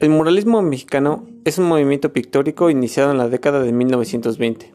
El 0.00 0.10
muralismo 0.10 0.62
mexicano 0.62 1.26
es 1.44 1.58
un 1.58 1.64
movimiento 1.64 2.12
pictórico 2.12 2.70
iniciado 2.70 3.10
en 3.10 3.18
la 3.18 3.28
década 3.28 3.60
de 3.60 3.72
1920. 3.72 4.72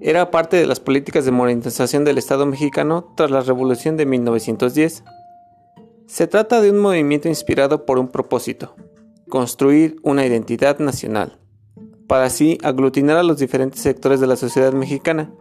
Era 0.00 0.32
parte 0.32 0.56
de 0.56 0.66
las 0.66 0.80
políticas 0.80 1.24
de 1.24 1.30
modernización 1.30 2.04
del 2.04 2.18
Estado 2.18 2.44
mexicano 2.44 3.12
tras 3.16 3.30
la 3.30 3.42
Revolución 3.42 3.96
de 3.96 4.06
1910. 4.06 5.04
Se 6.06 6.26
trata 6.26 6.60
de 6.60 6.72
un 6.72 6.78
movimiento 6.78 7.28
inspirado 7.28 7.86
por 7.86 8.00
un 8.00 8.08
propósito, 8.08 8.74
construir 9.28 10.00
una 10.02 10.26
identidad 10.26 10.80
nacional, 10.80 11.38
para 12.08 12.24
así 12.24 12.58
aglutinar 12.64 13.18
a 13.18 13.22
los 13.22 13.38
diferentes 13.38 13.82
sectores 13.82 14.18
de 14.18 14.26
la 14.26 14.34
sociedad 14.34 14.72
mexicana, 14.72 15.32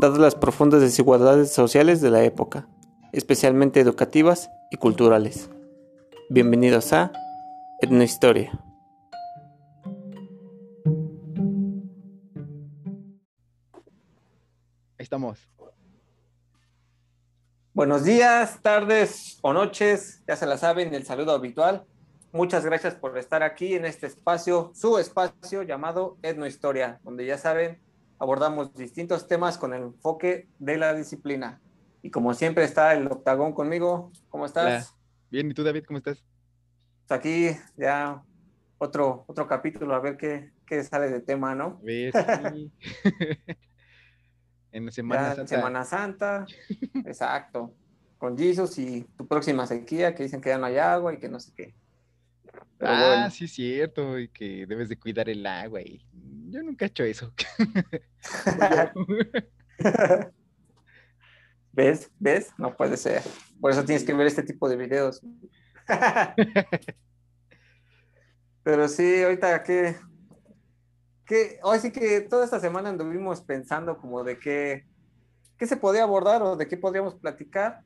dadas 0.00 0.18
las 0.18 0.34
profundas 0.34 0.80
desigualdades 0.80 1.52
sociales 1.52 2.00
de 2.00 2.10
la 2.10 2.24
época, 2.24 2.66
especialmente 3.12 3.78
educativas 3.78 4.50
y 4.72 4.78
culturales. 4.78 5.48
Bienvenidos 6.28 6.92
a 6.92 7.12
Etnohistoria. 7.80 8.50
Ahí 14.98 15.02
estamos. 15.02 15.50
Buenos 17.74 18.04
días, 18.04 18.62
tardes 18.62 19.38
o 19.42 19.52
noches, 19.52 20.22
ya 20.26 20.36
se 20.36 20.46
la 20.46 20.56
saben, 20.56 20.94
el 20.94 21.04
saludo 21.04 21.32
habitual. 21.32 21.84
Muchas 22.32 22.64
gracias 22.64 22.94
por 22.94 23.18
estar 23.18 23.42
aquí 23.42 23.74
en 23.74 23.84
este 23.84 24.06
espacio, 24.06 24.72
su 24.74 24.98
espacio 24.98 25.62
llamado 25.62 26.16
Etnohistoria, 26.22 26.98
donde 27.04 27.26
ya 27.26 27.36
saben, 27.36 27.78
abordamos 28.18 28.74
distintos 28.74 29.28
temas 29.28 29.58
con 29.58 29.74
el 29.74 29.82
enfoque 29.82 30.48
de 30.58 30.78
la 30.78 30.94
disciplina. 30.94 31.60
Y 32.00 32.10
como 32.10 32.32
siempre 32.32 32.64
está 32.64 32.94
el 32.94 33.06
octagón 33.08 33.52
conmigo. 33.52 34.12
¿Cómo 34.30 34.46
estás? 34.46 34.94
Bien, 35.30 35.50
¿y 35.50 35.54
tú 35.54 35.62
David, 35.62 35.84
cómo 35.86 35.98
estás? 35.98 36.24
Pues 37.06 37.20
aquí 37.20 37.50
ya 37.76 38.20
otro, 38.78 39.24
otro 39.28 39.46
capítulo, 39.46 39.94
a 39.94 40.00
ver 40.00 40.16
qué, 40.16 40.50
qué 40.66 40.82
sale 40.82 41.08
de 41.08 41.20
tema, 41.20 41.54
¿no? 41.54 41.80
Sí. 41.86 42.10
en 44.72 44.90
Semana 44.90 45.34
Santa. 45.36 45.46
Semana 45.46 45.84
Santa, 45.84 46.46
exacto. 47.04 47.72
Con 48.18 48.36
Jesus 48.36 48.76
y 48.78 49.04
tu 49.16 49.28
próxima 49.28 49.66
sequía, 49.66 50.14
que 50.14 50.24
dicen 50.24 50.40
que 50.40 50.48
ya 50.48 50.58
no 50.58 50.66
hay 50.66 50.78
agua 50.78 51.14
y 51.14 51.18
que 51.18 51.28
no 51.28 51.38
sé 51.38 51.52
qué. 51.54 51.74
Pero 52.78 52.90
ah, 52.90 53.06
bueno. 53.06 53.30
sí, 53.30 53.46
cierto, 53.46 54.18
y 54.18 54.28
que 54.28 54.66
debes 54.66 54.88
de 54.88 54.98
cuidar 54.98 55.28
el 55.28 55.46
agua. 55.46 55.80
Y 55.82 56.04
yo 56.50 56.60
nunca 56.62 56.86
he 56.86 56.88
hecho 56.88 57.04
eso. 57.04 57.32
¿Ves? 61.72 62.10
¿Ves? 62.18 62.52
No 62.58 62.76
puede 62.76 62.96
ser. 62.96 63.22
Por 63.60 63.70
eso 63.70 63.84
tienes 63.84 64.02
que 64.02 64.12
ver 64.12 64.26
este 64.26 64.42
tipo 64.42 64.68
de 64.68 64.76
videos. 64.76 65.22
Pero 68.62 68.88
sí, 68.88 69.22
ahorita 69.22 69.62
que, 69.62 69.96
que 71.24 71.58
hoy 71.62 71.78
sí 71.78 71.92
que 71.92 72.20
toda 72.22 72.44
esta 72.44 72.60
semana 72.60 72.88
anduvimos 72.88 73.40
pensando 73.40 73.96
como 73.98 74.24
de 74.24 74.38
qué, 74.38 74.86
qué 75.56 75.66
se 75.66 75.76
podía 75.76 76.02
abordar 76.02 76.42
o 76.42 76.56
de 76.56 76.66
qué 76.66 76.76
podríamos 76.76 77.14
platicar. 77.14 77.82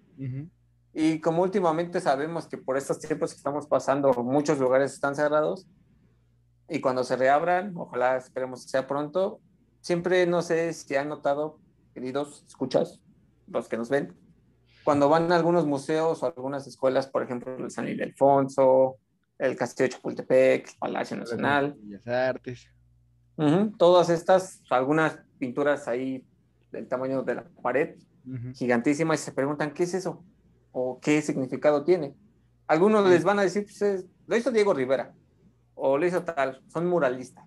Y 0.92 1.20
como 1.20 1.42
últimamente 1.42 2.00
sabemos 2.00 2.46
que 2.46 2.58
por 2.58 2.76
estos 2.76 2.98
tiempos 2.98 3.30
que 3.32 3.36
estamos 3.36 3.66
pasando 3.66 4.12
muchos 4.24 4.58
lugares 4.58 4.92
están 4.92 5.14
cerrados 5.14 5.66
y 6.68 6.80
cuando 6.80 7.04
se 7.04 7.16
reabran, 7.16 7.72
ojalá 7.76 8.16
esperemos 8.16 8.62
que 8.62 8.70
sea 8.70 8.86
pronto, 8.86 9.40
siempre 9.80 10.26
no 10.26 10.40
sé 10.42 10.72
si 10.72 10.94
han 10.94 11.08
notado, 11.08 11.58
queridos 11.94 12.44
escuchas, 12.46 13.00
los 13.48 13.68
que 13.68 13.76
nos 13.76 13.88
ven, 13.88 14.14
cuando 14.91 15.08
van 15.08 15.30
a 15.30 15.36
algunos 15.36 15.66
museos 15.66 16.20
o 16.20 16.27
algunas 16.27 16.66
escuelas, 16.66 17.06
por 17.06 17.22
ejemplo, 17.22 17.56
el 17.56 17.70
San 17.70 17.86
Ildefonso, 17.86 18.96
el 19.38 19.55
Castillo 19.55 19.84
de 19.84 19.94
Chapultepec, 19.94 20.69
el 20.69 20.78
Palacio 20.80 21.16
Nacional. 21.16 21.77
Bellas 21.80 22.08
Artes. 22.08 22.69
todas 23.78 24.11
estas, 24.11 24.61
algunas 24.68 25.20
pinturas 25.39 25.86
ahí 25.86 26.27
del 26.73 26.89
tamaño 26.89 27.23
de 27.23 27.36
la 27.36 27.45
pared, 27.62 27.98
gigantísimas, 28.55 29.20
y 29.20 29.24
se 29.27 29.30
preguntan, 29.30 29.74
¿qué 29.74 29.84
es 29.84 29.95
eso? 29.95 30.24
¿O 30.73 30.98
qué 30.98 31.22
significado 31.22 31.84
tiene? 31.84 32.17
Algunos 32.67 33.08
les 33.08 33.22
van 33.22 33.39
a 33.39 33.42
decir, 33.42 33.62
pues 33.67 34.07
lo 34.27 34.36
hizo 34.36 34.51
Diego 34.51 34.74
Rivera, 34.74 35.14
o 35.77 35.98
lo 35.98 36.05
hizo 36.05 36.24
tal, 36.24 36.64
son 36.67 36.89
muralistas. 36.89 37.46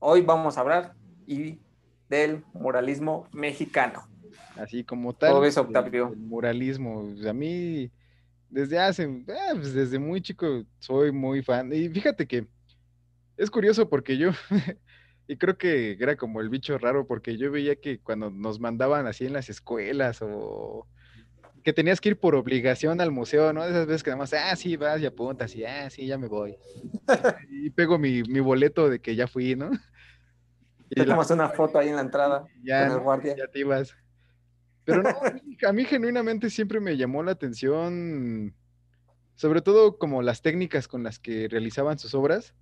Hoy 0.00 0.22
vamos 0.22 0.58
a 0.58 0.62
hablar 0.62 0.94
y 1.28 1.60
del 2.08 2.44
muralismo 2.54 3.28
mexicano. 3.30 4.08
Así 4.58 4.84
como 4.84 5.12
tal. 5.14 5.40
ves, 5.40 5.56
Octavio? 5.56 6.08
El, 6.08 6.16
muralismo. 6.18 7.14
A 7.28 7.32
mí, 7.32 7.90
desde 8.48 8.78
hace, 8.78 9.04
eh, 9.04 9.24
pues, 9.52 9.74
desde 9.74 9.98
muy 9.98 10.20
chico, 10.20 10.64
soy 10.78 11.12
muy 11.12 11.42
fan. 11.42 11.72
Y 11.72 11.88
fíjate 11.88 12.26
que 12.26 12.46
es 13.36 13.50
curioso 13.50 13.88
porque 13.88 14.16
yo, 14.16 14.30
y 15.28 15.36
creo 15.36 15.58
que 15.58 15.96
era 16.00 16.16
como 16.16 16.40
el 16.40 16.48
bicho 16.48 16.78
raro, 16.78 17.06
porque 17.06 17.36
yo 17.36 17.50
veía 17.50 17.76
que 17.76 18.00
cuando 18.00 18.30
nos 18.30 18.60
mandaban 18.60 19.06
así 19.06 19.26
en 19.26 19.34
las 19.34 19.48
escuelas 19.48 20.20
o 20.22 20.86
que 21.62 21.72
tenías 21.72 22.00
que 22.00 22.10
ir 22.10 22.18
por 22.20 22.36
obligación 22.36 23.00
al 23.00 23.10
museo, 23.10 23.52
¿no? 23.52 23.64
Esas 23.64 23.88
veces 23.88 24.04
que 24.04 24.10
nada 24.10 24.20
más, 24.20 24.32
ah, 24.32 24.54
sí, 24.54 24.76
vas 24.76 25.00
y 25.00 25.06
apuntas, 25.06 25.54
y 25.56 25.64
ah, 25.64 25.90
sí, 25.90 26.06
ya 26.06 26.16
me 26.16 26.28
voy. 26.28 26.56
y 27.50 27.70
pego 27.70 27.98
mi, 27.98 28.22
mi 28.22 28.38
boleto 28.38 28.88
de 28.88 29.00
que 29.00 29.16
ya 29.16 29.26
fui, 29.26 29.56
¿no? 29.56 29.70
Y 30.90 31.04
tomas 31.04 31.30
una 31.30 31.48
foto 31.48 31.78
ahí 31.78 31.88
en 31.88 31.96
la 31.96 32.02
entrada 32.02 32.46
ya, 32.62 32.86
con 32.86 32.96
el 32.98 33.02
guardia. 33.02 33.34
Ya 33.36 33.48
te 33.48 33.58
ibas. 33.58 33.96
Pero 34.86 35.02
no, 35.02 35.10
a 35.68 35.72
mí 35.72 35.84
genuinamente 35.84 36.48
siempre 36.48 36.78
me 36.78 36.96
llamó 36.96 37.22
la 37.24 37.32
atención, 37.32 38.54
sobre 39.34 39.60
todo 39.60 39.98
como 39.98 40.22
las 40.22 40.42
técnicas 40.42 40.86
con 40.86 41.02
las 41.02 41.18
que 41.18 41.48
realizaban 41.48 41.98
sus 41.98 42.14
obras. 42.14 42.54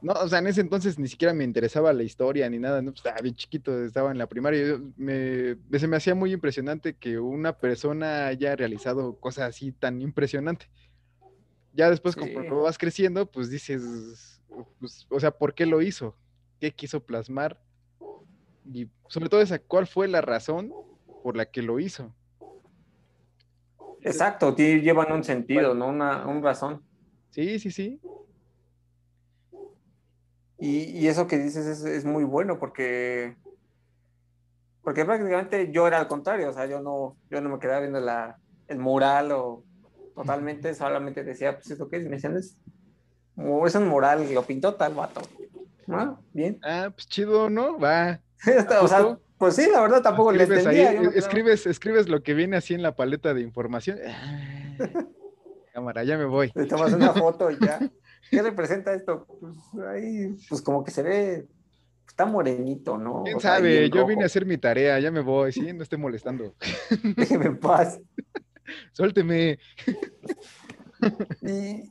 No, 0.00 0.14
o 0.14 0.28
sea, 0.28 0.40
en 0.40 0.48
ese 0.48 0.62
entonces 0.62 0.98
ni 0.98 1.06
siquiera 1.06 1.34
me 1.34 1.44
interesaba 1.44 1.92
la 1.92 2.02
historia 2.02 2.48
ni 2.48 2.58
nada, 2.58 2.80
no, 2.80 2.90
pues, 2.90 3.00
estaba 3.00 3.20
bien 3.20 3.36
chiquito, 3.36 3.84
estaba 3.84 4.10
en 4.10 4.18
la 4.18 4.26
primaria. 4.26 4.80
Me, 4.96 5.58
se 5.78 5.86
me 5.86 5.96
hacía 5.96 6.14
muy 6.14 6.32
impresionante 6.32 6.96
que 6.96 7.18
una 7.18 7.56
persona 7.58 8.26
haya 8.26 8.56
realizado 8.56 9.20
cosas 9.20 9.50
así 9.50 9.72
tan 9.72 10.00
impresionante. 10.00 10.70
Ya 11.74 11.90
después, 11.90 12.16
como 12.16 12.62
vas 12.62 12.78
creciendo, 12.78 13.30
pues 13.30 13.50
dices, 13.50 14.42
pues, 14.80 15.06
o 15.10 15.20
sea, 15.20 15.30
¿por 15.30 15.54
qué 15.54 15.66
lo 15.66 15.82
hizo? 15.82 16.16
¿Qué 16.60 16.72
quiso 16.72 17.04
plasmar? 17.04 17.62
Y 18.72 18.88
sobre 19.08 19.28
todo 19.28 19.42
esa, 19.42 19.58
¿cuál 19.58 19.86
fue 19.86 20.08
la 20.08 20.22
razón 20.22 20.72
por 21.22 21.36
la 21.36 21.46
que 21.46 21.62
lo 21.62 21.78
hizo. 21.78 22.12
Exacto, 24.02 24.54
llevan 24.56 25.12
un 25.12 25.22
sentido, 25.22 25.74
¿no? 25.74 25.88
Una, 25.88 26.24
razón. 26.40 26.82
Sí, 27.30 27.58
sí, 27.58 27.70
sí. 27.70 28.00
Y, 30.58 31.06
eso 31.08 31.26
que 31.26 31.38
dices 31.38 31.84
es, 31.84 32.04
muy 32.04 32.24
bueno 32.24 32.58
porque, 32.58 33.36
porque 34.82 35.04
prácticamente 35.04 35.72
yo 35.72 35.88
era 35.88 35.98
al 35.98 36.06
contrario, 36.06 36.50
o 36.50 36.52
sea, 36.52 36.66
yo 36.66 36.80
no, 36.80 37.16
yo 37.30 37.40
no 37.40 37.48
me 37.48 37.58
quedaba 37.58 37.80
viendo 37.80 38.00
la, 38.00 38.38
el 38.68 38.78
mural 38.78 39.32
o 39.32 39.64
totalmente, 40.14 40.74
solamente 40.74 41.24
decía, 41.24 41.54
pues 41.54 41.70
esto 41.70 41.88
qué 41.88 41.96
es, 41.96 42.04
me 42.04 42.10
decían, 42.10 42.36
es, 42.36 42.56
es 43.66 43.74
un 43.74 43.88
mural, 43.88 44.32
lo 44.32 44.42
pintó 44.42 44.74
tal 44.74 44.94
vato. 44.94 45.22
Ah, 45.88 46.16
bien. 46.32 46.58
Ah, 46.62 46.90
pues 46.94 47.08
chido, 47.08 47.50
¿no? 47.50 47.78
Va. 47.78 48.20
o 48.82 48.88
sea, 48.88 49.18
pues 49.42 49.56
sí, 49.56 49.68
la 49.72 49.80
verdad 49.80 50.02
tampoco 50.02 50.30
le 50.30 50.44
entendía. 50.44 50.92
escribes, 50.92 51.66
escribes 51.66 52.08
lo 52.08 52.22
que 52.22 52.32
viene 52.32 52.56
así 52.56 52.74
en 52.74 52.82
la 52.82 52.94
paleta 52.94 53.34
de 53.34 53.40
información. 53.40 53.98
Cámara, 55.72 56.04
ya 56.04 56.16
me 56.16 56.26
voy. 56.26 56.52
Te 56.52 56.64
tomas 56.64 56.92
una 56.92 57.12
foto 57.12 57.50
y 57.50 57.58
ya. 57.58 57.80
¿Qué 58.30 58.40
representa 58.40 58.94
esto? 58.94 59.26
Pues 59.40 59.56
ahí, 59.84 60.32
pues 60.48 60.62
como 60.62 60.84
que 60.84 60.92
se 60.92 61.02
ve, 61.02 61.48
está 62.06 62.24
morenito, 62.24 62.96
¿no? 62.96 63.24
¿Quién 63.24 63.40
sabe? 63.40 63.90
Yo 63.90 64.06
vine 64.06 64.22
a 64.22 64.26
hacer 64.26 64.46
mi 64.46 64.58
tarea, 64.58 65.00
ya 65.00 65.10
me 65.10 65.22
voy, 65.22 65.50
sí, 65.50 65.72
no 65.72 65.82
esté 65.82 65.96
molestando. 65.96 66.54
Déjeme 67.16 67.46
en 67.46 67.58
paz. 67.58 68.00
Suélteme. 68.92 69.58
y, 71.42 71.90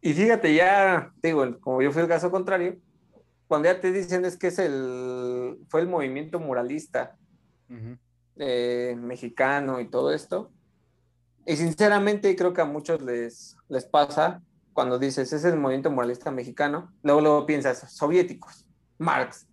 y 0.00 0.12
fíjate, 0.12 0.52
ya, 0.52 1.12
digo, 1.22 1.60
como 1.60 1.82
yo 1.82 1.92
fui 1.92 2.02
el 2.02 2.08
caso 2.08 2.32
contrario, 2.32 2.78
cuando 3.52 3.68
ya 3.68 3.82
te 3.82 3.92
dicen 3.92 4.24
es 4.24 4.38
que 4.38 4.46
es 4.46 4.58
el, 4.58 5.58
fue 5.68 5.82
el 5.82 5.86
movimiento 5.86 6.40
muralista 6.40 7.18
eh, 8.36 8.96
mexicano 8.98 9.78
y 9.78 9.90
todo 9.90 10.10
esto. 10.10 10.50
Y 11.44 11.56
sinceramente 11.56 12.34
creo 12.34 12.54
que 12.54 12.62
a 12.62 12.64
muchos 12.64 13.02
les, 13.02 13.54
les 13.68 13.84
pasa 13.84 14.42
cuando 14.72 14.98
dices 14.98 15.34
es 15.34 15.44
el 15.44 15.58
movimiento 15.58 15.90
muralista 15.90 16.30
mexicano, 16.30 16.94
luego, 17.02 17.20
luego 17.20 17.44
piensas 17.44 17.94
soviéticos, 17.94 18.64
Marx, 18.96 19.46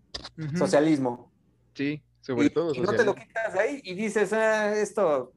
socialismo. 0.57 1.30
Sí, 1.74 2.02
sobre 2.22 2.52
todo. 2.52 2.74
Y 2.74 2.80
no 2.80 2.94
te 2.94 3.04
lo 3.04 3.13
quitas 3.13 3.54
ahí 3.56 3.81
y 3.84 3.95
dices, 3.95 4.31
ah, 4.31 4.74
esto, 4.78 5.34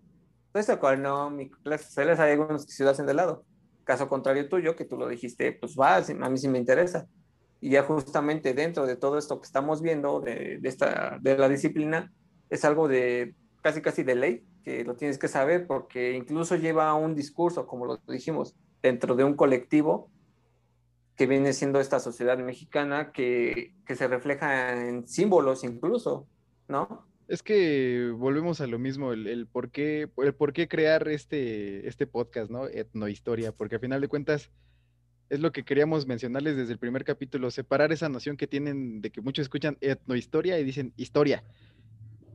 esto 0.54 0.72
económico, 0.72 1.58
sociales 1.64 2.20
hay 2.20 2.34
algunos 2.34 2.64
que 2.64 2.70
se 2.70 2.88
hacen 2.88 3.06
de 3.06 3.14
lado. 3.14 3.44
Caso 3.82 4.08
contrario 4.08 4.48
tuyo, 4.48 4.76
que 4.76 4.84
tú 4.84 4.96
lo 4.96 5.08
dijiste, 5.08 5.50
pues 5.50 5.74
va, 5.74 5.96
a 5.96 6.30
mí 6.30 6.38
sí 6.38 6.46
me 6.46 6.58
interesa. 6.58 7.08
Y 7.62 7.70
ya 7.70 7.84
justamente 7.84 8.54
dentro 8.54 8.86
de 8.86 8.96
todo 8.96 9.16
esto 9.16 9.40
que 9.40 9.46
estamos 9.46 9.82
viendo 9.82 10.20
de, 10.20 10.58
esta, 10.64 11.18
de 11.20 11.38
la 11.38 11.48
disciplina, 11.48 12.12
es 12.50 12.64
algo 12.64 12.88
de 12.88 13.36
casi 13.62 13.80
casi 13.80 14.02
de 14.02 14.16
ley, 14.16 14.44
que 14.64 14.84
lo 14.84 14.96
tienes 14.96 15.16
que 15.16 15.28
saber 15.28 15.68
porque 15.68 16.12
incluso 16.12 16.56
lleva 16.56 16.92
un 16.94 17.14
discurso, 17.14 17.68
como 17.68 17.86
lo 17.86 17.98
dijimos, 18.08 18.56
dentro 18.82 19.14
de 19.14 19.22
un 19.22 19.34
colectivo 19.34 20.10
que 21.14 21.28
viene 21.28 21.52
siendo 21.52 21.78
esta 21.78 22.00
sociedad 22.00 22.36
mexicana 22.38 23.12
que, 23.12 23.76
que 23.86 23.94
se 23.94 24.08
refleja 24.08 24.88
en 24.88 25.06
símbolos 25.06 25.62
incluso, 25.62 26.26
¿no? 26.66 27.06
Es 27.28 27.44
que 27.44 28.12
volvemos 28.16 28.60
a 28.60 28.66
lo 28.66 28.80
mismo, 28.80 29.12
el, 29.12 29.46
por, 29.46 29.70
qué, 29.70 30.10
el 30.16 30.34
por 30.34 30.52
qué 30.52 30.66
crear 30.66 31.06
este, 31.06 31.86
este 31.86 32.08
podcast, 32.08 32.50
¿no? 32.50 32.66
Etnohistoria, 32.66 33.52
porque 33.52 33.76
al 33.76 33.80
final 33.80 34.00
de 34.00 34.08
cuentas 34.08 34.50
es 35.32 35.40
lo 35.40 35.50
que 35.50 35.64
queríamos 35.64 36.06
mencionarles 36.06 36.58
desde 36.58 36.74
el 36.74 36.78
primer 36.78 37.04
capítulo, 37.04 37.50
separar 37.50 37.90
esa 37.90 38.10
noción 38.10 38.36
que 38.36 38.46
tienen 38.46 39.00
de 39.00 39.08
que 39.08 39.22
muchos 39.22 39.44
escuchan 39.44 39.78
etnohistoria 39.80 40.58
y 40.58 40.64
dicen 40.64 40.92
historia, 40.98 41.42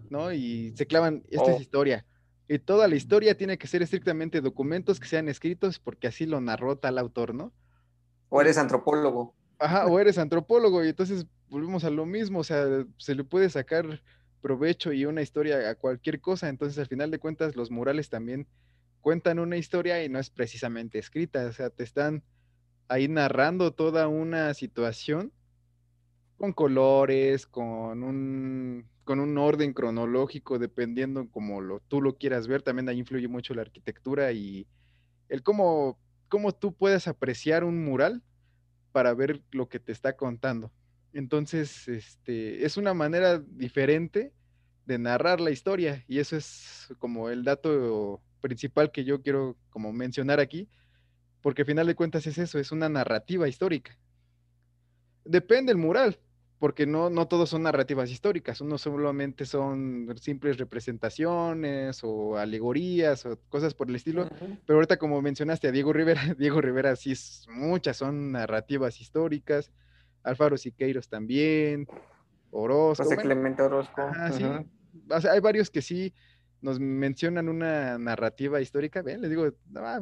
¿no? 0.10 0.34
Y 0.34 0.74
se 0.76 0.88
clavan, 0.88 1.24
esto 1.30 1.48
es 1.52 1.58
oh. 1.58 1.62
historia. 1.62 2.08
Y 2.48 2.58
toda 2.58 2.88
la 2.88 2.96
historia 2.96 3.38
tiene 3.38 3.60
que 3.60 3.68
ser 3.68 3.84
estrictamente 3.84 4.42
documentos 4.42 5.00
que 5.00 5.08
sean 5.08 5.30
escritos 5.30 5.78
porque 5.78 6.08
así 6.08 6.26
lo 6.26 6.42
narró 6.42 6.80
tal 6.80 6.98
autor, 6.98 7.36
¿no? 7.36 7.54
O 8.30 8.42
eres 8.42 8.58
antropólogo. 8.58 9.36
Ajá, 9.60 9.86
o 9.86 10.00
eres 10.00 10.18
antropólogo 10.18 10.84
y 10.84 10.90
entonces 10.90 11.28
volvemos 11.50 11.84
a 11.84 11.92
lo 11.92 12.08
mismo, 12.08 12.40
o 12.40 12.44
sea, 12.44 12.66
se 12.98 13.14
le 13.14 13.24
puede 13.24 13.52
sacar 13.52 14.02
provecho 14.42 14.92
y 14.92 15.06
una 15.06 15.22
historia 15.22 15.70
a 15.70 15.76
cualquier 15.76 16.20
cosa, 16.20 16.50
entonces 16.50 16.80
al 16.80 16.88
final 16.88 17.12
de 17.12 17.20
cuentas 17.20 17.56
los 17.56 17.70
murales 17.70 18.10
también 18.10 18.48
cuentan 19.02 19.38
una 19.38 19.58
historia 19.58 20.04
y 20.04 20.10
no 20.10 20.18
es 20.18 20.32
precisamente 20.32 20.98
escrita, 20.98 21.46
o 21.46 21.52
sea, 21.52 21.70
te 21.70 21.84
están 21.84 22.24
ahí 22.88 23.08
narrando 23.08 23.72
toda 23.72 24.08
una 24.08 24.54
situación 24.54 25.32
con 26.38 26.54
colores, 26.54 27.48
con 27.48 28.04
un, 28.04 28.88
con 29.04 29.20
un 29.20 29.38
orden 29.38 29.74
cronológico, 29.74 30.60
dependiendo 30.60 31.30
como 31.30 31.80
tú 31.88 32.02
lo 32.02 32.18
quieras 32.18 32.48
ver, 32.48 32.62
también 32.62 32.88
ahí 32.90 33.00
influye 33.00 33.28
mucho 33.28 33.54
la 33.54 33.64
arquitectura 33.64 34.32
y 34.32 34.68
el 35.30 35.44
cómo, 35.44 35.98
cómo 36.30 36.54
tú 36.54 36.74
puedes 36.74 37.08
apreciar 37.08 37.64
un 37.64 37.84
mural 37.84 38.22
para 38.92 39.14
ver 39.14 39.42
lo 39.52 39.68
que 39.68 39.80
te 39.80 39.92
está 39.92 40.16
contando. 40.16 40.72
Entonces, 41.14 41.88
este, 41.88 42.66
es 42.66 42.78
una 42.78 42.94
manera 42.94 43.40
diferente 43.40 44.32
de 44.86 44.98
narrar 45.00 45.42
la 45.42 45.52
historia 45.52 46.04
y 46.08 46.20
eso 46.20 46.38
es 46.38 46.94
como 47.00 47.30
el 47.30 47.44
dato 47.44 48.22
principal 48.42 48.92
que 48.92 49.04
yo 49.04 49.22
quiero 49.22 49.58
como 49.70 49.92
mencionar 49.92 50.40
aquí, 50.40 50.70
porque 51.48 51.62
al 51.62 51.66
final 51.68 51.88
de 51.88 51.96
cuentas 51.96 52.28
es 52.28 52.38
eso, 52.40 52.60
es 52.60 52.74
una 52.74 52.90
narrativa 52.90 53.48
histórica. 53.48 53.98
Depende 55.24 55.72
el 55.72 55.78
mural, 55.78 56.20
porque 56.60 56.86
no, 56.86 57.10
no 57.10 57.30
todos 57.30 57.52
son 57.52 57.64
narrativas 57.64 58.12
históricas, 58.12 58.60
uno 58.60 58.78
solamente 58.78 59.46
son 59.46 60.14
simples 60.20 60.58
representaciones 60.58 62.02
o 62.04 62.36
alegorías 62.36 63.26
o 63.26 63.40
cosas 63.48 63.74
por 63.74 63.88
el 63.88 63.96
estilo, 63.96 64.28
pero 64.66 64.80
ahorita 64.80 64.98
como 64.98 65.22
mencionaste 65.22 65.70
a 65.70 65.72
Diego 65.72 65.94
Rivera, 65.94 66.22
Diego 66.38 66.60
Rivera 66.60 66.98
sí 66.98 67.14
muchas 67.48 67.96
son 67.96 68.34
narrativas 68.34 69.00
históricas, 69.00 69.72
Alfaro 70.24 70.58
Siqueiros 70.58 71.08
también, 71.08 71.88
Orozco. 72.52 73.06
José 73.06 73.16
Clemente 73.16 73.62
Orozco. 73.62 74.02
sí. 74.34 74.44
hay 75.30 75.40
varios 75.40 75.70
que 75.70 75.82
sí 75.82 76.14
nos 76.62 76.80
mencionan 76.80 77.50
una 77.50 77.98
narrativa 77.98 78.62
histórica. 78.62 79.02
Ven, 79.02 79.22
les 79.22 79.30
digo, 79.30 79.52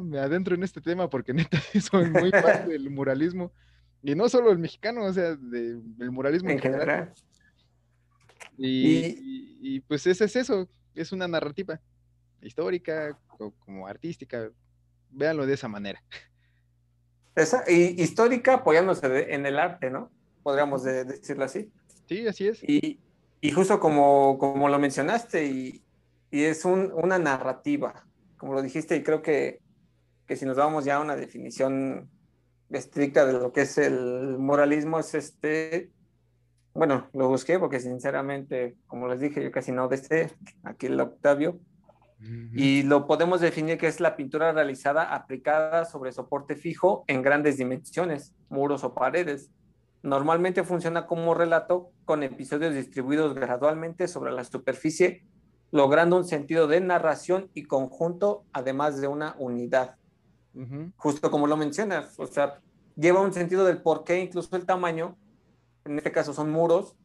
me 0.00 0.18
adentro 0.18 0.54
en 0.54 0.62
este 0.62 0.80
tema 0.80 1.10
porque 1.10 1.34
neta 1.34 1.60
soy 1.80 2.10
muy 2.10 2.30
parte 2.30 2.68
del 2.72 2.90
muralismo. 2.90 3.52
Y 4.02 4.14
no 4.14 4.28
solo 4.28 4.50
el 4.50 4.58
mexicano, 4.58 5.04
o 5.04 5.12
sea, 5.12 5.34
del 5.34 6.10
muralismo 6.10 6.50
en, 6.50 6.60
general. 6.60 7.12
Y, 8.56 9.80
pues 9.80 10.06
ese 10.06 10.24
es 10.26 10.36
eso, 10.36 10.68
es 10.94 11.12
una 11.12 11.26
narrativa 11.26 11.80
histórica 12.40 13.18
o 13.38 13.50
como 13.50 13.86
artística. 13.86 14.50
Véanlo 15.10 15.46
de 15.46 15.54
esa 15.54 15.68
manera. 15.68 16.02
Esa, 17.34 17.64
y 17.68 18.00
histórica 18.02 18.54
apoyándose 18.54 19.34
en 19.34 19.44
el 19.46 19.58
arte, 19.58 19.90
¿no? 19.90 20.10
Podríamos 20.42 20.84
decirlo 20.84 21.44
así. 21.44 21.70
Sí, 22.08 22.26
así 22.26 22.48
es. 22.48 22.62
Y, 22.62 22.98
justo 23.52 23.80
como, 23.80 24.38
como 24.38 24.68
lo 24.68 24.78
mencionaste, 24.78 25.46
y, 25.46 25.82
es 26.30 26.64
una 26.64 27.18
narrativa, 27.18 28.06
como 28.36 28.54
lo 28.54 28.62
dijiste, 28.62 28.96
y 28.96 29.02
creo 29.02 29.22
que, 29.22 29.60
si 30.28 30.44
nos 30.44 30.56
vamos 30.56 30.84
ya 30.84 30.96
a 30.96 31.00
una 31.00 31.16
definición 31.16 32.10
estricta 32.70 33.24
de 33.24 33.32
lo 33.34 33.52
que 33.52 33.62
es 33.62 33.78
el 33.78 34.38
moralismo, 34.38 34.98
es 34.98 35.14
este, 35.14 35.92
bueno, 36.74 37.08
lo 37.12 37.28
busqué 37.28 37.58
porque 37.58 37.80
sinceramente, 37.80 38.76
como 38.86 39.08
les 39.08 39.20
dije, 39.20 39.42
yo 39.42 39.52
casi 39.52 39.72
no 39.72 39.88
de 39.88 39.96
este, 39.96 40.30
aquí 40.64 40.86
el 40.86 41.00
Octavio, 41.00 41.60
y 42.54 42.82
lo 42.82 43.06
podemos 43.06 43.40
definir 43.40 43.76
que 43.76 43.88
es 43.88 44.00
la 44.00 44.16
pintura 44.16 44.50
realizada 44.50 45.14
aplicada 45.14 45.84
sobre 45.84 46.12
soporte 46.12 46.56
fijo 46.56 47.04
en 47.08 47.20
grandes 47.20 47.58
dimensiones, 47.58 48.34
muros 48.48 48.84
o 48.84 48.94
paredes. 48.94 49.50
Normalmente 50.02 50.64
funciona 50.64 51.06
como 51.06 51.34
relato 51.34 51.90
con 52.04 52.22
episodios 52.22 52.74
distribuidos 52.74 53.34
gradualmente 53.34 54.08
sobre 54.08 54.32
la 54.32 54.44
superficie, 54.44 55.26
logrando 55.70 56.16
un 56.16 56.24
sentido 56.24 56.66
de 56.66 56.80
narración 56.80 57.50
y 57.54 57.64
conjunto, 57.64 58.44
además 58.52 59.00
de 59.00 59.08
una 59.08 59.34
unidad. 59.38 59.96
Justo 60.96 61.30
como 61.30 61.46
lo 61.46 61.56
mencionas, 61.56 62.18
o 62.18 62.26
sea, 62.26 62.60
lleva 62.96 63.20
un 63.20 63.32
sentido 63.32 63.64
del 63.66 63.82
por 63.82 64.04
qué, 64.04 64.20
incluso 64.20 64.56
el 64.56 64.64
tamaño, 64.64 65.18
en 65.84 65.98
este 65.98 66.12
caso 66.12 66.32
son 66.32 66.50
muros, 66.50 66.96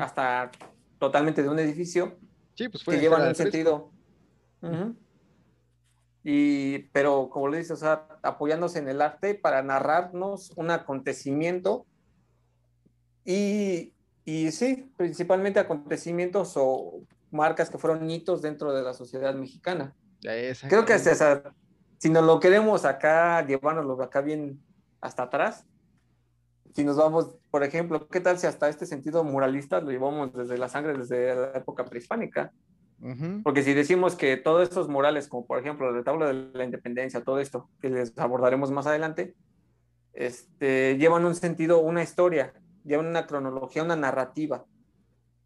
hasta 0.00 0.50
totalmente 0.98 1.42
de 1.42 1.50
un 1.50 1.58
edificio, 1.58 2.18
sí, 2.54 2.68
pues 2.68 2.84
que 2.84 2.98
llevan 2.98 3.28
un 3.28 3.34
sentido. 3.34 3.90
Y, 6.24 6.78
pero 6.92 7.28
como 7.30 7.48
le 7.48 7.58
dices, 7.58 7.72
o 7.72 7.76
sea, 7.76 8.08
apoyándose 8.22 8.80
en 8.80 8.88
el 8.88 9.00
arte 9.00 9.34
para 9.34 9.62
narrarnos 9.62 10.52
un 10.56 10.70
acontecimiento. 10.70 11.86
Y, 13.24 13.92
y 14.24 14.50
sí, 14.50 14.90
principalmente 14.96 15.60
acontecimientos 15.60 16.54
o 16.56 17.02
marcas 17.36 17.70
que 17.70 17.78
fueron 17.78 18.10
hitos 18.10 18.42
dentro 18.42 18.72
de 18.72 18.82
la 18.82 18.94
sociedad 18.94 19.34
mexicana. 19.34 19.94
Creo 20.68 20.84
que 20.84 20.98
si 21.98 22.10
nos 22.10 22.24
lo 22.24 22.40
queremos 22.40 22.84
acá, 22.84 23.46
llevárnoslo 23.46 24.02
acá 24.02 24.20
bien 24.20 24.60
hasta 25.00 25.24
atrás, 25.24 25.66
si 26.76 26.84
nos 26.84 26.96
vamos, 26.96 27.34
por 27.50 27.64
ejemplo, 27.64 28.06
¿qué 28.08 28.20
tal 28.20 28.38
si 28.38 28.46
hasta 28.46 28.68
este 28.68 28.84
sentido 28.84 29.24
muralista 29.24 29.80
lo 29.80 29.90
llevamos 29.90 30.34
desde 30.34 30.58
la 30.58 30.68
sangre, 30.68 30.92
desde 30.92 31.34
la 31.34 31.52
época 31.58 31.86
prehispánica? 31.86 32.52
Porque 33.42 33.62
si 33.62 33.72
decimos 33.72 34.14
que 34.14 34.36
todos 34.36 34.62
estos 34.62 34.88
murales, 34.88 35.28
como 35.28 35.46
por 35.46 35.58
ejemplo 35.58 35.88
el 35.88 35.94
retablo 35.94 36.26
de 36.26 36.50
la 36.52 36.64
independencia, 36.64 37.22
todo 37.22 37.40
esto, 37.40 37.70
que 37.80 37.88
les 37.88 38.16
abordaremos 38.18 38.70
más 38.70 38.86
adelante, 38.86 39.34
este, 40.12 40.98
llevan 40.98 41.24
un 41.24 41.34
sentido, 41.34 41.78
una 41.78 42.02
historia, 42.02 42.52
llevan 42.84 43.06
una 43.06 43.26
cronología, 43.26 43.82
una 43.82 43.96
narrativa. 43.96 44.66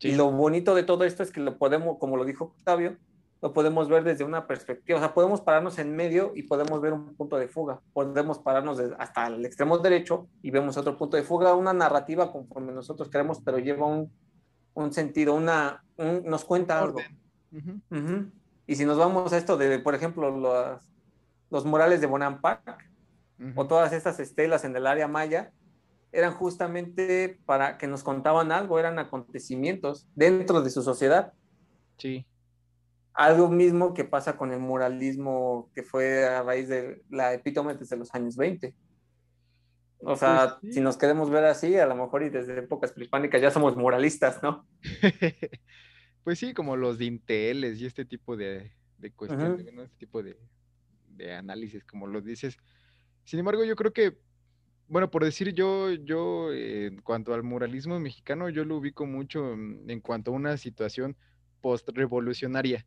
Y 0.01 0.13
lo 0.13 0.31
bonito 0.31 0.75
de 0.75 0.83
todo 0.83 1.05
esto 1.05 1.23
es 1.23 1.31
que 1.31 1.41
lo 1.41 1.59
podemos, 1.59 1.99
como 1.99 2.17
lo 2.17 2.25
dijo 2.25 2.45
Octavio, 2.45 2.97
lo 3.43 3.53
podemos 3.53 3.89
ver 3.89 4.05
desde 4.05 4.25
una 4.25 4.47
perspectiva, 4.47 4.99
o 4.99 5.01
sea, 5.01 5.15
podemos 5.15 5.41
pararnos 5.41 5.79
en 5.79 5.97
medio 5.97 6.33
y 6.35 6.43
podemos 6.43 6.81
ver 6.81 6.93
un 6.93 7.15
punto 7.15 7.37
de 7.39 7.49
fuga, 7.49 7.81
podemos 7.95 8.39
pararnos 8.39 8.79
hasta 8.99 9.29
el 9.29 9.45
extremo 9.47 9.79
derecho 9.79 10.29
y 10.43 10.51
vemos 10.51 10.77
otro 10.77 10.99
punto 10.99 11.17
de 11.17 11.23
fuga, 11.23 11.55
una 11.55 11.73
narrativa 11.73 12.33
conforme 12.33 12.73
nosotros 12.73 13.09
queremos, 13.09 13.41
pero 13.43 13.59
lleva 13.59 13.87
un, 13.87 14.13
un 14.75 14.93
sentido, 14.93 15.35
una, 15.35 15.83
nos 16.25 16.45
cuenta 16.45 16.81
algo. 16.81 17.01
Y 18.67 18.77
si 18.77 18.85
nos 18.85 18.99
vamos 18.99 19.33
a 19.33 19.39
esto 19.39 19.57
de, 19.57 19.79
por 19.79 19.95
ejemplo, 19.95 20.31
los, 20.31 20.83
los 21.51 21.65
murales 21.65 22.01
de 22.01 22.07
Bonampak 22.07 22.79
o 23.55 23.67
todas 23.67 23.93
estas 23.95 24.21
estelas 24.21 24.65
en 24.65 24.77
el 24.77 24.87
área 24.87 25.09
maya, 25.09 25.51
eran 26.13 26.33
justamente 26.33 27.39
para 27.47 27.79
que 27.79 27.87
nos 27.87 28.03
contaban 28.03 28.53
algo, 28.53 28.79
eran 28.79 28.99
acontecimientos 28.99 30.09
dentro 30.15 30.63
de 30.63 30.71
su 30.71 30.83
sociedad. 30.83 31.33
Sí. 31.99 32.27
Algo 33.13 33.49
mismo 33.49 33.95
que 33.95 34.05
pasa 34.05 34.37
con 34.37 34.53
el 34.53 34.61
muralismo 34.61 35.71
que 35.75 35.83
fue 35.83 36.27
a 36.27 36.43
raíz 36.43 36.69
de 36.69 37.03
la 37.11 37.35
epítome 37.35 37.75
desde 37.75 37.97
los 37.97 38.15
años 38.15 38.37
20. 38.37 38.75
O 40.03 40.17
sea, 40.17 40.59
pues 40.61 40.75
si 40.75 40.81
nos 40.81 40.97
queremos 40.97 41.31
ver 41.31 41.45
así, 41.45 41.77
a 41.77 41.87
lo 41.87 41.95
mejor 41.95 42.23
y 42.23 42.31
desde 42.31 42.59
épocas 42.59 42.93
prehispánicas 42.93 43.41
ya 43.43 43.51
somos 43.51 43.77
muralistas, 43.77 44.43
¿no? 44.43 44.67
Pues 46.23 46.39
sí, 46.39 46.53
como 46.53 46.77
los 46.77 46.99
dinteles 46.99 47.81
y 47.81 47.87
este 47.87 48.05
tipo 48.05 48.37
de, 48.37 48.73
cuestiones, 49.17 49.67
este 49.67 49.97
tipo 49.99 50.23
de, 50.23 50.37
análisis, 51.33 51.83
como 51.85 52.07
lo 52.07 52.21
dices. 52.21 52.59
Sin 53.25 53.39
embargo, 53.39 53.65
yo 53.65 53.75
creo 53.75 53.93
que, 53.93 54.19
bueno, 54.91 55.09
por 55.09 55.25
decir 55.25 55.55
yo, 55.55 55.93
yo 55.93 56.53
en 56.53 57.01
cuanto 57.03 57.33
al 57.33 57.45
muralismo 57.45 58.01
mexicano, 58.01 58.49
yo 58.49 58.65
lo 58.65 58.77
ubico 58.77 59.07
mucho 59.07 59.53
en, 59.53 60.01
cuanto 60.01 60.33
a 60.33 60.35
una 60.35 60.57
situación 60.57 61.17
post-revolucionaria, 61.61 62.85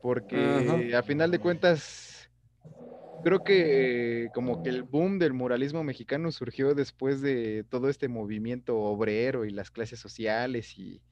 porque 0.00 0.94
a 0.96 1.02
final 1.02 1.30
de 1.30 1.38
cuentas, 1.38 2.30
creo 3.22 3.44
que 3.44 4.30
como 4.32 4.62
que 4.62 4.70
el 4.70 4.84
boom 4.84 5.18
del 5.18 5.34
muralismo 5.34 5.84
mexicano 5.84 6.32
surgió 6.32 6.74
después 6.74 7.20
de 7.20 7.64
todo 7.68 7.90
este 7.90 8.08
movimiento 8.08 8.78
obrero 8.78 9.44
y 9.44 9.50
las 9.50 9.70
clases 9.70 10.00
sociales 10.00 10.78
y 10.78 11.02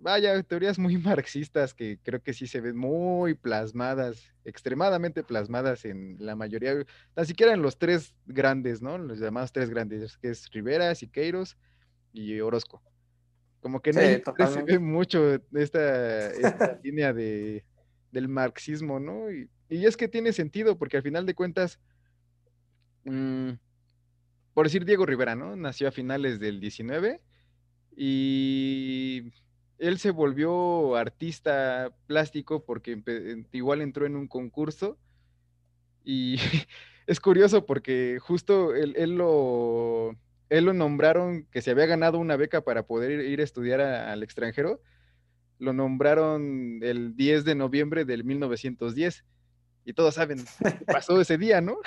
vaya, 0.00 0.42
teorías 0.42 0.78
muy 0.78 0.96
marxistas 0.98 1.74
que 1.74 1.98
creo 2.02 2.22
que 2.22 2.32
sí 2.32 2.46
se 2.46 2.60
ven 2.60 2.76
muy 2.76 3.34
plasmadas, 3.34 4.32
extremadamente 4.44 5.22
plasmadas 5.22 5.84
en 5.84 6.16
la 6.18 6.36
mayoría, 6.36 6.84
tan 7.14 7.26
siquiera 7.26 7.52
en 7.52 7.62
los 7.62 7.78
tres 7.78 8.14
grandes, 8.26 8.82
¿no? 8.82 8.98
Los 8.98 9.18
llamados 9.18 9.52
tres 9.52 9.70
grandes, 9.70 10.18
que 10.18 10.30
es 10.30 10.50
Rivera, 10.50 10.94
Siqueiros 10.94 11.56
y 12.12 12.40
Orozco. 12.40 12.82
Como 13.60 13.80
que 13.80 13.92
no 13.92 14.00
se 14.48 14.62
ve 14.62 14.78
mucho 14.78 15.34
esta, 15.52 16.30
esta 16.30 16.80
línea 16.82 17.12
de, 17.12 17.64
del 18.10 18.28
marxismo, 18.28 18.98
¿no? 19.00 19.30
Y, 19.30 19.48
es 19.68 19.96
que 19.96 20.08
tiene 20.08 20.32
sentido, 20.32 20.76
porque 20.78 20.96
al 20.96 21.02
final 21.04 21.26
de 21.26 21.34
cuentas, 21.34 21.78
mm, 23.04 23.50
por 24.52 24.66
decir 24.66 24.84
Diego 24.84 25.06
Rivera, 25.06 25.36
¿no? 25.36 25.54
Nació 25.54 25.88
a 25.88 25.92
finales 25.92 26.40
del 26.40 26.58
19 26.58 27.20
y 27.96 29.32
él 29.80 29.98
se 29.98 30.10
volvió 30.10 30.94
artista 30.96 31.90
plástico 32.06 32.64
porque 32.64 33.02
igual 33.52 33.80
entró 33.80 34.06
en 34.06 34.14
un 34.14 34.28
concurso 34.28 34.98
y 36.04 36.36
es 37.06 37.18
curioso 37.18 37.64
porque 37.64 38.18
justo 38.20 38.74
él, 38.74 39.16
lo, 39.16 40.14
él 40.50 40.66
lo 40.66 40.74
nombraron 40.74 41.46
que 41.50 41.62
se 41.62 41.70
había 41.70 41.86
ganado 41.86 42.18
una 42.18 42.36
beca 42.36 42.60
para 42.60 42.86
poder 42.86 43.24
ir 43.24 43.40
a 43.40 43.44
estudiar 43.44 43.80
al 43.80 44.22
extranjero, 44.22 44.82
lo 45.58 45.72
nombraron 45.72 46.80
el 46.82 47.16
10 47.16 47.44
de 47.44 47.54
noviembre 47.54 48.04
del 48.04 48.22
1910 48.24 49.24
y 49.86 49.92
todos 49.94 50.14
saben 50.14 50.44
pasó 50.86 51.20
ese 51.20 51.38
día, 51.38 51.62
¿no? 51.62 51.78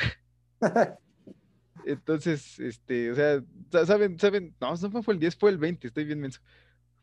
Entonces, 1.85 2.59
este, 2.59 3.12
o 3.12 3.15
sea, 3.15 3.43
saben, 3.85 4.17
saben, 4.17 4.55
no, 4.59 4.73
no 4.73 5.03
fue 5.03 5.13
el 5.13 5.19
10, 5.19 5.35
fue 5.35 5.51
el 5.51 5.57
20, 5.57 5.88
estoy 5.88 6.05
bien 6.05 6.21
menso. 6.21 6.39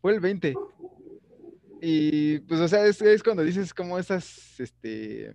Fue 0.01 0.15
el 0.15 0.21
20. 0.21 0.55
Y 1.81 2.41
pues, 2.41 2.61
o 2.61 2.69
sea, 2.69 2.85
es, 2.85 3.01
es 3.01 3.23
cuando 3.23 3.43
dices 3.43 3.73
como 3.73 3.99
esas, 3.99 4.61
este, 4.61 5.35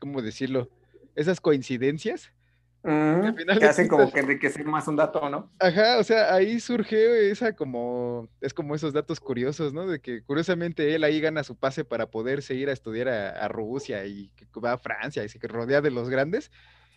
¿cómo 0.00 0.20
decirlo? 0.20 0.68
Esas 1.14 1.40
coincidencias. 1.40 2.32
que 2.82 3.64
hacen 3.64 3.88
como 3.88 4.12
que 4.12 4.20
enriquecer 4.20 4.64
más 4.64 4.88
un 4.88 4.96
dato, 4.96 5.28
¿no? 5.28 5.50
Ajá, 5.58 5.98
o 5.98 6.04
sea, 6.04 6.34
ahí 6.34 6.58
surge 6.58 7.30
esa 7.30 7.52
como, 7.52 8.28
es 8.40 8.52
como 8.52 8.74
esos 8.74 8.92
datos 8.92 9.20
curiosos, 9.20 9.72
¿no? 9.72 9.86
De 9.86 10.00
que 10.00 10.22
curiosamente 10.22 10.94
él 10.94 11.04
ahí 11.04 11.20
gana 11.20 11.44
su 11.44 11.56
pase 11.56 11.84
para 11.84 12.10
poder 12.10 12.42
seguir 12.42 12.68
a 12.68 12.72
estudiar 12.72 13.08
a, 13.08 13.30
a 13.30 13.48
Rusia 13.48 14.04
y 14.04 14.30
que 14.36 14.46
va 14.60 14.72
a 14.72 14.78
Francia 14.78 15.24
y 15.24 15.28
se 15.28 15.38
rodea 15.46 15.80
de 15.80 15.90
los 15.90 16.08
grandes 16.08 16.50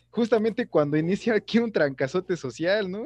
justamente 0.09 0.67
cuando 0.67 0.97
inicia 0.97 1.35
aquí 1.35 1.59
un 1.59 1.71
trancazote 1.71 2.35
social, 2.35 2.89
¿no? 2.89 3.03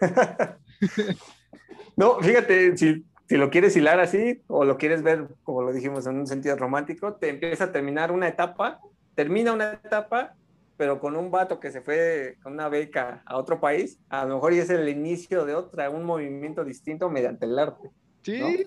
no, 1.96 2.20
fíjate, 2.20 2.76
si, 2.76 3.04
lo 3.28 3.50
quieres 3.50 3.76
hilar 3.76 4.00
así 4.00 4.42
o 4.46 4.64
lo 4.64 4.76
quieres 4.76 5.02
ver, 5.02 5.28
como 5.42 5.62
lo 5.62 5.72
dijimos, 5.72 6.06
en 6.06 6.18
un 6.18 6.26
sentido 6.26 6.56
romántico, 6.56 7.14
te 7.14 7.28
empieza 7.28 7.64
a 7.64 7.72
terminar 7.72 8.12
una 8.12 8.28
etapa, 8.28 8.80
termina 9.14 9.52
una 9.52 9.72
etapa, 9.72 10.34
pero 10.76 11.00
con 11.00 11.16
un 11.16 11.30
vato 11.30 11.60
que 11.60 11.70
se 11.70 11.80
fue 11.80 12.36
con 12.42 12.54
una 12.54 12.68
beca 12.68 13.22
a 13.26 13.36
otro 13.36 13.60
país, 13.60 13.98
a 14.08 14.24
lo 14.24 14.36
mejor 14.36 14.52
es 14.52 14.70
el 14.70 14.88
inicio 14.88 15.44
de 15.44 15.54
otra, 15.54 15.90
un 15.90 16.04
movimiento 16.04 16.64
distinto 16.64 17.08
mediante 17.08 17.46
el 17.46 17.58
arte. 17.58 17.90
Sí. 18.22 18.66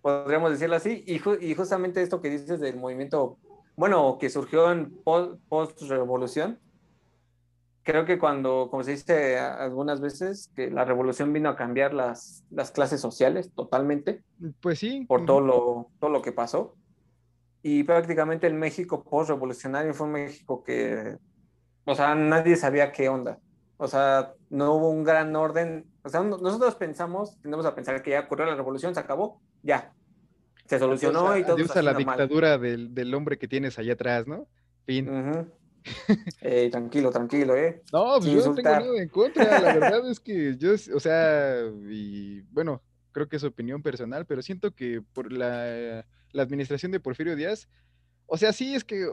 Podríamos 0.00 0.52
decirlo 0.52 0.76
así. 0.76 1.04
Y, 1.06 1.20
y 1.46 1.54
justamente 1.54 2.00
esto 2.00 2.22
que 2.22 2.30
dices 2.30 2.58
del 2.58 2.76
movimiento 2.76 3.38
bueno, 3.80 4.18
que 4.20 4.28
surgió 4.28 4.70
en 4.70 4.92
post-revolución. 5.04 6.58
Creo 7.82 8.04
que 8.04 8.18
cuando, 8.18 8.68
como 8.70 8.84
se 8.84 8.92
dice 8.92 9.38
algunas 9.38 10.00
veces, 10.00 10.50
que 10.54 10.70
la 10.70 10.84
revolución 10.84 11.32
vino 11.32 11.48
a 11.48 11.56
cambiar 11.56 11.94
las, 11.94 12.44
las 12.50 12.70
clases 12.70 13.00
sociales 13.00 13.50
totalmente. 13.54 14.22
Pues 14.60 14.78
sí. 14.78 15.06
Por 15.08 15.24
todo 15.24 15.40
lo, 15.40 15.90
todo 15.98 16.10
lo 16.10 16.20
que 16.20 16.32
pasó. 16.32 16.76
Y 17.62 17.84
prácticamente 17.84 18.46
el 18.46 18.54
México 18.54 19.02
post-revolucionario 19.02 19.94
fue 19.94 20.06
un 20.06 20.12
México 20.12 20.62
que, 20.62 21.16
o 21.84 21.94
sea, 21.94 22.14
nadie 22.14 22.56
sabía 22.56 22.92
qué 22.92 23.08
onda. 23.08 23.38
O 23.76 23.88
sea, 23.88 24.34
no 24.50 24.74
hubo 24.74 24.90
un 24.90 25.04
gran 25.04 25.34
orden. 25.34 25.86
O 26.02 26.08
sea, 26.10 26.22
nosotros 26.22 26.74
pensamos, 26.74 27.40
tenemos 27.40 27.64
a 27.64 27.74
pensar 27.74 28.02
que 28.02 28.10
ya 28.10 28.20
ocurrió 28.20 28.46
la 28.46 28.56
revolución, 28.56 28.94
se 28.94 29.00
acabó, 29.00 29.40
ya, 29.62 29.92
se 30.66 30.78
solucionó 30.78 31.36
y 31.36 31.44
todo. 31.44 31.54
Adiós 31.56 31.76
a 31.76 31.82
la 31.82 31.94
dictadura 31.94 32.58
del, 32.58 32.94
del, 32.94 33.14
hombre 33.14 33.38
que 33.38 33.48
tienes 33.48 33.78
allá 33.78 33.94
atrás, 33.94 34.26
¿no? 34.26 34.46
Fin. 34.84 35.08
Tranquilo, 36.70 37.10
tranquilo, 37.10 37.56
¿eh? 37.56 37.82
No, 37.92 38.16
pues 38.18 38.30
yo 38.30 38.44
no 38.44 38.54
tengo 38.54 38.70
nada 38.70 39.02
en 39.02 39.08
contra. 39.08 39.60
La 39.60 39.74
verdad 39.74 40.10
es 40.10 40.20
que 40.20 40.56
yo, 40.56 40.72
o 40.72 41.00
sea, 41.00 41.62
y 41.88 42.40
bueno, 42.52 42.82
creo 43.12 43.28
que 43.28 43.36
es 43.36 43.44
opinión 43.44 43.82
personal, 43.82 44.26
pero 44.26 44.42
siento 44.42 44.74
que 44.74 45.02
por 45.12 45.32
la, 45.32 46.06
la 46.32 46.42
administración 46.42 46.92
de 46.92 47.00
Porfirio 47.00 47.36
Díaz, 47.36 47.68
o 48.26 48.36
sea, 48.36 48.52
sí 48.52 48.74
es 48.74 48.84
que 48.84 49.06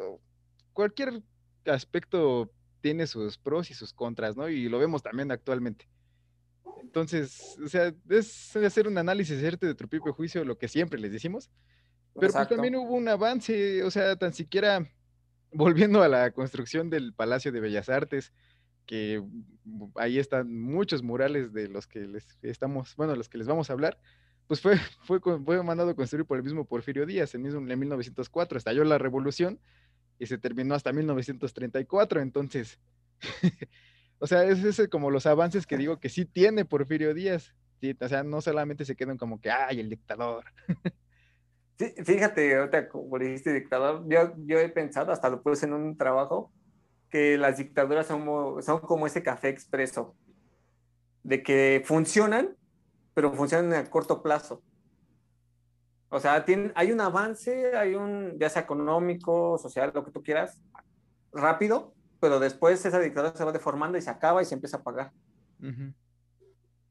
cualquier 0.74 1.22
aspecto 1.66 2.52
tiene 2.82 3.08
sus 3.08 3.38
pros 3.38 3.72
y 3.72 3.74
sus 3.74 3.94
contras, 3.94 4.38
¿no? 4.38 4.48
Y 4.50 4.70
lo 4.70 4.80
vemos 4.80 5.02
también 5.02 5.32
actualmente. 5.32 5.90
Entonces, 6.82 7.58
o 7.64 7.68
sea, 7.68 7.94
es 8.10 8.56
hacer 8.56 8.88
un 8.88 8.98
análisis 8.98 9.40
cierto 9.40 9.66
de 9.66 9.76
tu 9.76 9.88
propio 9.88 10.14
juicio, 10.14 10.46
lo 10.46 10.58
que 10.58 10.68
siempre 10.68 11.00
les 11.00 11.12
decimos. 11.12 11.50
Pero 12.20 12.34
pues 12.34 12.48
también 12.48 12.76
hubo 12.76 12.96
un 12.96 13.08
avance, 13.08 13.84
o 13.84 13.92
sea, 13.92 14.16
tan 14.16 14.34
siquiera 14.34 14.90
volviendo 15.52 16.04
a 16.04 16.08
la 16.08 16.32
construcción 16.32 16.90
del 16.90 17.14
Palacio 17.14 17.52
de 17.52 17.60
Bellas 17.60 17.90
Artes, 17.90 18.34
que 18.86 19.22
ahí 19.96 20.18
están 20.18 20.54
muchos 20.60 21.04
murales 21.04 21.54
de 21.54 21.68
los 21.68 21.88
que 21.88 22.02
les 22.02 22.38
estamos, 22.42 22.96
bueno, 22.96 23.16
los 23.16 23.30
que 23.30 23.38
les 23.38 23.48
vamos 23.48 23.70
a 23.70 23.74
hablar, 23.74 24.00
pues 24.48 24.62
fue, 24.62 24.78
fue, 25.04 25.64
mandado 25.64 25.96
construir 25.96 26.26
por 26.26 26.38
el 26.38 26.44
mismo 26.44 26.66
Porfirio 26.66 27.06
Díaz, 27.06 27.36
en, 27.36 27.46
en 27.46 27.80
1904, 27.80 28.58
estalló 28.58 28.84
la 28.84 28.98
revolución 28.98 29.60
y 30.20 30.26
se 30.26 30.38
terminó 30.38 30.76
hasta 30.76 30.94
1934, 30.94 32.22
entonces 32.22 32.80
O 34.20 34.28
sea, 34.28 34.44
es 34.46 34.64
ese 34.64 34.90
como 34.90 35.12
los 35.12 35.26
avances 35.26 35.68
que 35.68 35.78
digo 35.78 36.00
que 36.00 36.10
sí 36.10 36.26
tiene 36.26 36.66
Porfirio 36.66 37.14
Díaz. 37.14 37.54
o 38.02 38.08
sea, 38.08 38.24
no 38.24 38.42
solamente 38.42 38.86
se 38.86 38.96
quedan 38.96 39.18
como 39.18 39.40
que, 39.40 39.52
ay, 39.52 39.80
el 39.80 39.90
dictador. 39.90 40.46
Sí, 41.78 41.94
fíjate, 42.04 42.56
ahorita 42.56 42.90
como 42.90 43.20
dijiste 43.20 43.54
dictador, 43.54 44.04
yo, 44.08 44.34
yo 44.46 44.60
he 44.60 44.70
pensado, 44.70 45.12
hasta 45.12 45.30
lo 45.30 45.44
puse 45.44 45.68
en 45.68 45.74
un 45.74 45.96
trabajo, 45.96 46.52
que 47.10 47.38
las 47.38 47.58
dictaduras 47.58 48.08
son, 48.08 48.64
son 48.64 48.80
como 48.80 49.06
ese 49.06 49.22
café 49.22 49.50
expreso, 49.50 50.16
de 51.24 51.44
que 51.44 51.84
funcionan, 51.86 52.56
pero 53.14 53.32
funcionan 53.34 53.74
a 53.74 53.90
corto 53.90 54.24
plazo. 54.24 54.64
O 56.10 56.20
sea, 56.20 56.46
tiene, 56.46 56.72
hay 56.74 56.92
un 56.92 57.02
avance, 57.02 57.76
hay 57.76 57.94
un, 57.94 58.40
ya 58.40 58.50
sea 58.50 58.64
económico, 58.64 59.58
social, 59.60 59.92
lo 59.94 60.04
que 60.04 60.12
tú 60.12 60.24
quieras, 60.24 60.60
rápido, 61.32 61.94
pero 62.20 62.40
después 62.40 62.84
esa 62.86 63.00
dictadura 63.00 63.36
se 63.36 63.44
va 63.44 63.52
deformando 63.52 63.98
y 63.98 64.02
se 64.02 64.10
acaba 64.10 64.42
y 64.42 64.46
se 64.46 64.56
empieza 64.56 64.78
a 64.78 64.84
pagar. 64.84 65.12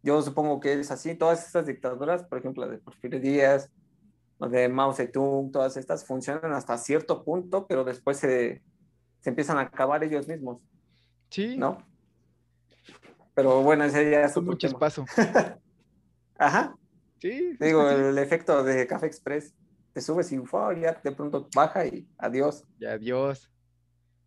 Yo 0.03 0.23
supongo 0.23 0.61
que 0.61 0.75
es 0.75 0.91
así. 0.91 1.15
Todas 1.17 1.45
estas 1.45 1.67
dictaduras, 1.67 2.23
por 2.25 2.39
ejemplo, 2.39 2.65
la 2.65 2.71
de 2.71 2.79
Porfirio 2.79 3.19
Díaz, 3.19 3.71
la 4.39 4.49
de 4.49 4.69
Mao 4.69 4.93
Zedong, 4.93 5.51
todas 5.51 5.77
estas 5.77 6.05
funcionan 6.05 6.53
hasta 6.53 6.77
cierto 6.79 7.25
punto, 7.25 7.67
pero 7.67 7.85
después 7.85 8.19
se, 8.19 8.63
se 9.21 9.31
empiezan 9.31 9.59
a 9.59 9.63
acabar 9.63 10.05
ellos 10.05 10.29
mismos. 10.29 10.61
Sí. 11.31 11.57
¿No? 11.57 11.79
Pero 13.35 13.63
bueno, 13.63 13.85
ese 13.85 14.11
ya 14.11 14.23
es 14.23 14.37
mucho 14.39 14.67
espacio. 14.67 15.05
Ajá. 16.39 16.77
Sí. 17.21 17.57
Digo, 17.61 17.89
el 17.91 18.17
efecto 18.19 18.63
de 18.65 18.87
Café 18.87 19.07
Express. 19.07 19.55
Te 19.93 20.03
subes 20.03 20.31
y 20.31 20.37
ya 20.81 21.01
de 21.03 21.13
pronto 21.13 21.49
baja 21.55 21.87
y 21.87 22.07
adiós. 22.19 22.65
Y 22.79 22.85
adiós. 22.85 23.51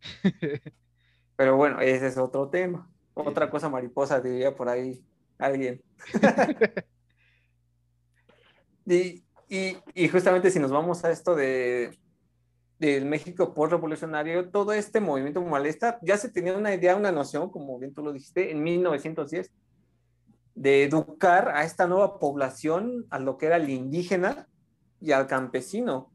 Pero 1.36 1.56
bueno, 1.56 1.80
ese 1.80 2.08
es 2.08 2.18
otro 2.18 2.48
tema. 2.48 2.90
Otra 3.14 3.48
cosa 3.48 3.68
mariposa, 3.68 4.20
diría 4.20 4.54
por 4.56 4.68
ahí 4.68 5.04
alguien. 5.38 5.80
y, 8.84 9.24
y, 9.50 10.08
justamente 10.08 10.50
si 10.50 10.60
nos 10.60 10.70
vamos 10.70 11.04
a 11.04 11.10
esto 11.10 11.34
de 11.34 11.98
del 12.78 13.04
México 13.04 13.52
post-revolucionario, 13.52 14.48
todo 14.48 14.72
este 14.72 15.00
movimiento 15.00 15.42
malestar, 15.42 15.98
ya 16.00 16.16
se 16.16 16.30
tenía 16.30 16.56
una 16.56 16.72
idea, 16.72 16.96
una 16.96 17.12
noción, 17.12 17.50
como 17.50 17.78
bien 17.78 17.92
tú 17.92 18.02
lo 18.02 18.10
dijiste, 18.10 18.50
en 18.50 18.62
1910, 18.62 19.52
de 20.54 20.84
educar 20.84 21.50
a 21.50 21.64
esta 21.64 21.86
nueva 21.86 22.18
población, 22.18 23.06
a 23.10 23.18
lo 23.18 23.36
que 23.36 23.46
era 23.46 23.56
el 23.56 23.68
indígena 23.68 24.48
y 24.98 25.12
al 25.12 25.26
campesino. 25.26 26.10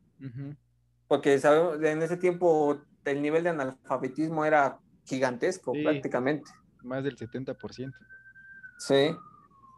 Porque 1.07 1.37
sabemos, 1.37 1.79
en 1.83 2.01
ese 2.01 2.17
tiempo 2.17 2.81
el 3.03 3.21
nivel 3.21 3.43
de 3.43 3.49
analfabetismo 3.51 4.43
era 4.43 4.79
gigantesco 5.05 5.71
prácticamente. 5.83 6.49
Más 6.81 7.03
del 7.03 7.15
70%. 7.15 7.91
Sí. 8.79 9.15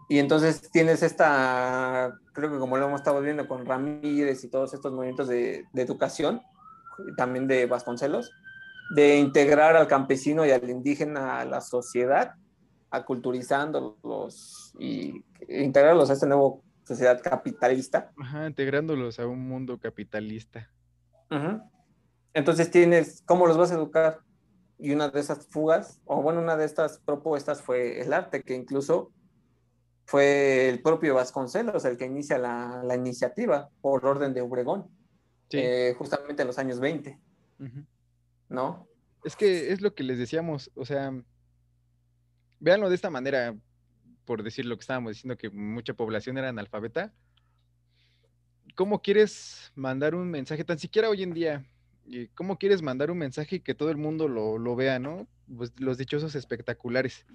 Y 0.09 0.19
entonces 0.19 0.69
tienes 0.71 1.03
esta, 1.03 2.17
creo 2.33 2.51
que 2.51 2.59
como 2.59 2.77
lo 2.77 2.85
hemos 2.85 3.01
estado 3.01 3.21
viendo 3.21 3.47
con 3.47 3.65
Ramírez 3.65 4.43
y 4.43 4.49
todos 4.49 4.73
estos 4.73 4.93
movimientos 4.93 5.27
de, 5.27 5.65
de 5.73 5.81
educación, 5.81 6.41
también 7.17 7.47
de 7.47 7.65
Vasconcelos, 7.65 8.31
de 8.95 9.17
integrar 9.17 9.75
al 9.75 9.87
campesino 9.87 10.45
y 10.45 10.51
al 10.51 10.69
indígena 10.69 11.39
a 11.39 11.45
la 11.45 11.61
sociedad, 11.61 12.35
aculturizándolos 12.89 14.73
y 14.79 15.25
integrarlos 15.49 16.09
a 16.09 16.13
este 16.13 16.27
nuevo 16.27 16.63
sociedad 16.87 17.21
capitalista. 17.21 18.11
Ajá, 18.17 18.47
integrándolos 18.47 19.19
a 19.19 19.27
un 19.27 19.45
mundo 19.47 19.77
capitalista. 19.77 20.71
Entonces 22.33 22.71
tienes, 22.71 23.23
¿cómo 23.25 23.45
los 23.45 23.57
vas 23.57 23.71
a 23.71 23.75
educar? 23.75 24.19
Y 24.79 24.93
una 24.93 25.09
de 25.09 25.19
esas 25.19 25.47
fugas, 25.47 25.99
o 26.05 26.21
bueno, 26.21 26.39
una 26.39 26.55
de 26.55 26.65
estas 26.65 26.99
propuestas 26.99 27.61
fue 27.61 27.99
el 27.99 28.13
arte, 28.13 28.43
que 28.43 28.55
incluso 28.55 29.11
fue 30.07 30.69
el 30.69 30.81
propio 30.81 31.15
Vasconcelos 31.15 31.83
el 31.83 31.97
que 31.97 32.05
inicia 32.05 32.37
la, 32.37 32.95
iniciativa 32.95 33.69
por 33.81 34.05
orden 34.05 34.33
de 34.33 34.39
Obregón, 34.39 34.87
eh, 35.51 35.93
justamente 35.97 36.43
en 36.43 36.47
los 36.47 36.57
años 36.57 36.79
20. 36.79 37.19
¿No? 38.47 38.87
Es 39.25 39.35
que 39.35 39.73
es 39.73 39.81
lo 39.81 39.93
que 39.93 40.03
les 40.03 40.17
decíamos, 40.17 40.71
o 40.75 40.85
sea, 40.85 41.13
véanlo 42.61 42.87
de 42.87 42.95
esta 42.95 43.09
manera, 43.09 43.53
por 44.23 44.43
decir 44.43 44.65
lo 44.65 44.77
que 44.77 44.81
estábamos 44.81 45.11
diciendo, 45.11 45.37
que 45.37 45.49
mucha 45.49 45.93
población 45.93 46.37
era 46.37 46.47
analfabeta. 46.47 47.13
¿Cómo 48.75 49.01
quieres 49.01 49.73
mandar 49.75 50.15
un 50.15 50.31
mensaje, 50.31 50.63
tan 50.63 50.79
siquiera 50.79 51.09
hoy 51.09 51.23
en 51.23 51.33
día, 51.33 51.65
cómo 52.33 52.57
quieres 52.57 52.81
mandar 52.81 53.11
un 53.11 53.17
mensaje 53.17 53.57
y 53.57 53.59
que 53.59 53.75
todo 53.75 53.89
el 53.89 53.97
mundo 53.97 54.29
lo, 54.29 54.75
vea, 54.77 54.99
¿no? 54.99 55.27
Pues 55.53 55.73
los 55.77 55.97
dichosos 55.97 56.33
espectaculares. 56.33 57.25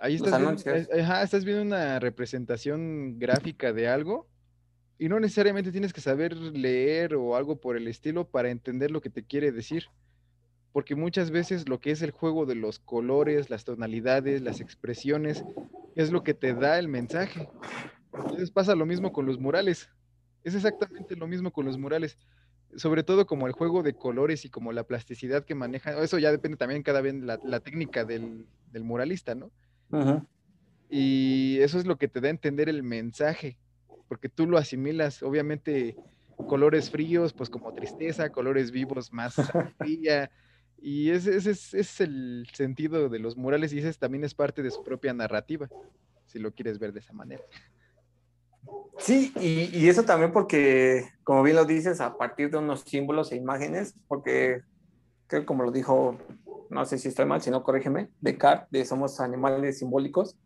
Ahí 0.00 0.14
estás 0.16 0.38
viendo, 0.38 0.70
eh, 0.70 1.22
estás 1.22 1.44
viendo 1.44 1.62
una 1.62 1.98
representación 1.98 3.18
gráfica 3.18 3.72
de 3.72 3.88
algo 3.88 4.26
y 4.98 5.08
no 5.08 5.20
necesariamente 5.20 5.72
tienes 5.72 5.92
que 5.92 6.00
saber 6.00 6.34
leer 6.34 7.14
o 7.14 7.36
algo 7.36 7.60
por 7.60 7.76
el 7.76 7.86
estilo 7.86 8.26
para 8.26 8.50
entender 8.50 8.90
lo 8.90 9.00
que 9.00 9.10
te 9.10 9.24
quiere 9.24 9.52
decir 9.52 9.84
porque 10.72 10.94
muchas 10.94 11.30
veces 11.30 11.68
lo 11.68 11.80
que 11.80 11.90
es 11.90 12.02
el 12.02 12.12
juego 12.12 12.46
de 12.46 12.54
los 12.54 12.78
colores, 12.78 13.50
las 13.50 13.64
tonalidades, 13.64 14.42
las 14.42 14.60
expresiones, 14.60 15.44
es 15.96 16.12
lo 16.12 16.22
que 16.22 16.34
te 16.34 16.54
da 16.54 16.78
el 16.78 16.88
mensaje. 16.88 17.48
Entonces 18.12 18.50
pasa 18.50 18.74
lo 18.74 18.86
mismo 18.86 19.12
con 19.12 19.26
los 19.26 19.38
murales. 19.38 19.90
Es 20.44 20.54
exactamente 20.54 21.16
lo 21.16 21.26
mismo 21.26 21.52
con 21.52 21.66
los 21.66 21.76
murales. 21.76 22.18
Sobre 22.76 23.02
todo 23.02 23.26
como 23.26 23.48
el 23.48 23.52
juego 23.52 23.82
de 23.82 23.94
colores 23.94 24.44
y 24.44 24.50
como 24.50 24.72
la 24.72 24.84
plasticidad 24.84 25.44
que 25.44 25.56
maneja. 25.56 26.00
Eso 26.02 26.18
ya 26.18 26.30
depende 26.30 26.56
también 26.56 26.84
cada 26.84 27.00
vez 27.00 27.14
la, 27.14 27.40
la 27.42 27.60
técnica 27.60 28.04
del, 28.04 28.46
muralista, 28.72 29.34
¿no? 29.34 29.50
Y 30.88 31.58
eso 31.60 31.78
es 31.78 31.86
lo 31.86 31.96
que 31.96 32.08
te 32.08 32.20
da 32.20 32.28
a 32.28 32.32
entender 32.32 32.68
el 32.68 32.82
mensaje, 32.82 33.58
porque 34.08 34.28
tú 34.28 34.46
lo 34.46 34.58
asimilas, 34.58 35.22
obviamente, 35.22 35.96
colores 36.46 36.90
fríos, 36.90 37.32
pues 37.32 37.48
como 37.48 37.72
tristeza, 37.72 38.30
colores 38.30 38.70
vivos, 38.70 39.12
más 39.12 39.34
alegría, 39.54 40.30
y 40.82 41.10
ese, 41.10 41.36
es, 41.36 42.00
el 42.00 42.46
sentido 42.54 43.08
de 43.08 43.18
los 43.18 43.36
murales 43.36 43.72
y 43.72 43.78
ese 43.78 43.92
también 43.98 44.24
es 44.24 44.34
parte 44.34 44.62
de 44.62 44.70
su 44.70 44.82
propia 44.82 45.12
narrativa, 45.12 45.68
si 46.26 46.38
lo 46.38 46.52
quieres 46.52 46.78
ver 46.78 46.92
de 46.92 47.00
esa 47.00 47.12
manera. 47.12 47.42
Sí, 48.98 49.32
y, 49.40 49.88
eso 49.88 50.04
también 50.04 50.32
porque, 50.32 51.08
como 51.22 51.42
bien 51.42 51.56
lo 51.56 51.64
dices, 51.64 52.00
a 52.00 52.16
partir 52.16 52.50
de 52.50 52.58
unos 52.58 52.80
símbolos 52.80 53.30
e 53.32 53.36
imágenes, 53.36 53.94
porque 54.08 54.62
creo 55.26 55.46
como 55.46 55.62
lo 55.62 55.70
dijo, 55.70 56.18
no 56.70 56.84
sé 56.86 56.98
si 56.98 57.08
estoy 57.08 57.26
mal, 57.26 57.42
si 57.42 57.50
no, 57.50 57.62
corrígeme, 57.62 58.08
Descartes, 58.20 58.70
de 58.70 58.84
somos 58.84 59.20
animales 59.20 59.78
simbólicos, 59.78 60.36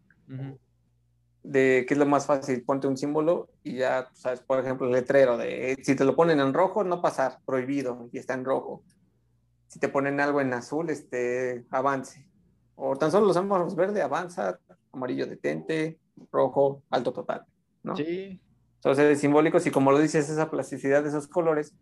de 1.43 1.85
qué 1.87 1.95
es 1.95 1.99
lo 1.99 2.07
más 2.07 2.27
fácil, 2.27 2.63
ponte 2.65 2.87
un 2.87 2.97
símbolo 2.97 3.51
y 3.63 3.77
ya, 3.77 4.09
sabes, 4.15 4.41
por 4.41 4.59
ejemplo, 4.59 4.87
el 4.87 4.93
letrero 4.93 5.37
de 5.37 5.77
si 5.83 5.95
te 5.95 6.05
lo 6.05 6.17
ponen 6.17 6.41
en 6.41 6.53
rojo, 6.53 6.83
no 6.83 7.01
pasar, 7.01 7.39
prohibido, 7.45 8.09
y 8.13 8.19
está 8.19 8.35
en 8.35 8.45
rojo 8.45 8.83
si 9.75 9.81
te 9.81 9.89
ponen 9.89 10.21
algo 10.21 10.41
en 10.41 10.53
azul, 10.53 10.89
este, 10.89 11.65
avance. 11.69 12.25
O 12.77 12.95
tan 12.97 13.11
solo 13.11 13.27
los 13.27 13.35
semáforos 13.35 13.75
verde, 13.75 14.03
avanza, 14.03 14.61
amarillo 14.93 15.27
detente, 15.27 15.99
rojo, 16.31 16.85
alto 16.91 17.13
total, 17.13 17.45
¿no? 17.83 17.97
Sí. 17.97 18.41
Entonces, 18.77 19.19
simbólicos 19.19 19.67
y 19.67 19.73
como 19.73 19.91
lo 19.91 19.99
dices, 19.99 20.31
esa 20.31 20.49
plasticidad 20.49 21.03
de 21.03 21.09
esos 21.09 21.27
colores. 21.27 21.75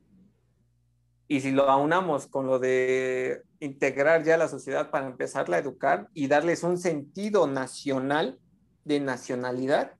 Y 1.33 1.41
si 1.41 1.51
lo 1.51 1.71
aunamos 1.71 2.27
con 2.27 2.47
lo 2.47 2.59
de 2.59 3.41
integrar 3.59 4.23
ya 4.23 4.37
la 4.37 4.49
sociedad 4.49 4.91
para 4.91 5.07
empezarla 5.07 5.57
a 5.57 5.61
educar 5.61 6.11
y 6.13 6.27
darles 6.27 6.63
un 6.63 6.77
sentido 6.77 7.47
nacional 7.47 8.39
de 8.85 9.01
nacionalidad 9.01 9.93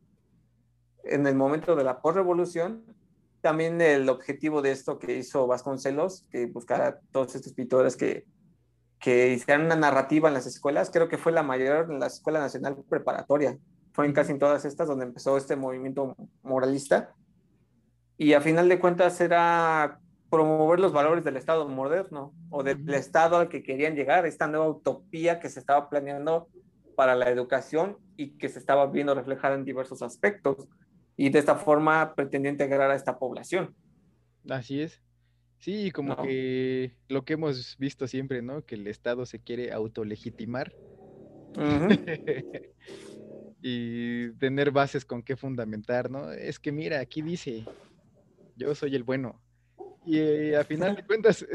en 1.05 1.27
el 1.27 1.35
momento 1.35 1.75
de 1.75 1.85
la 1.85 2.03
postrevolución, 2.03 2.85
también 3.41 3.81
el 3.81 4.11
objetivo 4.11 4.61
de 4.61 4.73
esto 4.73 4.99
que 4.99 5.17
hizo 5.17 5.47
Vasconcelos, 5.47 6.27
que 6.31 6.45
buscara 6.45 7.01
todos 7.13 7.35
estos 7.35 7.55
pintores 7.55 7.97
que, 7.97 8.27
que 8.99 9.33
hicieran 9.33 9.65
una 9.65 9.77
narrativa 9.77 10.29
en 10.29 10.35
las 10.35 10.45
escuelas, 10.45 10.91
creo 10.91 11.09
que 11.09 11.17
fue 11.17 11.33
la 11.33 11.43
mayor 11.43 11.91
en 11.91 11.99
la 11.99 12.09
Escuela 12.09 12.41
Nacional 12.41 12.77
Preparatoria. 12.91 13.57
Fue 13.95 14.05
en 14.05 14.13
casi 14.13 14.37
todas 14.37 14.67
estas 14.67 14.87
donde 14.87 15.07
empezó 15.07 15.39
este 15.39 15.57
movimiento 15.57 16.15
moralista. 16.43 17.15
Y 18.19 18.35
a 18.35 18.43
final 18.43 18.69
de 18.69 18.79
cuentas 18.79 19.19
era 19.23 20.02
promover 20.33 20.81
los 20.81 20.95
valores 20.95 21.25
del 21.25 21.37
Estado 21.37 21.69
moderno 21.69 22.33
o 22.49 22.63
del 22.63 22.89
Estado 22.95 23.37
al 23.37 23.51
que 23.51 23.63
querían 23.63 23.95
llegar, 23.95 24.25
esta 24.25 24.47
nueva 24.47 24.67
utopía 24.67 25.39
que 25.41 25.51
se 25.51 25.61
estaba 25.61 25.91
planeando 25.91 26.49
para 26.97 27.15
la 27.15 27.29
educación 27.29 27.99
y 28.17 28.39
que 28.39 28.49
se 28.49 28.59
estaba 28.59 28.87
viendo 28.87 29.15
reflejada 29.15 29.57
en 29.57 29.67
diversos 29.67 30.01
aspectos 30.01 30.67
y 31.19 31.29
de 31.29 31.39
esta 31.39 31.57
forma 31.57 32.15
pretendía 32.15 32.51
integrar 32.51 32.91
a 32.91 32.95
esta 32.95 33.19
población. 33.19 33.75
Así 34.49 34.81
es. 34.81 35.03
Sí, 35.59 35.91
como 35.91 36.17
que 36.23 36.97
lo 37.09 37.27
que 37.27 37.35
hemos 37.35 37.77
visto 37.77 38.07
siempre, 38.07 38.41
¿no? 38.41 38.65
Que 38.65 38.77
el 38.77 38.87
Estado 38.87 39.27
se 39.27 39.39
quiere 39.39 39.71
autolegitimar 39.71 40.73
y 43.61 44.31
tener 44.39 44.71
bases 44.71 45.05
con 45.05 45.23
qué 45.23 45.37
fundamentar, 45.37 46.11
¿no? 46.11 46.33
Es 46.33 46.59
que 46.59 46.73
mira, 46.73 47.01
aquí 47.01 47.21
dice, 47.21 47.67
yo 48.57 48.75
soy 48.75 48.97
el 48.97 49.03
bueno. 49.03 49.39
Y 50.05 50.19
eh, 50.19 50.57
a 50.57 50.65
final 50.65 50.97
de 50.97 51.05
cuentas, 51.05 51.47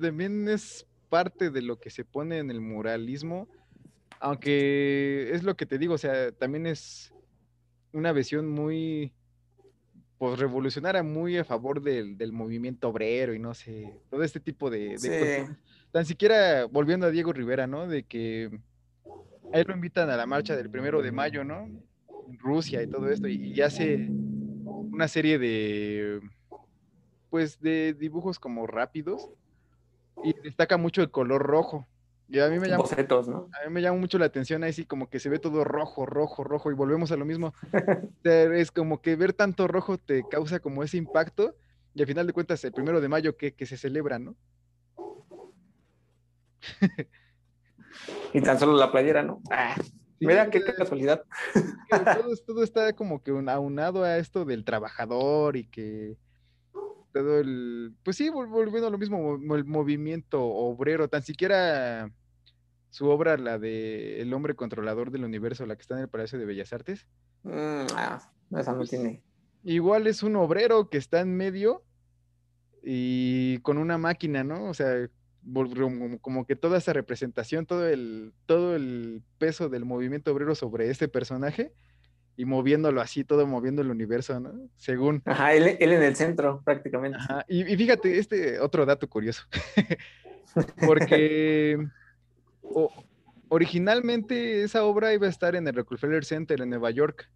también 0.00 0.48
es 0.48 0.86
parte 1.08 1.50
de 1.50 1.60
lo 1.60 1.78
que 1.78 1.90
se 1.90 2.04
pone 2.04 2.38
en 2.38 2.50
el 2.50 2.60
moralismo, 2.60 3.48
aunque 4.18 5.30
es 5.32 5.42
lo 5.42 5.56
que 5.56 5.66
te 5.66 5.78
digo, 5.78 5.94
o 5.94 5.98
sea, 5.98 6.32
también 6.32 6.66
es 6.66 7.12
una 7.92 8.12
visión 8.12 8.48
muy, 8.48 9.12
pues 10.16 10.38
revolucionaria, 10.38 11.02
muy 11.02 11.36
a 11.36 11.44
favor 11.44 11.82
del, 11.82 12.32
movimiento 12.32 12.88
obrero 12.88 13.34
y 13.34 13.38
no 13.38 13.52
sé, 13.52 13.92
todo 14.08 14.22
este 14.22 14.40
tipo 14.40 14.70
de, 14.70 14.94
cosas. 14.94 15.58
Tan 15.90 16.06
siquiera 16.06 16.64
volviendo 16.64 17.06
a 17.06 17.10
Diego 17.10 17.34
Rivera, 17.34 17.66
¿no? 17.66 17.86
De 17.86 18.04
que 18.04 18.50
a 19.52 19.58
él 19.58 19.66
lo 19.68 19.74
invitan 19.74 20.08
a 20.08 20.16
la 20.16 20.24
marcha 20.24 20.56
del 20.56 20.70
primero 20.70 21.02
de 21.02 21.12
mayo, 21.12 21.44
¿no? 21.44 21.68
En 22.28 22.38
Rusia 22.38 22.82
y 22.82 22.86
todo 22.86 23.10
esto, 23.10 23.28
y, 23.28 23.52
y 23.52 23.60
hace 23.60 24.08
una 24.64 25.08
serie 25.08 25.38
de, 25.38 26.20
pues, 27.32 27.60
de 27.62 27.94
dibujos 27.94 28.38
como 28.38 28.66
rápidos 28.66 29.30
y 30.22 30.34
destaca 30.42 30.76
mucho 30.76 31.00
el 31.00 31.10
color 31.10 31.40
rojo. 31.40 31.88
Y 32.28 32.38
a 32.40 32.48
mí 32.50 32.58
me 32.58 32.68
llama, 32.68 32.84
a 32.84 33.68
mí 33.68 33.72
me 33.72 33.80
llama 33.80 33.98
mucho 33.98 34.18
la 34.18 34.26
atención 34.26 34.62
ahí 34.62 34.74
sí 34.74 34.84
como 34.84 35.08
que 35.08 35.18
se 35.18 35.30
ve 35.30 35.38
todo 35.38 35.64
rojo, 35.64 36.04
rojo, 36.04 36.44
rojo 36.44 36.70
y 36.70 36.74
volvemos 36.74 37.10
a 37.10 37.16
lo 37.16 37.24
mismo. 37.24 37.54
es 38.24 38.70
como 38.70 39.00
que 39.00 39.16
ver 39.16 39.32
tanto 39.32 39.66
rojo 39.66 39.96
te 39.96 40.28
causa 40.28 40.60
como 40.60 40.82
ese 40.82 40.98
impacto 40.98 41.56
y 41.94 42.02
al 42.02 42.06
final 42.06 42.26
de 42.26 42.34
cuentas 42.34 42.62
el 42.64 42.72
primero 42.72 43.00
de 43.00 43.08
mayo 43.08 43.34
que, 43.38 43.54
se 43.64 43.78
celebra, 43.78 44.18
¿no? 44.18 44.36
y 48.34 48.42
tan 48.42 48.58
solo 48.58 48.76
la 48.76 48.92
playera, 48.92 49.22
¿no? 49.22 49.40
Ah, 49.50 49.74
mira 50.20 50.50
qué 50.50 50.62
casualidad. 50.62 51.24
todo, 51.88 52.36
todo, 52.46 52.62
está 52.62 52.92
como 52.92 53.22
que 53.22 53.30
aunado 53.30 54.04
a 54.04 54.18
esto 54.18 54.44
del 54.44 54.66
trabajador 54.66 55.56
y 55.56 55.64
que 55.64 56.18
todo 57.12 57.38
el, 57.38 57.94
pues 58.02 58.16
sí, 58.16 58.30
volviendo 58.30 58.86
a 58.86 58.90
lo 58.90 58.98
mismo, 58.98 59.38
el 59.54 59.64
movimiento 59.64 60.42
obrero, 60.42 61.08
tan 61.08 61.22
siquiera 61.22 62.10
su 62.90 63.08
obra, 63.08 63.36
la 63.36 63.58
de 63.58 64.20
El 64.20 64.34
hombre 64.34 64.54
controlador 64.54 65.10
del 65.10 65.24
universo, 65.24 65.66
la 65.66 65.76
que 65.76 65.82
está 65.82 65.94
en 65.94 66.02
el 66.02 66.08
Palacio 66.08 66.38
de 66.38 66.44
Bellas 66.44 66.72
Artes. 66.72 67.06
Mm, 67.42 67.86
ah, 67.96 68.20
esa 68.58 68.72
no 68.72 68.78
pues, 68.78 68.90
tiene. 68.90 69.22
Igual 69.64 70.06
es 70.06 70.22
un 70.22 70.36
obrero 70.36 70.90
que 70.90 70.98
está 70.98 71.20
en 71.20 71.36
medio 71.36 71.82
y 72.82 73.58
con 73.58 73.78
una 73.78 73.96
máquina, 73.96 74.44
¿no? 74.44 74.68
O 74.68 74.74
sea, 74.74 75.08
como 76.20 76.46
que 76.46 76.56
toda 76.56 76.78
esa 76.78 76.92
representación, 76.92 77.66
todo 77.66 77.88
el, 77.88 78.32
todo 78.46 78.76
el 78.76 79.22
peso 79.38 79.68
del 79.68 79.84
movimiento 79.84 80.32
obrero 80.32 80.54
sobre 80.54 80.90
este 80.90 81.08
personaje 81.08 81.72
y 82.42 82.44
moviéndolo 82.44 83.00
así, 83.00 83.22
todo 83.22 83.46
moviendo 83.46 83.82
el 83.82 83.90
universo, 83.90 84.40
¿no? 84.40 84.52
Según. 84.76 85.22
Ajá, 85.26 85.54
él, 85.54 85.76
en 85.78 86.02
el 86.02 86.16
centro, 86.16 86.60
prácticamente. 86.64 87.16
Ajá, 87.20 87.44
y, 87.46 87.72
y, 87.72 87.76
fíjate, 87.76 88.18
este 88.18 88.58
otro 88.58 88.84
dato 88.84 89.08
curioso. 89.08 89.44
Porque 90.84 91.78
originalmente 93.48 94.64
esa 94.64 94.82
obra 94.82 95.14
iba 95.14 95.28
a 95.28 95.30
estar 95.30 95.54
en 95.54 95.68
el 95.68 95.74
Rockefeller 95.74 96.24
Center 96.24 96.60
en 96.60 96.70
Nueva 96.70 96.90
York. 96.90 97.30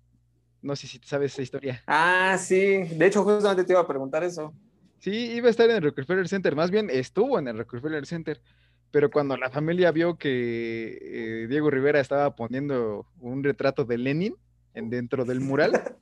No 0.61 0.75
sé 0.75 0.88
si 0.88 0.99
sabes 1.05 1.35
esa 1.35 1.42
historia. 1.42 1.85
Ah, 1.87 2.37
sí. 2.37 2.83
De 2.83 3.07
hecho, 3.07 3.23
justamente 3.23 3.62
te 3.62 3.75
iba 3.75 3.83
a 3.83 3.87
preguntar 3.87 4.25
eso. 4.25 4.53
Sí, 4.99 5.31
iba 5.37 5.47
a 5.47 5.51
estar 5.51 5.71
en 5.71 5.77
el 5.77 5.83
Rockefeller 5.83 6.27
Center. 6.27 6.57
Más 6.57 6.73
bien 6.73 6.90
estuvo 6.90 7.38
en 7.38 7.47
el 7.47 7.59
Rockefeller 7.59 8.07
Center. 8.07 8.40
Pero 8.90 9.09
cuando 9.09 9.37
la 9.37 9.51
familia 9.51 9.92
vio 9.92 10.19
que 10.19 10.99
eh, 11.01 11.47
Diego 11.49 11.71
Rivera 11.71 12.01
estaba 12.01 12.35
poniendo 12.35 13.07
un 13.21 13.45
retrato 13.45 13.85
de 13.85 13.99
Lenin 13.99 14.37
en, 14.77 14.91
dentro 14.91 15.25
del 15.25 15.41
mural, 15.41 15.97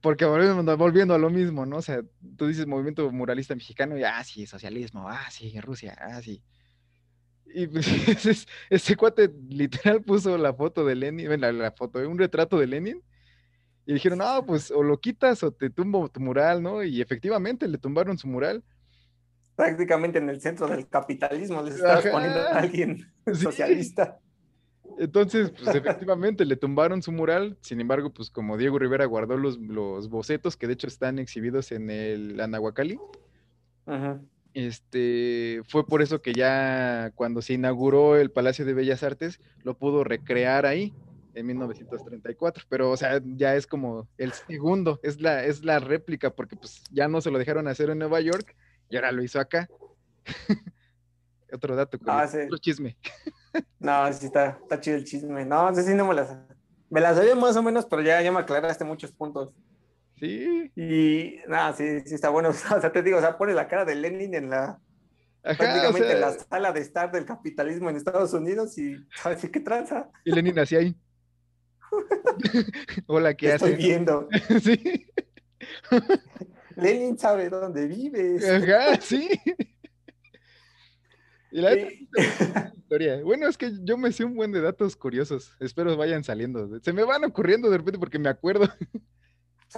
porque 0.00 0.24
volviendo, 0.24 0.76
volviendo 0.76 1.14
a 1.14 1.18
lo 1.18 1.30
mismo, 1.30 1.64
¿no? 1.64 1.76
O 1.76 1.82
sea, 1.82 2.02
tú 2.36 2.46
dices 2.48 2.66
movimiento 2.66 3.10
muralista 3.12 3.54
mexicano 3.54 3.96
y, 3.96 4.02
ah, 4.02 4.22
sí, 4.24 4.46
socialismo, 4.46 5.08
ah, 5.08 5.30
sí, 5.30 5.58
Rusia, 5.60 5.96
ah, 6.00 6.20
sí. 6.20 6.42
Y 7.46 7.68
pues 7.68 7.86
ese, 8.70 8.96
cuate 8.96 9.30
literal 9.48 10.02
puso 10.02 10.36
la 10.36 10.52
foto 10.52 10.84
de 10.84 10.96
Lenin, 10.96 11.40
la, 11.40 11.52
la 11.52 11.70
foto, 11.70 12.00
un 12.08 12.18
retrato 12.18 12.58
de 12.58 12.66
Lenin, 12.66 13.02
y 13.86 13.94
dijeron, 13.94 14.18
no, 14.18 14.44
pues 14.46 14.70
o 14.70 14.82
lo 14.82 14.98
quitas 14.98 15.42
o 15.42 15.52
te 15.52 15.70
tumbo 15.70 16.08
tu 16.08 16.20
mural, 16.20 16.62
¿no? 16.62 16.82
Y 16.82 17.00
efectivamente 17.02 17.68
le 17.68 17.78
tumbaron 17.78 18.16
su 18.16 18.26
mural. 18.26 18.64
Prácticamente 19.56 20.18
en 20.18 20.28
el 20.30 20.40
centro 20.40 20.66
del 20.66 20.88
capitalismo 20.88 21.62
les 21.62 21.76
estabas 21.76 22.06
poniendo 22.06 22.40
a 22.40 22.58
alguien 22.58 23.12
socialista. 23.32 24.18
Entonces, 24.98 25.50
pues 25.50 25.74
efectivamente 25.74 26.44
le 26.44 26.56
tumbaron 26.56 27.02
su 27.02 27.12
mural, 27.12 27.56
sin 27.60 27.80
embargo, 27.80 28.10
pues 28.10 28.30
como 28.30 28.56
Diego 28.56 28.78
Rivera 28.78 29.04
guardó 29.06 29.36
los, 29.36 29.58
los 29.58 30.08
bocetos 30.08 30.56
que 30.56 30.66
de 30.66 30.74
hecho 30.74 30.86
están 30.86 31.18
exhibidos 31.18 31.72
en 31.72 31.90
el 31.90 32.40
Anahuacalli, 32.40 32.98
este, 34.54 35.62
fue 35.66 35.84
por 35.86 36.00
eso 36.00 36.22
que 36.22 36.32
ya 36.32 37.10
cuando 37.16 37.42
se 37.42 37.54
inauguró 37.54 38.16
el 38.16 38.30
Palacio 38.30 38.64
de 38.64 38.72
Bellas 38.72 39.02
Artes, 39.02 39.40
lo 39.62 39.76
pudo 39.76 40.04
recrear 40.04 40.64
ahí 40.64 40.94
en 41.34 41.46
1934, 41.46 42.64
pero 42.68 42.90
o 42.90 42.96
sea, 42.96 43.20
ya 43.24 43.56
es 43.56 43.66
como 43.66 44.08
el 44.16 44.32
segundo, 44.32 45.00
es 45.02 45.20
la, 45.20 45.44
es 45.44 45.64
la 45.64 45.80
réplica, 45.80 46.30
porque 46.30 46.56
pues 46.56 46.84
ya 46.92 47.08
no 47.08 47.20
se 47.20 47.32
lo 47.32 47.38
dejaron 47.38 47.66
hacer 47.66 47.90
en 47.90 47.98
Nueva 47.98 48.20
York 48.20 48.54
y 48.88 48.96
ahora 48.96 49.12
lo 49.12 49.22
hizo 49.22 49.40
acá. 49.40 49.68
Otro 51.52 51.76
dato, 51.76 51.98
ah, 52.06 52.26
otro 52.46 52.58
chisme. 52.58 52.96
No, 53.78 54.12
sí 54.12 54.26
está, 54.26 54.58
está 54.62 54.80
chido 54.80 54.96
el 54.96 55.04
chisme. 55.04 55.44
No, 55.44 55.74
sé 55.74 55.82
si 55.82 55.94
no 55.94 56.06
me 56.06 56.14
las... 56.14 56.36
Me 56.90 57.00
las 57.00 57.16
sabía 57.16 57.34
más 57.34 57.56
o 57.56 57.62
menos, 57.62 57.86
pero 57.86 58.02
ya, 58.02 58.20
ya 58.22 58.30
me 58.30 58.40
aclaraste 58.40 58.84
muchos 58.84 59.10
puntos. 59.12 59.52
Sí. 60.18 60.70
Y 60.76 61.40
nada, 61.48 61.72
sí, 61.72 62.00
sí 62.06 62.14
está 62.14 62.28
bueno. 62.28 62.50
O 62.76 62.80
sea, 62.80 62.92
te 62.92 63.02
digo, 63.02 63.18
o 63.18 63.20
sea, 63.20 63.36
pone 63.36 63.54
la 63.54 63.68
cara 63.68 63.84
de 63.84 63.94
Lenin 63.94 64.34
en 64.34 64.50
la... 64.50 64.78
prácticamente 65.42 66.12
en 66.12 66.20
la 66.20 66.32
sala 66.32 66.72
de 66.72 66.80
estar 66.80 67.10
del 67.10 67.24
capitalismo 67.24 67.90
en 67.90 67.96
Estados 67.96 68.32
Unidos 68.32 68.78
y 68.78 68.96
así 69.24 69.48
que 69.48 69.60
tranza. 69.60 70.08
Y 70.24 70.32
Lenin 70.32 70.58
hacía 70.58 70.80
ahí. 70.80 70.96
Hola, 73.06 73.34
¿qué 73.34 73.52
haces? 73.52 73.68
Estoy 73.68 73.84
viendo. 73.84 74.28
sí. 74.62 75.06
Lenin 76.76 77.18
sabe 77.18 77.48
dónde 77.48 77.86
vives. 77.86 78.48
Ajá, 78.48 79.00
sí. 79.00 79.28
Y 81.54 81.60
la 81.60 81.72
historia. 82.74 83.22
Bueno, 83.22 83.46
es 83.46 83.56
que 83.56 83.70
yo 83.84 83.96
me 83.96 84.10
sé 84.10 84.24
un 84.24 84.34
buen 84.34 84.50
de 84.50 84.60
datos 84.60 84.96
curiosos. 84.96 85.54
Espero 85.60 85.96
vayan 85.96 86.24
saliendo. 86.24 86.80
Se 86.80 86.92
me 86.92 87.04
van 87.04 87.22
ocurriendo 87.22 87.70
de 87.70 87.78
repente 87.78 88.00
porque 88.00 88.18
me 88.18 88.28
acuerdo. 88.28 88.68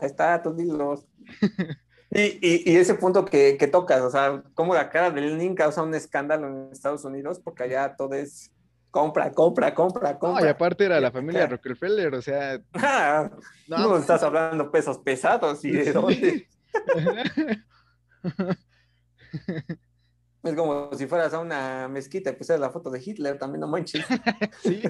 Ahí 0.00 0.06
está, 0.06 0.42
tú 0.42 0.54
dilos. 0.54 1.06
Y, 2.08 2.70
y, 2.70 2.76
ese 2.76 2.94
punto 2.94 3.24
que, 3.24 3.56
que, 3.58 3.66
tocas, 3.66 4.00
o 4.00 4.10
sea, 4.10 4.44
cómo 4.54 4.74
la 4.74 4.90
cara 4.90 5.10
de 5.10 5.20
Lenin 5.20 5.56
causa 5.56 5.82
un 5.82 5.92
escándalo 5.92 6.46
en 6.46 6.72
Estados 6.72 7.04
Unidos, 7.04 7.40
porque 7.40 7.64
allá 7.64 7.96
todo 7.96 8.14
es 8.14 8.52
compra, 8.92 9.32
compra, 9.32 9.74
compra, 9.74 10.16
compra. 10.16 10.40
No, 10.40 10.46
y 10.46 10.48
aparte 10.48 10.84
era 10.84 11.00
la 11.00 11.10
familia 11.10 11.48
Rockefeller, 11.48 12.14
o 12.14 12.22
sea. 12.22 12.60
Ah, 12.74 13.28
no, 13.66 13.88
pues, 13.88 14.02
estás 14.02 14.22
hablando 14.22 14.70
pesos 14.70 14.98
pesados 14.98 15.64
y 15.64 15.72
de 15.72 15.92
dónde. 15.92 16.48
Es 20.46 20.54
como 20.54 20.90
si 20.94 21.06
fueras 21.06 21.34
a 21.34 21.40
una 21.40 21.88
mezquita 21.88 22.30
y 22.30 22.34
pusieras 22.34 22.60
la 22.60 22.70
foto 22.70 22.90
de 22.90 23.02
Hitler, 23.04 23.38
también 23.38 23.60
no 23.60 23.68
manches. 23.68 24.04
sí. 24.62 24.82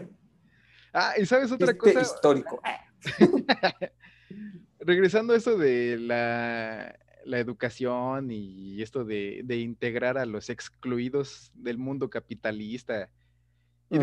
Ah, 0.92 1.14
y 1.18 1.26
sabes 1.26 1.52
otra 1.52 1.72
este 1.72 1.78
cosa. 1.78 2.00
Histórico. 2.00 2.60
Regresando 4.80 5.34
a 5.34 5.36
eso 5.36 5.56
de 5.56 5.98
la, 5.98 6.96
educación 7.38 8.30
y 8.30 8.80
esto 8.82 9.04
de, 9.04 9.44
integrar 9.48 10.16
a 10.16 10.26
los 10.26 10.48
excluidos 10.48 11.50
del 11.54 11.78
mundo 11.78 12.08
capitalista. 12.08 13.10
Y 13.90 13.98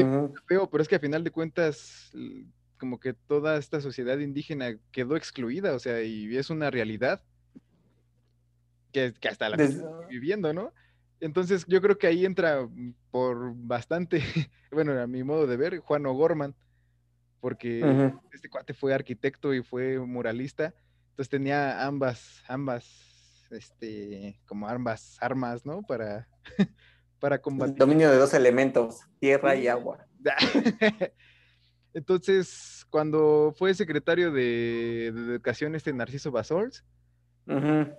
pero 0.47 0.69
es 0.79 0.87
que 0.87 0.95
a 0.95 0.99
final 0.99 1.23
de 1.23 1.31
cuentas, 1.31 2.11
como 2.77 2.99
que 2.99 3.13
toda 3.13 3.57
esta 3.57 3.81
sociedad 3.81 4.19
indígena 4.19 4.77
quedó 4.91 5.15
excluida, 5.15 5.73
o 5.73 5.79
sea, 5.79 6.01
y 6.03 6.35
es 6.37 6.49
una 6.49 6.69
realidad 6.69 7.21
que, 8.91 9.13
hasta 9.27 9.49
la 9.49 9.57
viviendo, 10.07 10.53
¿no? 10.53 10.71
Entonces 11.23 11.65
yo 11.67 11.81
creo 11.81 11.97
que 11.97 12.07
ahí 12.07 12.25
entra 12.25 12.67
mm, 12.69 12.95
por 13.09 13.53
bastante, 13.55 14.21
bueno, 14.71 14.99
a 14.99 15.07
mi 15.07 15.23
modo 15.23 15.47
de 15.47 15.55
ver, 15.55 15.79
Juan 15.79 16.05
O'Gorman, 16.05 16.53
porque 17.39 18.11
este 18.33 18.49
cuate 18.49 18.73
fue 18.73 18.93
arquitecto 18.93 19.53
y 19.53 19.63
fue 19.63 19.99
muralista, 19.99 20.73
entonces 21.11 21.29
tenía 21.29 21.85
ambas, 21.85 22.43
ambas, 22.47 23.47
este, 23.51 24.37
como 24.45 24.67
ambas 24.67 25.17
armas, 25.21 25.65
¿no? 25.65 25.81
Para, 25.83 26.27
para 27.19 27.41
combatir. 27.41 27.77
dominio 27.77 28.11
de 28.11 28.17
dos 28.17 28.33
elementos, 28.33 29.01
tierra 29.19 29.55
y 29.55 29.67
agua. 29.67 30.05
Entonces, 31.93 32.85
cuando 32.89 33.53
fue 33.55 33.73
secretario 33.75 34.31
de, 34.31 35.11
de 35.13 35.33
Educación 35.33 35.75
este 35.75 35.93
Narciso 35.93 36.31
Basols, 36.31 36.83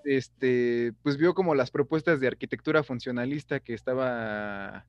este, 0.04 0.92
pues 1.02 1.16
vio 1.16 1.35
como 1.35 1.54
las 1.54 1.70
propuestas 1.70 2.20
de 2.20 2.26
arquitectura 2.26 2.83
funcionalista 2.83 3.61
que 3.61 3.74
estaba, 3.74 4.87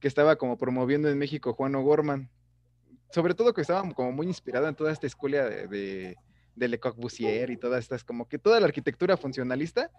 que 0.00 0.08
estaba 0.08 0.36
como 0.36 0.58
promoviendo 0.58 1.08
en 1.08 1.18
México 1.18 1.54
Juan 1.54 1.74
O'Gorman. 1.74 2.28
Sobre 3.10 3.34
todo 3.34 3.54
que 3.54 3.60
estaba 3.60 3.88
como 3.94 4.12
muy 4.12 4.26
inspirada 4.26 4.68
en 4.68 4.74
toda 4.74 4.92
esta 4.92 5.06
escuela 5.06 5.44
de, 5.48 6.16
de, 6.54 6.68
Le 6.68 6.80
Corbusier 6.80 7.50
y 7.50 7.56
todas 7.56 7.80
estas, 7.80 8.02
como 8.02 8.28
que 8.28 8.38
toda 8.38 8.58
la 8.58 8.66
arquitectura 8.66 9.16
funcionalista. 9.16 9.90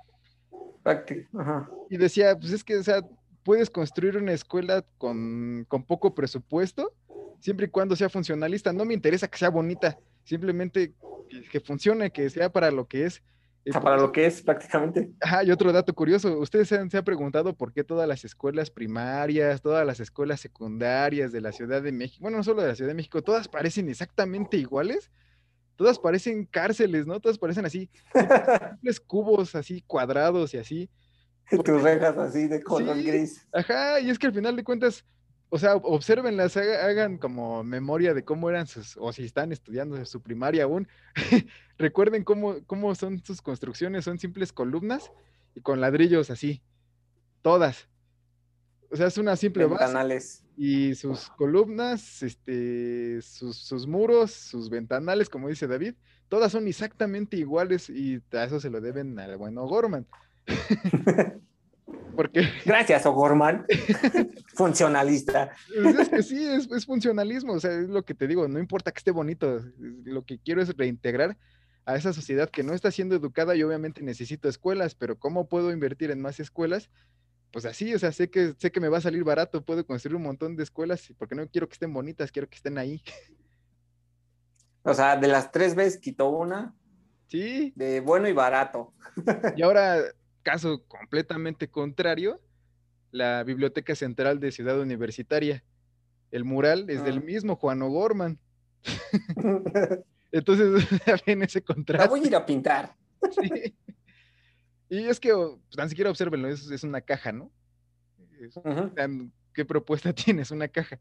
Y 1.89 1.97
decía, 1.97 2.37
pues 2.37 2.51
es 2.51 2.63
que, 2.63 2.75
o 2.77 2.83
sea, 2.83 3.01
puedes 3.43 3.69
construir 3.69 4.17
una 4.17 4.33
escuela 4.33 4.83
con, 4.97 5.65
con 5.69 5.83
poco 5.83 6.13
presupuesto, 6.13 6.93
siempre 7.39 7.67
y 7.67 7.69
cuando 7.69 7.95
sea 7.95 8.09
funcionalista. 8.09 8.73
No 8.73 8.83
me 8.83 8.93
interesa 8.93 9.29
que 9.29 9.37
sea 9.37 9.49
bonita, 9.49 9.97
simplemente 10.25 10.93
que 11.49 11.59
funcione, 11.61 12.11
que 12.11 12.29
sea 12.29 12.51
para 12.51 12.71
lo 12.71 12.87
que 12.87 13.05
es 13.05 13.23
para 13.73 13.97
lo 13.97 14.11
que 14.11 14.25
es 14.25 14.41
prácticamente. 14.41 15.11
Ajá, 15.21 15.43
y 15.43 15.51
otro 15.51 15.71
dato 15.71 15.93
curioso, 15.93 16.39
ustedes 16.39 16.69
se 16.69 16.77
han, 16.77 16.89
preguntado 16.89 17.55
por 17.55 17.73
qué 17.73 17.83
todas 17.83 18.07
las 18.07 18.23
escuelas 18.25 18.69
primarias, 18.69 19.61
todas 19.61 19.85
las 19.85 19.99
escuelas 19.99 20.39
secundarias 20.39 21.31
de 21.31 21.41
la 21.41 21.51
Ciudad 21.51 21.81
de 21.81 21.91
México, 21.91 22.21
bueno, 22.21 22.37
no 22.37 22.43
solo 22.43 22.61
de 22.61 22.69
la 22.69 22.75
Ciudad 22.75 22.89
de 22.89 22.95
México, 22.95 23.21
todas 23.21 23.47
parecen 23.47 23.89
exactamente 23.89 24.57
iguales, 24.57 25.11
todas 25.75 25.99
parecen 25.99 26.45
cárceles, 26.45 27.05
¿no? 27.05 27.19
Todas 27.19 27.37
parecen 27.37 27.65
así, 27.65 27.89
simples 28.71 28.99
cubos 28.99 29.55
así 29.55 29.83
cuadrados 29.85 30.53
y 30.53 30.57
así. 30.57 30.89
Y 31.51 31.57
tus 31.59 31.81
rejas 31.81 32.17
así 32.17 32.47
de 32.47 32.61
color 32.61 33.01
gris. 33.01 33.47
Ajá, 33.53 33.99
y 33.99 34.09
es 34.09 34.19
que 34.19 34.27
al 34.27 34.33
final 34.33 34.55
de 34.55 34.63
cuentas, 34.63 35.05
o 35.49 35.57
sea, 35.57 35.75
observenlas, 35.75 36.57
hagan 36.57 37.17
como 37.17 37.63
memoria 37.63 38.13
de 38.13 38.25
cómo 38.25 38.49
eran 38.49 38.67
sus, 38.67 38.97
o 38.97 39.13
si 39.13 39.23
están 39.23 39.51
estudiando 39.51 40.03
su 40.05 40.21
primaria 40.21 40.65
aún, 40.65 40.87
recuerden 41.77 42.23
cómo, 42.23 42.57
cómo 42.65 42.93
son 42.95 43.23
sus 43.23 43.41
construcciones, 43.41 44.05
son 44.05 44.19
simples 44.19 44.51
columnas 44.51 45.11
y 45.55 45.61
con 45.61 45.79
ladrillos 45.79 46.29
así, 46.29 46.61
todas. 47.41 47.87
O 48.89 48.95
sea, 48.95 49.07
es 49.07 49.17
una 49.17 49.35
simple 49.35 49.65
ventanales. 49.65 50.43
Y 50.57 50.95
sus 50.95 51.29
columnas, 51.29 52.23
este, 52.23 53.21
sus, 53.21 53.57
sus, 53.57 53.85
muros, 53.85 54.31
sus 54.31 54.69
ventanales, 54.69 55.29
como 55.29 55.49
dice 55.49 55.67
David, 55.67 55.95
todas 56.29 56.51
son 56.51 56.67
exactamente 56.67 57.37
iguales 57.37 57.89
y 57.89 58.21
a 58.31 58.43
eso 58.43 58.59
se 58.59 58.69
lo 58.69 58.81
deben 58.81 59.17
al 59.19 59.37
bueno 59.37 59.65
Gorman. 59.65 60.07
Porque... 62.15 62.41
Gracias, 62.65 63.05
O'Gorman. 63.05 63.65
Funcionalista. 64.55 65.51
Pues 65.81 65.99
es 65.99 66.09
que 66.09 66.23
sí, 66.23 66.45
es, 66.45 66.85
funcionalismo, 66.85 67.53
o 67.53 67.59
sea, 67.59 67.71
es 67.71 67.89
lo 67.89 68.03
que 68.03 68.13
te 68.13 68.27
digo, 68.27 68.47
no 68.47 68.59
importa 68.59 68.91
que 68.91 68.99
esté 68.99 69.11
bonito, 69.11 69.61
lo 69.77 70.25
que 70.25 70.39
quiero 70.39 70.61
es 70.61 70.75
reintegrar 70.75 71.37
a 71.85 71.95
esa 71.95 72.11
sociedad 72.11 72.49
que 72.49 72.63
no 72.63 72.73
está 72.73 72.91
siendo 72.91 73.15
educada 73.15 73.55
y 73.55 73.63
obviamente 73.63 74.01
necesito 74.01 74.49
escuelas, 74.49 74.95
pero 74.95 75.17
¿cómo 75.17 75.47
puedo 75.47 75.71
invertir 75.71 76.11
en 76.11 76.21
más 76.21 76.39
escuelas? 76.39 76.89
Pues 77.51 77.65
así, 77.65 77.93
o 77.93 77.99
sea, 77.99 78.11
sé 78.11 78.29
que, 78.29 78.53
sé 78.57 78.71
que 78.71 78.81
me 78.81 78.89
va 78.89 78.97
a 78.97 79.01
salir 79.01 79.23
barato, 79.23 79.63
puedo 79.63 79.85
construir 79.85 80.17
un 80.17 80.23
montón 80.23 80.57
de 80.57 80.63
escuelas, 80.63 81.13
porque 81.17 81.35
no 81.35 81.47
quiero 81.47 81.67
que 81.67 81.73
estén 81.73 81.93
bonitas, 81.93 82.31
quiero 82.31 82.49
que 82.49 82.57
estén 82.57 82.77
ahí. 82.77 83.01
O 84.83 84.93
sea, 84.93 85.15
de 85.15 85.27
las 85.27 85.51
tres 85.51 85.75
veces 85.75 85.99
quitó 85.99 86.29
una. 86.29 86.73
Sí. 87.27 87.73
De 87.75 87.99
bueno 87.99 88.27
y 88.27 88.33
barato. 88.33 88.93
Y 89.55 89.61
ahora 89.61 90.01
caso 90.47 90.81
completamente 90.87 91.67
contrario, 91.67 92.41
la 93.11 93.43
Biblioteca 93.43 93.93
Central 93.95 94.39
de 94.39 94.53
Ciudad 94.53 94.79
Universitaria. 94.79 95.61
El 96.31 96.45
mural 96.45 96.89
es 96.89 97.03
del 97.03 97.17
ah. 97.17 97.21
mismo 97.21 97.57
Juan 97.57 97.81
O'Gorman. 97.81 98.39
Entonces, 100.31 100.87
en 101.25 101.43
ese 101.43 101.61
contraste. 101.61 102.05
La 102.05 102.09
voy 102.09 102.21
a 102.21 102.27
ir 102.27 102.35
a 102.37 102.45
pintar. 102.45 102.95
Y 104.87 104.99
es 104.99 105.19
que, 105.19 105.33
pues, 105.33 105.75
tan 105.75 105.89
siquiera 105.89 106.09
observenlo, 106.09 106.47
es, 106.47 106.83
una 106.85 107.01
caja, 107.01 107.33
¿no? 107.33 107.51
¿Qué 109.53 109.65
propuesta 109.65 110.13
tienes? 110.13 110.51
Una 110.51 110.69
caja. 110.69 110.97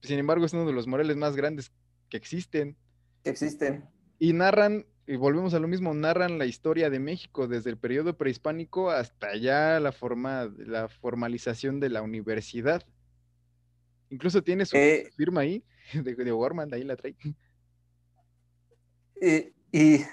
Sin 0.00 0.20
embargo, 0.20 0.46
es 0.46 0.52
uno 0.52 0.64
de 0.64 0.72
los 0.72 0.86
murales 0.86 1.16
más 1.16 1.34
grandes 1.34 1.72
que 2.08 2.18
existen. 2.18 2.76
Que 3.24 3.30
existen. 3.30 3.84
Y 4.20 4.32
narran 4.32 4.86
y 5.06 5.16
volvemos 5.16 5.54
a 5.54 5.60
lo 5.60 5.68
mismo, 5.68 5.94
narran 5.94 6.38
la 6.38 6.46
historia 6.46 6.90
de 6.90 6.98
México 6.98 7.46
desde 7.46 7.70
el 7.70 7.78
periodo 7.78 8.16
prehispánico 8.16 8.90
hasta 8.90 9.36
ya 9.36 9.78
la, 9.78 9.92
forma, 9.92 10.52
la 10.58 10.88
formalización 10.88 11.78
de 11.78 11.90
la 11.90 12.02
universidad. 12.02 12.82
Incluso 14.10 14.42
tiene 14.42 14.66
su 14.66 14.76
Eh, 14.76 15.10
firma 15.16 15.42
ahí, 15.42 15.64
de, 15.94 16.14
de 16.14 16.30
Gorman, 16.32 16.74
ahí 16.74 16.82
la 16.82 16.96
trae. 16.96 17.16
Y, 19.20 19.54
y 19.70 20.04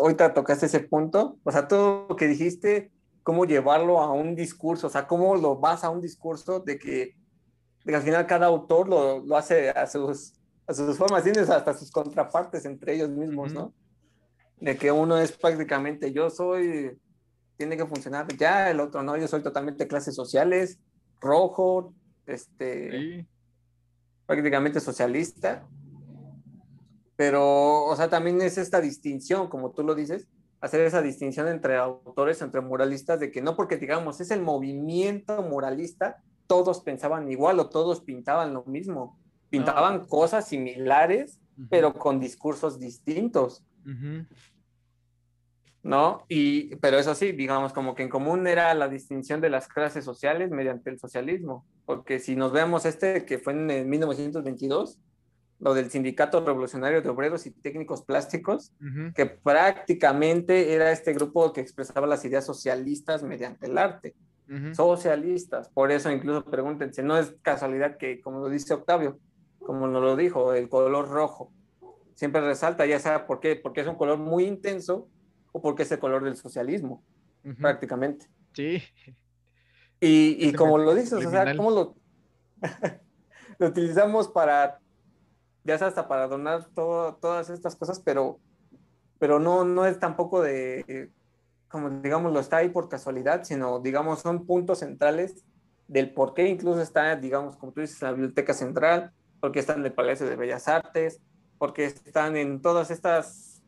ahorita 0.00 0.34
tocaste 0.34 0.66
ese 0.66 0.80
punto, 0.80 1.38
o 1.44 1.52
sea, 1.52 1.68
todo 1.68 2.06
lo 2.08 2.16
que 2.16 2.26
dijiste, 2.26 2.90
cómo 3.22 3.44
llevarlo 3.44 4.00
a 4.00 4.12
un 4.12 4.34
discurso, 4.34 4.88
o 4.88 4.90
sea, 4.90 5.06
cómo 5.06 5.36
lo 5.36 5.56
vas 5.56 5.84
a 5.84 5.90
un 5.90 6.00
discurso 6.00 6.58
de 6.58 6.76
que, 6.78 7.16
de 7.84 7.92
que 7.92 7.94
al 7.94 8.02
final 8.02 8.26
cada 8.26 8.46
autor 8.46 8.88
lo, 8.88 9.20
lo 9.24 9.36
hace 9.36 9.70
a 9.70 9.86
sus, 9.86 10.34
a 10.66 10.74
sus 10.74 10.98
formas, 10.98 11.22
tienes 11.22 11.48
hasta 11.50 11.72
sus 11.72 11.90
contrapartes 11.92 12.64
entre 12.64 12.94
ellos 12.94 13.10
mismos, 13.10 13.52
¿no? 13.52 13.72
De 14.60 14.76
que 14.76 14.92
uno 14.92 15.18
es 15.18 15.32
prácticamente 15.32 16.12
yo 16.12 16.30
soy, 16.30 16.98
tiene 17.56 17.76
que 17.76 17.86
funcionar 17.86 18.26
ya, 18.36 18.70
el 18.70 18.80
otro 18.80 19.02
no, 19.02 19.16
yo 19.16 19.26
soy 19.26 19.42
totalmente 19.42 19.86
clases 19.88 20.14
sociales, 20.14 20.78
rojo, 21.20 21.94
este, 22.26 22.90
Sí. 22.90 23.26
prácticamente 24.26 24.80
socialista. 24.80 25.66
Pero, 27.16 27.84
o 27.84 27.96
sea, 27.96 28.08
también 28.08 28.40
es 28.40 28.56
esta 28.56 28.80
distinción, 28.80 29.48
como 29.48 29.72
tú 29.72 29.82
lo 29.82 29.94
dices, 29.94 30.26
hacer 30.60 30.80
esa 30.82 31.02
distinción 31.02 31.48
entre 31.48 31.76
autores, 31.76 32.40
entre 32.42 32.60
muralistas, 32.60 33.20
de 33.20 33.30
que 33.30 33.42
no 33.42 33.56
porque 33.56 33.76
digamos 33.76 34.20
es 34.20 34.30
el 34.30 34.42
movimiento 34.42 35.42
muralista, 35.42 36.22
todos 36.46 36.80
pensaban 36.80 37.30
igual 37.30 37.58
o 37.60 37.68
todos 37.68 38.00
pintaban 38.00 38.54
lo 38.54 38.64
mismo. 38.64 39.18
Pintaban 39.50 40.06
cosas 40.06 40.48
similares, 40.48 41.40
pero 41.68 41.92
con 41.92 42.20
discursos 42.20 42.78
distintos, 42.78 43.64
¿no? 45.82 46.24
Y, 46.28 46.76
pero 46.76 46.98
eso 46.98 47.14
sí, 47.14 47.32
digamos, 47.32 47.72
como 47.72 47.94
que 47.94 48.02
en 48.02 48.08
común 48.08 48.46
era 48.46 48.74
la 48.74 48.88
distinción 48.88 49.40
de 49.40 49.50
las 49.50 49.68
clases 49.68 50.04
sociales 50.04 50.50
mediante 50.50 50.90
el 50.90 50.98
socialismo. 50.98 51.66
Porque 51.86 52.18
si 52.18 52.36
nos 52.36 52.52
vemos 52.52 52.84
este 52.84 53.24
que 53.24 53.38
fue 53.38 53.54
en 53.54 53.70
el 53.70 53.86
1922, 53.86 54.98
lo 55.58 55.74
del 55.74 55.90
Sindicato 55.90 56.44
Revolucionario 56.44 57.02
de 57.02 57.08
Obreros 57.08 57.46
y 57.46 57.50
Técnicos 57.50 58.02
Plásticos, 58.02 58.72
que 59.14 59.26
prácticamente 59.26 60.72
era 60.74 60.90
este 60.90 61.12
grupo 61.12 61.52
que 61.52 61.60
expresaba 61.60 62.06
las 62.06 62.24
ideas 62.24 62.46
socialistas 62.46 63.22
mediante 63.22 63.66
el 63.66 63.78
arte. 63.78 64.14
Socialistas. 64.72 65.68
Por 65.68 65.92
eso 65.92 66.10
incluso 66.10 66.44
pregúntense, 66.44 67.04
no 67.04 67.16
es 67.16 67.36
casualidad 67.42 67.98
que, 67.98 68.20
como 68.20 68.40
lo 68.40 68.48
dice 68.48 68.74
Octavio, 68.74 69.18
como 69.60 69.86
nos 69.86 70.02
lo 70.02 70.16
dijo, 70.16 70.54
el 70.54 70.68
color 70.68 71.08
rojo 71.08 71.52
siempre 72.14 72.40
resalta, 72.40 72.86
ya 72.86 72.98
sea 72.98 73.26
por 73.26 73.40
qué, 73.40 73.56
porque 73.56 73.80
es 73.80 73.86
un 73.86 73.96
color 73.96 74.18
muy 74.18 74.44
intenso 74.44 75.08
o 75.52 75.60
porque 75.60 75.82
es 75.84 75.92
el 75.92 75.98
color 75.98 76.24
del 76.24 76.36
socialismo, 76.36 77.02
prácticamente. 77.60 78.26
Sí. 78.52 78.82
Y, 80.00 80.36
y 80.48 80.52
como 80.52 80.78
lo 80.78 80.94
dices, 80.94 81.24
o 81.24 81.30
sea. 81.30 81.56
¿cómo 81.56 81.70
lo, 81.70 81.96
lo 83.58 83.66
utilizamos 83.66 84.28
para, 84.28 84.78
ya 85.64 85.76
sea 85.78 85.88
hasta 85.88 86.08
para 86.08 86.26
donar 86.28 86.66
todo- 86.74 87.16
todas 87.16 87.50
estas 87.50 87.76
cosas, 87.76 88.00
pero, 88.00 88.38
pero 89.18 89.38
no, 89.38 89.64
no 89.64 89.84
es 89.86 89.98
tampoco 89.98 90.42
de, 90.42 91.10
como 91.68 91.90
digamos, 91.90 92.32
lo 92.32 92.40
está 92.40 92.58
ahí 92.58 92.70
por 92.70 92.88
casualidad, 92.88 93.44
sino, 93.44 93.80
digamos, 93.80 94.20
son 94.20 94.46
puntos 94.46 94.78
centrales 94.78 95.44
del 95.88 96.12
por 96.14 96.34
qué 96.34 96.46
incluso 96.48 96.80
está, 96.80 97.16
digamos, 97.16 97.56
como 97.56 97.72
tú 97.72 97.80
dices, 97.80 98.00
la 98.00 98.12
Biblioteca 98.12 98.54
Central, 98.54 99.12
porque 99.40 99.58
está 99.58 99.74
en 99.74 99.84
el 99.84 99.92
Palacio 99.92 100.26
de 100.26 100.36
Bellas 100.36 100.68
Artes, 100.68 101.20
porque 101.60 101.84
están 101.84 102.38
en 102.38 102.62
todas 102.62 102.90
estas, 102.90 103.62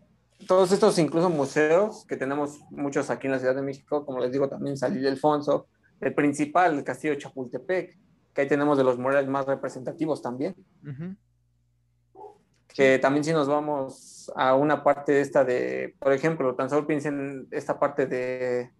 todos 0.48 0.72
estos 0.72 0.98
incluso 0.98 1.28
museos 1.28 2.06
que 2.06 2.16
tenemos 2.16 2.62
muchos 2.70 3.10
aquí 3.10 3.26
en 3.26 3.32
la 3.32 3.38
Ciudad 3.38 3.54
de 3.54 3.60
México, 3.60 4.06
como 4.06 4.18
les 4.18 4.32
digo, 4.32 4.48
también 4.48 4.78
San 4.78 4.96
Ildefonso, 4.96 5.66
el 6.00 6.14
principal, 6.14 6.72
el 6.78 6.84
Castillo 6.84 7.12
de 7.12 7.18
Chapultepec, 7.18 7.98
que 8.32 8.40
ahí 8.40 8.48
tenemos 8.48 8.78
de 8.78 8.84
los 8.84 8.96
murales 8.98 9.28
más 9.28 9.44
representativos 9.44 10.22
también. 10.22 10.56
Que 12.66 12.98
también 12.98 13.24
si 13.24 13.32
nos 13.34 13.46
vamos 13.46 14.32
a 14.36 14.54
una 14.54 14.82
parte 14.82 15.20
esta 15.20 15.44
de, 15.44 15.94
por 15.98 16.14
ejemplo, 16.14 16.54
tan 16.54 16.70
solo 16.70 16.86
piensen 16.86 17.46
esta 17.50 17.78
parte 17.78 18.06
de 18.06 18.70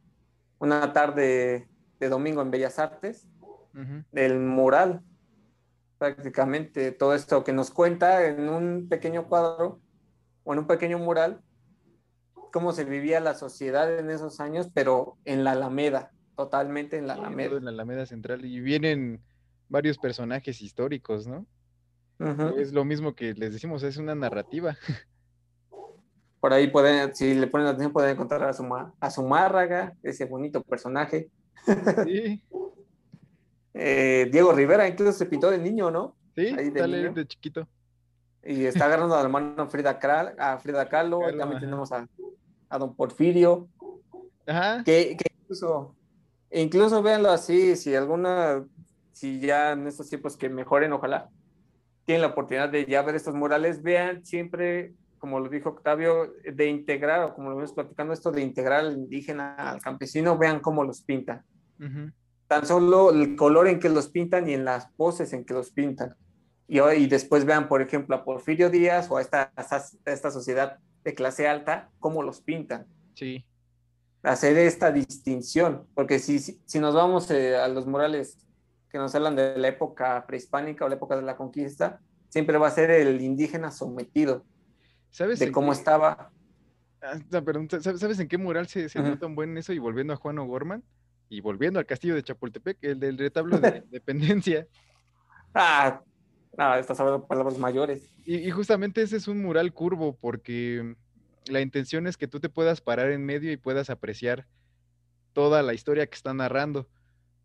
una 0.59 0.95
tarde 0.95 1.69
de 2.01 2.09
domingo 2.09 2.41
en 2.41 2.51
Bellas 2.51 2.79
Artes, 2.79 3.29
Ujú. 3.75 4.05
del 4.11 4.39
mural, 4.39 5.03
prácticamente 6.03 6.91
todo 6.91 7.15
esto 7.15 7.45
que 7.45 7.53
nos 7.53 7.71
cuenta 7.71 8.27
en 8.27 8.49
un 8.49 8.89
pequeño 8.89 9.29
cuadro 9.29 9.81
o 10.43 10.53
en 10.53 10.59
un 10.59 10.67
pequeño 10.67 10.99
mural, 10.99 11.41
cómo 12.53 12.73
se 12.73 12.85
vivía 12.85 13.21
la 13.21 13.35
sociedad 13.35 13.97
en 14.01 14.11
esos 14.11 14.41
años, 14.41 14.69
pero 14.75 15.17
en 15.25 15.45
la 15.45 15.53
Alameda, 15.53 16.11
totalmente 16.37 16.99
en 16.99 17.07
la 17.07 17.15
Alameda. 17.15 17.57
en 17.57 17.65
la 17.67 17.71
Alameda 17.71 18.05
Central. 18.07 18.45
Y 18.45 18.59
vienen 18.59 19.23
varios 19.69 19.97
personajes 19.97 20.61
históricos, 20.61 21.29
¿no? 21.29 21.47
Es 22.59 22.73
lo 22.73 22.85
mismo 22.85 23.15
que 23.15 23.35
les 23.35 23.53
decimos, 23.53 23.85
es 23.85 23.97
una 23.97 24.17
narrativa. 24.17 24.77
Por 26.41 26.53
ahí 26.53 26.67
pueden, 26.69 27.15
si 27.15 27.35
le 27.35 27.47
ponen 27.47 27.69
atención, 27.69 27.93
pueden 27.93 28.11
encontrar 28.11 28.43
a 28.43 28.53
su, 28.53 28.65
ma- 28.65 28.93
a 28.99 29.09
su 29.09 29.23
Márraga, 29.23 29.93
ese 30.03 30.25
bonito 30.25 30.65
personaje. 30.65 31.31
Sí, 32.05 32.43
Eh, 33.75 34.29
Diego 34.31 34.53
Rivera 34.53 34.87
incluso 34.87 35.13
se 35.13 35.27
pintó 35.27 35.51
de 35.51 35.59
niño, 35.59 35.91
¿no? 35.91 36.17
sí, 36.35 36.47
Ahí 36.59 36.71
de 36.71 36.81
sale 36.81 36.97
niño. 37.03 37.13
de 37.15 37.27
chiquito. 37.27 37.69
Y 38.45 38.65
está 38.65 38.87
agarrando 38.87 39.15
a 39.17 39.23
la 39.23 39.29
mano 39.29 39.69
Frida, 39.69 39.99
Kral- 40.01 40.35
a 40.39 40.59
Frida 40.59 40.89
Kahlo, 40.89 41.21
Kahlo, 41.21 41.39
también 41.39 41.57
ajá. 41.59 41.61
tenemos 41.61 41.93
a, 41.93 42.07
a 42.69 42.79
don 42.79 42.95
Porfirio, 42.97 43.69
Ajá. 44.47 44.83
que, 44.85 45.17
que 45.17 45.25
incluso, 45.41 45.95
incluso 46.51 47.03
véanlo 47.03 47.31
así, 47.31 47.77
si 47.77 47.95
alguna, 47.95 48.65
si 49.13 49.39
ya 49.41 49.73
en 49.73 49.87
estos 49.87 50.09
tiempos 50.09 50.37
que 50.37 50.49
mejoren, 50.49 50.93
ojalá, 50.93 51.29
tienen 52.05 52.23
la 52.23 52.29
oportunidad 52.29 52.69
de 52.69 52.85
ya 52.85 53.03
ver 53.03 53.15
estos 53.15 53.35
murales, 53.35 53.81
vean 53.83 54.25
siempre, 54.25 54.93
como 55.19 55.39
lo 55.39 55.49
dijo 55.49 55.69
Octavio, 55.69 56.33
de 56.45 56.67
integrar, 56.67 57.23
o 57.23 57.35
como 57.35 57.49
lo 57.51 57.55
vemos 57.57 57.73
platicando, 57.73 58.13
esto 58.13 58.33
de 58.33 58.43
integrar 58.43 58.81
al 58.81 58.93
indígena, 58.95 59.55
al 59.55 59.81
campesino, 59.81 60.37
vean 60.37 60.59
cómo 60.59 60.83
los 60.83 61.01
pintan. 61.03 61.45
Tan 62.53 62.67
solo 62.67 63.13
el 63.13 63.35
color 63.35 63.67
en 63.67 63.81
que 63.81 63.89
los 63.89 64.09
pintan 64.09 64.47
y 64.47 64.53
en 64.53 64.67
las 64.67 64.87
poses 64.93 65.33
en 65.33 65.47
que 65.47 65.55
los 65.55 65.71
pintan. 65.71 66.15
Y, 66.69 67.07
después 67.07 67.47
vean, 67.47 67.67
por 67.67 67.81
ejemplo, 67.81 68.15
a 68.15 68.25
Porfirio 68.27 68.69
Díaz 68.69 69.11
o 69.11 69.17
a 69.17 69.23
esta, 69.23 69.51
a 69.57 70.11
esta 70.13 70.31
sociedad 70.31 70.79
de 71.03 71.15
clase 71.15 71.49
alta, 71.49 71.91
cómo 71.99 72.23
los 72.23 72.43
pintan 72.43 72.87
Sí. 73.15 73.47
hacer 74.23 74.59
esta 74.59 74.93
distinción, 74.93 75.87
porque 75.95 76.19
si, 76.19 76.41
si, 76.41 76.61
si 76.67 76.79
nos 76.79 76.95
vamos 76.95 77.31
eh, 77.31 77.57
a 77.57 77.69
los 77.69 77.87
murales 77.87 78.37
que 78.91 78.99
nos 78.99 79.15
hablan 79.15 79.35
de 79.35 79.57
la 79.57 79.69
época 79.69 80.27
prehispánica 80.27 80.85
o 80.85 80.91
la 80.91 80.97
época 80.97 81.17
de 81.17 81.23
la 81.23 81.39
conquista, 81.39 82.01
siempre 82.29 82.59
va 82.59 82.69
a 82.69 82.71
ser 82.71 82.91
el 82.91 83.19
indígena 83.23 83.71
sometido, 83.71 84.45
¿Sabes 85.11 85.39
de 85.39 85.51
cómo 85.51 85.73
qué- 85.73 85.79
estaba. 85.79 86.31
Ah, 87.01 87.19
perdón, 87.43 87.67
¿sabes, 87.81 88.19
en 88.21 88.29
qué 88.29 88.37
mural 88.37 88.69
se, 88.69 88.91
se 88.91 89.01
Ujú. 89.01 89.09
nota 89.09 89.25
un 89.25 89.35
buen 89.37 89.57
eso? 89.57 89.73
Y 89.73 89.79
volviendo 89.79 90.13
a 90.13 90.17
Juan 90.17 90.39
O'Gorman, 90.39 90.85
y 91.29 91.41
volviendo 91.41 91.79
al 91.79 91.87
castillo 91.87 92.15
de 92.15 92.23
Chapultepec, 92.23 92.79
el 92.83 93.01
del 93.01 93.19
retablo 93.19 93.59
de 93.59 93.79
independencia. 93.85 94.67
Ah, 95.55 96.03
no, 96.57 96.75
estás 96.75 96.99
hablando 97.01 97.27
palabras 97.27 97.59
mayores. 97.59 98.13
Y, 98.25 98.37
y 98.37 98.51
justamente 98.51 99.03
ese 99.03 99.17
es 99.17 99.29
un 99.29 99.43
mural 99.43 99.73
curvo, 99.73 100.17
porque 100.21 100.95
la 101.47 101.61
intención 101.61 102.07
es 102.07 102.17
que 102.17 102.29
tú 102.29 102.41
te 102.41 102.49
puedas 102.49 102.81
parar 102.81 103.11
en 103.11 103.25
medio 103.25 103.51
y 103.53 103.57
puedas 103.57 103.91
apreciar 103.91 104.47
toda 105.33 105.63
la 105.63 105.75
historia 105.75 106.07
que 106.07 106.15
está 106.15 106.35
narrando. 106.35 106.89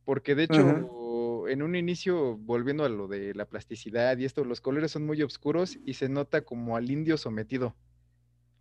Porque 0.05 0.35
de 0.35 0.43
hecho, 0.43 1.47
en 1.49 1.61
un 1.61 1.75
inicio, 1.75 2.37
volviendo 2.37 2.85
a 2.85 2.89
lo 2.89 3.07
de 3.07 3.33
la 3.33 3.45
plasticidad 3.45 4.17
y 4.17 4.25
esto, 4.25 4.45
los 4.45 4.61
colores 4.61 4.91
son 4.91 5.05
muy 5.05 5.21
oscuros 5.21 5.77
y 5.85 5.95
se 5.95 6.07
nota 6.07 6.41
como 6.41 6.77
al 6.77 6.89
indio 6.89 7.17
sometido. 7.17 7.75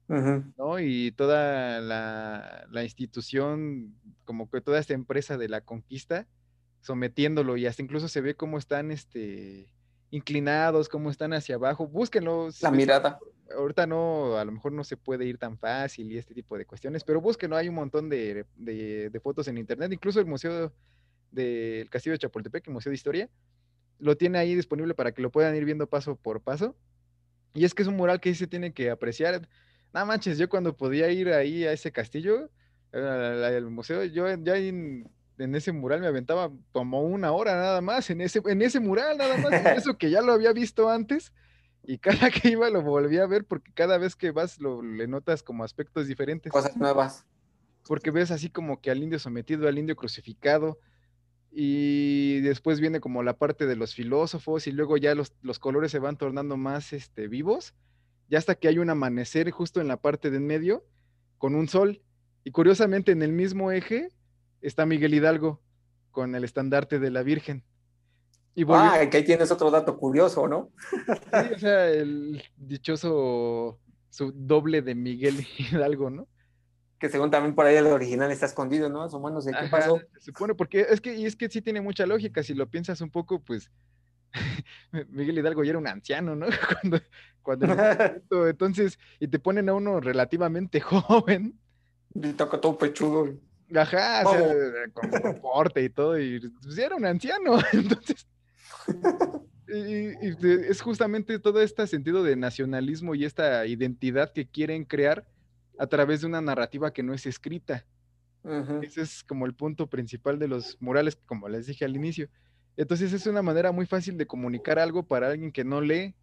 ¿No? 0.09 0.79
Y 0.79 1.13
toda 1.13 1.81
la, 1.81 2.67
la 2.71 2.85
institución, 2.85 3.95
como 4.25 4.49
que 4.51 4.61
toda 4.61 4.79
esta 4.79 4.95
empresa 4.95 5.37
de 5.37 5.49
la 5.49 5.61
conquista, 5.61 6.27
sometiéndolo 6.81 7.57
y 7.57 7.67
hasta 7.67 7.83
incluso 7.83 8.09
se 8.09 8.21
ve 8.21 8.35
cómo 8.37 8.59
están 8.59 8.91
este, 8.91 9.73
inclinados, 10.11 10.89
cómo 10.89 11.11
están 11.11 11.33
hacia 11.33 11.57
abajo. 11.57 11.87
Búsquenlo. 11.89 12.49
La 12.61 12.71
mirada. 12.71 13.19
Ahorita 13.57 13.87
no, 13.87 14.37
a 14.37 14.45
lo 14.45 14.53
mejor 14.53 14.73
no 14.73 14.83
se 14.85 14.97
puede 14.97 15.25
ir 15.25 15.39
tan 15.39 15.57
fácil 15.59 16.11
y 16.11 16.19
este 16.19 16.35
tipo 16.35 16.59
de 16.59 16.67
cuestiones, 16.67 17.05
pero 17.05 17.21
búsquenlo, 17.21 17.57
hay 17.57 17.69
un 17.69 17.77
montón 17.77 18.09
de, 18.09 18.45
de- 18.57 19.09
de 19.11 19.21
fotos 19.21 19.47
en 19.47 19.57
internet, 19.59 19.93
incluso 19.93 20.19
el 20.19 20.27
Museo 20.27 20.73
del 21.31 21.89
Castillo 21.91 22.15
de 22.15 22.19
Chapultepec, 22.19 22.67
el 22.67 22.73
Museo 22.73 22.91
de 22.91 22.95
Historia, 22.97 23.31
lo 23.99 24.17
tiene 24.17 24.39
ahí 24.39 24.55
disponible 24.57 24.95
para 24.95 25.13
que 25.13 25.23
lo 25.23 25.31
puedan 25.31 25.55
ir 25.55 25.65
viendo 25.65 25.89
paso 25.89 26.17
por 26.17 26.41
paso. 26.41 26.77
Y 27.55 27.65
es 27.65 27.73
que 27.73 27.83
es 27.83 27.89
un 27.89 27.97
mural 27.97 28.21
que 28.21 28.35
se 28.35 28.47
tiene 28.47 28.73
que 28.73 28.91
apreciar. 28.91 29.49
No 29.97 30.05
manches, 30.05 30.37
yo 30.37 30.51
cuando 30.51 30.77
podía 30.77 31.11
ir 31.11 31.31
ahí 31.31 31.65
a 31.65 31.73
ese 31.73 31.91
castillo, 31.91 32.51
al, 32.93 33.43
al 33.43 33.71
museo, 33.71 34.05
yo 34.05 34.29
ya 34.29 34.57
en, 34.59 35.09
en 35.39 35.55
ese 35.55 35.73
mural 35.73 36.03
me 36.03 36.07
aventaba 36.07 36.53
como 36.73 37.01
una 37.01 37.33
hora 37.33 37.55
nada 37.55 37.81
más, 37.81 38.11
en 38.11 38.21
ese, 38.21 38.43
en 38.45 38.61
ese 38.61 38.79
mural 38.79 39.17
nada 39.17 39.39
más, 39.39 39.53
eso 39.79 39.97
que 39.97 40.11
ya 40.11 40.21
lo 40.21 40.35
había 40.35 40.53
visto 40.53 40.91
antes, 40.91 41.33
Y 41.83 41.97
cada 41.97 42.31
que 42.31 42.51
iba 42.51 42.69
lo 42.69 42.83
volví 42.83 43.17
a 43.17 43.27
ver 43.27 43.47
porque 43.47 43.73
cada 43.73 43.97
vez 43.97 44.17
que 44.17 44.33
vas 44.33 44.61
lo, 44.61 44.83
le 44.83 45.07
notas 45.07 45.43
como 45.43 45.65
aspectos 45.65 46.07
diferentes. 46.07 46.53
Cosas 46.53 46.77
nuevas. 46.77 47.25
Porque 47.87 48.11
ves 48.11 48.31
así 48.31 48.51
como 48.51 48.83
que 48.83 48.91
al 48.91 49.03
indio 49.03 49.19
sometido, 49.19 49.67
al 49.67 49.79
indio 49.79 49.97
crucificado, 49.97 50.79
y 51.51 52.41
después 52.41 52.81
viene 52.81 53.01
como 53.01 53.23
la 53.23 53.39
parte 53.39 53.65
de 53.65 53.77
los 53.77 53.95
filósofos 53.95 54.67
y 54.67 54.73
luego 54.73 54.99
ya 54.99 55.15
los, 55.15 55.33
los 55.41 55.59
colores 55.59 55.91
se 55.91 56.01
van 56.01 56.19
tornando 56.19 56.59
más 56.59 56.93
este, 56.93 57.29
vivos, 57.29 57.73
ya 58.29 58.39
hasta 58.39 58.55
que 58.55 58.69
hay 58.69 58.79
un 58.79 58.91
amanecer 58.91 59.51
justo 59.51 59.81
en 59.81 59.89
la 59.89 59.97
parte 59.99 60.31
de 60.31 60.39
en 60.39 60.47
medio 60.47 60.85
con 61.39 61.55
un 61.55 61.69
sol. 61.69 62.03
Y 62.45 62.51
curiosamente 62.51 63.13
en 63.13 63.23
el 63.23 63.33
mismo 63.33 63.73
eje 63.73 64.09
está 64.61 64.87
Miguel 64.87 65.15
Hidalgo 65.15 65.61
con 66.11 66.35
el 66.35 66.45
estandarte 66.45 66.99
de 66.99 67.11
la 67.11 67.23
Virgen. 67.23 67.65
Y 68.55 68.65
ah, 68.69 69.07
que 69.11 69.19
ahí 69.19 69.25
tienes 69.25 69.51
otro 69.51 69.71
dato 69.71 69.99
curioso, 69.99 70.49
¿no? 70.49 70.71
Sí, 70.91 71.55
o 71.55 71.59
sea, 71.59 71.91
el 71.91 72.43
dichoso 72.57 73.79
su 74.17 74.33
doble 74.35 74.81
de 74.81 74.95
Miguel 74.95 75.47
Hidalgo, 75.59 76.09
¿no? 76.09 76.27
Que 76.99 77.11
según 77.11 77.31
también 77.31 77.55
por 77.55 77.67
ahí 77.67 77.77
el 77.77 77.87
original 77.87 78.31
está 78.31 78.47
escondido, 78.47 78.89
¿no? 78.89 79.05
o 79.05 79.21
menos, 79.21 79.45
¿qué 79.45 79.69
pasó? 79.71 80.01
Se 80.15 80.33
supone, 80.33 80.55
porque 80.55 80.87
es 80.89 81.03
que, 81.03 81.15
y 81.15 81.27
es 81.27 81.37
que 81.37 81.51
sí 81.51 81.61
tiene 81.61 81.83
mucha 81.83 82.07
lógica, 82.07 82.43
si 82.43 82.55
lo 82.55 82.67
piensas 82.71 83.03
un 83.03 83.11
poco, 83.11 83.41
pues 83.41 83.71
Miguel 85.09 85.39
Hidalgo 85.39 85.65
ya 85.65 85.71
era 85.71 85.79
un 85.79 85.89
anciano, 85.89 86.35
¿no? 86.35 86.47
Cuando, 86.81 87.01
cuando 87.43 87.67
entonces, 88.49 88.99
y 89.21 89.29
te 89.29 89.39
ponen 89.39 89.69
a 89.69 89.75
uno 89.75 90.01
relativamente 90.01 90.81
joven. 90.81 91.59
Y 92.15 92.33
toca 92.33 92.61
todo 92.61 92.77
pechudo. 92.79 93.35
Ajá, 93.75 94.23
o 94.25 94.33
sea, 94.33 94.55
con 94.93 95.41
porte 95.41 95.83
y 95.83 95.91
todo, 95.91 96.19
y 96.19 96.39
pues 96.63 96.79
era 96.79 96.95
un 96.95 97.05
anciano, 97.05 97.59
entonces 97.73 98.27
y, 99.69 100.69
es 100.69 100.81
justamente 100.81 101.39
todo 101.39 101.61
este 101.61 101.87
sentido 101.87 102.23
de 102.23 102.37
nacionalismo 102.37 103.15
y 103.15 103.25
esta 103.25 103.67
identidad 103.67 104.33
que 104.33 104.47
quieren 104.47 104.85
crear 104.85 105.27
a 105.79 105.87
través 105.87 106.21
de 106.21 106.29
una 106.29 106.41
narrativa 106.41 106.93
que 106.93 107.03
no 107.03 107.15
es 107.15 107.27
escrita. 107.27 107.85
Ese 108.81 109.03
es 109.03 109.25
como 109.25 109.45
el 109.45 109.55
punto 109.55 109.89
principal 109.89 110.39
de 110.39 110.47
los 110.47 110.81
murales, 110.81 111.17
como 111.27 111.49
les 111.49 111.67
dije 111.67 111.85
al 111.85 111.97
inicio. 111.97 112.29
Entonces 112.77 113.13
es 113.13 113.27
una 113.27 113.43
manera 113.43 113.73
muy 113.73 113.87
fácil 113.87 114.17
de 114.19 114.27
comunicar 114.27 114.79
algo 114.79 115.03
para 115.03 115.29
alguien 115.29 115.53
que 115.53 115.65
no 115.65 115.81
lee, 115.81 116.15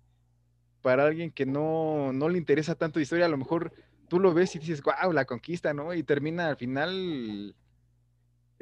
para 0.81 1.05
alguien 1.05 1.31
que 1.31 1.45
no, 1.45 2.13
no 2.13 2.29
le 2.29 2.37
interesa 2.37 2.75
tanto 2.75 2.99
historia. 2.99 3.25
A 3.25 3.29
lo 3.29 3.37
mejor 3.37 3.73
tú 4.07 4.19
lo 4.19 4.33
ves 4.33 4.55
y 4.55 4.59
dices, 4.59 4.81
wow, 4.81 5.11
la 5.11 5.25
conquista, 5.25 5.73
¿no? 5.73 5.93
Y 5.93 6.03
termina 6.03 6.47
al 6.47 6.57
final 6.57 7.55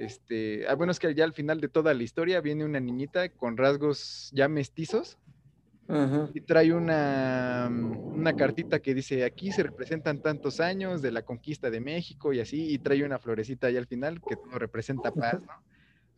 este, 0.02 0.68
ah, 0.68 0.74
bueno, 0.74 0.92
es 0.92 1.00
que 1.00 1.14
ya 1.14 1.24
al 1.24 1.34
final 1.34 1.62
de 1.62 1.68
toda 1.68 1.94
la 1.94 2.02
historia 2.02 2.42
viene 2.42 2.66
una 2.66 2.80
niñita 2.80 3.30
con 3.30 3.56
rasgos 3.56 4.32
ya 4.34 4.48
mestizos 4.48 5.18
y 6.34 6.42
trae 6.42 6.74
una, 6.74 7.68
mm, 7.70 8.14
una 8.14 8.34
cartita 8.34 8.80
que 8.80 8.94
dice, 8.94 9.26
aquí 9.26 9.52
se 9.52 9.64
representan 9.64 10.22
tantos 10.22 10.62
años 10.62 11.02
de 11.02 11.12
la 11.12 11.24
conquista 11.24 11.70
de 11.70 11.82
México 11.82 12.32
y 12.32 12.40
así, 12.40 12.72
y 12.74 12.80
trae 12.80 13.04
una 13.04 13.20
florecita 13.20 13.68
ahí 13.68 13.76
al 13.76 13.88
final 13.88 14.22
que 14.22 14.38
todo 14.38 14.58
representa 14.58 15.12
paz, 15.12 15.42
¿no? 15.42 15.71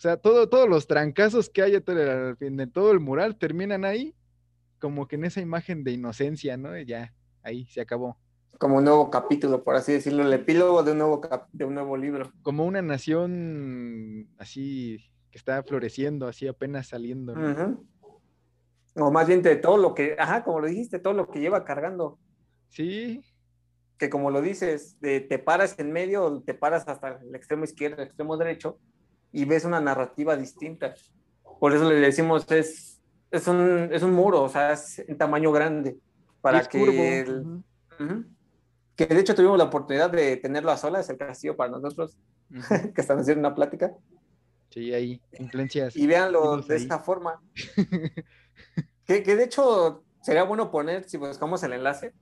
O 0.04 0.06
sea, 0.06 0.18
todo, 0.18 0.50
todos 0.50 0.68
los 0.68 0.86
trancazos 0.86 1.50
que 1.50 1.62
hay 1.62 1.72
de 1.72 2.68
todo 2.68 2.92
el 2.92 3.00
mural 3.00 3.38
terminan 3.38 3.86
ahí, 3.86 4.14
como 4.78 5.08
que 5.08 5.16
en 5.16 5.24
esa 5.24 5.40
imagen 5.40 5.86
de 5.86 5.92
inocencia, 5.92 6.58
¿no? 6.58 6.78
Y 6.78 6.86
ya, 6.86 7.14
ahí 7.42 7.66
se 7.68 7.80
acabó 7.80 8.18
como 8.58 8.78
un 8.78 8.84
nuevo 8.84 9.10
capítulo, 9.10 9.64
por 9.64 9.76
así 9.76 9.94
decirlo, 9.94 10.24
el 10.24 10.34
epílogo 10.34 10.84
de 10.84 10.92
un 10.92 10.98
nuevo, 10.98 11.22
de 11.54 11.66
un 11.66 11.74
nuevo 11.74 11.96
libro. 11.96 12.32
Como 12.44 12.66
una 12.66 12.82
nación 12.82 14.28
así 14.38 15.00
que 15.32 15.38
está 15.38 15.64
floreciendo, 15.64 16.28
así 16.28 16.48
apenas 16.48 16.88
saliendo. 16.88 17.34
O 18.96 19.10
más 19.10 19.28
bien 19.28 19.42
de 19.42 19.56
todo 19.56 19.78
lo 19.78 19.94
que, 19.94 20.18
ajá, 20.20 20.44
como 20.44 20.60
lo 20.60 20.68
dijiste, 20.68 21.00
todo 21.00 21.14
lo 21.14 21.32
que 21.32 21.40
lleva 21.40 21.64
cargando. 21.64 22.20
Sí. 22.68 23.22
Que 23.98 24.10
como 24.10 24.32
lo 24.32 24.42
dices, 24.42 25.00
de, 25.00 25.22
te 25.22 25.40
paras 25.40 25.80
en 25.80 25.94
medio, 25.94 26.42
te 26.46 26.54
paras 26.54 26.88
hasta 26.90 27.20
el 27.22 27.34
extremo 27.36 27.64
izquierdo, 27.64 28.02
el 28.02 28.08
extremo 28.08 28.36
derecho, 28.36 28.80
y 29.34 29.44
ves 29.44 29.66
una 29.66 29.82
narrativa 29.82 30.38
distinta. 30.38 30.94
Por 31.60 31.74
eso 31.74 31.90
le 31.90 32.00
decimos, 32.00 32.50
es, 32.50 33.02
es, 33.30 33.48
un, 33.48 33.90
es 33.92 34.04
un 34.04 34.14
muro, 34.14 34.44
o 34.44 34.50
sea, 34.50 34.72
es 34.72 35.00
en 35.00 35.18
tamaño 35.18 35.52
grande, 35.52 35.98
para 36.40 36.64
que... 36.64 37.20
El, 37.20 37.64
que 38.96 39.08
de 39.08 39.20
hecho 39.20 39.36
tuvimos 39.36 39.58
la 39.58 39.66
oportunidad 39.66 40.12
de 40.12 40.38
tenerlo 40.38 40.72
a 40.72 40.78
solas, 40.78 41.10
el 41.10 41.18
castillo 41.18 41.56
para 41.56 41.72
nosotros, 41.72 42.18
que 42.94 43.02
están 43.02 43.20
haciendo 43.20 43.40
una 43.40 43.56
plática. 43.56 43.92
Sí, 44.70 44.94
ahí, 44.94 45.22
influencias. 45.40 45.96
Y 45.96 46.08
véanlo 46.08 46.58
de 46.58 46.76
esta 46.76 47.00
forma. 47.00 47.42
que, 49.06 49.22
de 49.22 49.44
hecho 49.44 50.04
sería 50.22 50.44
bueno 50.44 50.72
poner, 50.72 51.08
si 51.10 51.18
buscamos 51.18 51.64
el 51.64 51.74
enlace, 51.74 52.14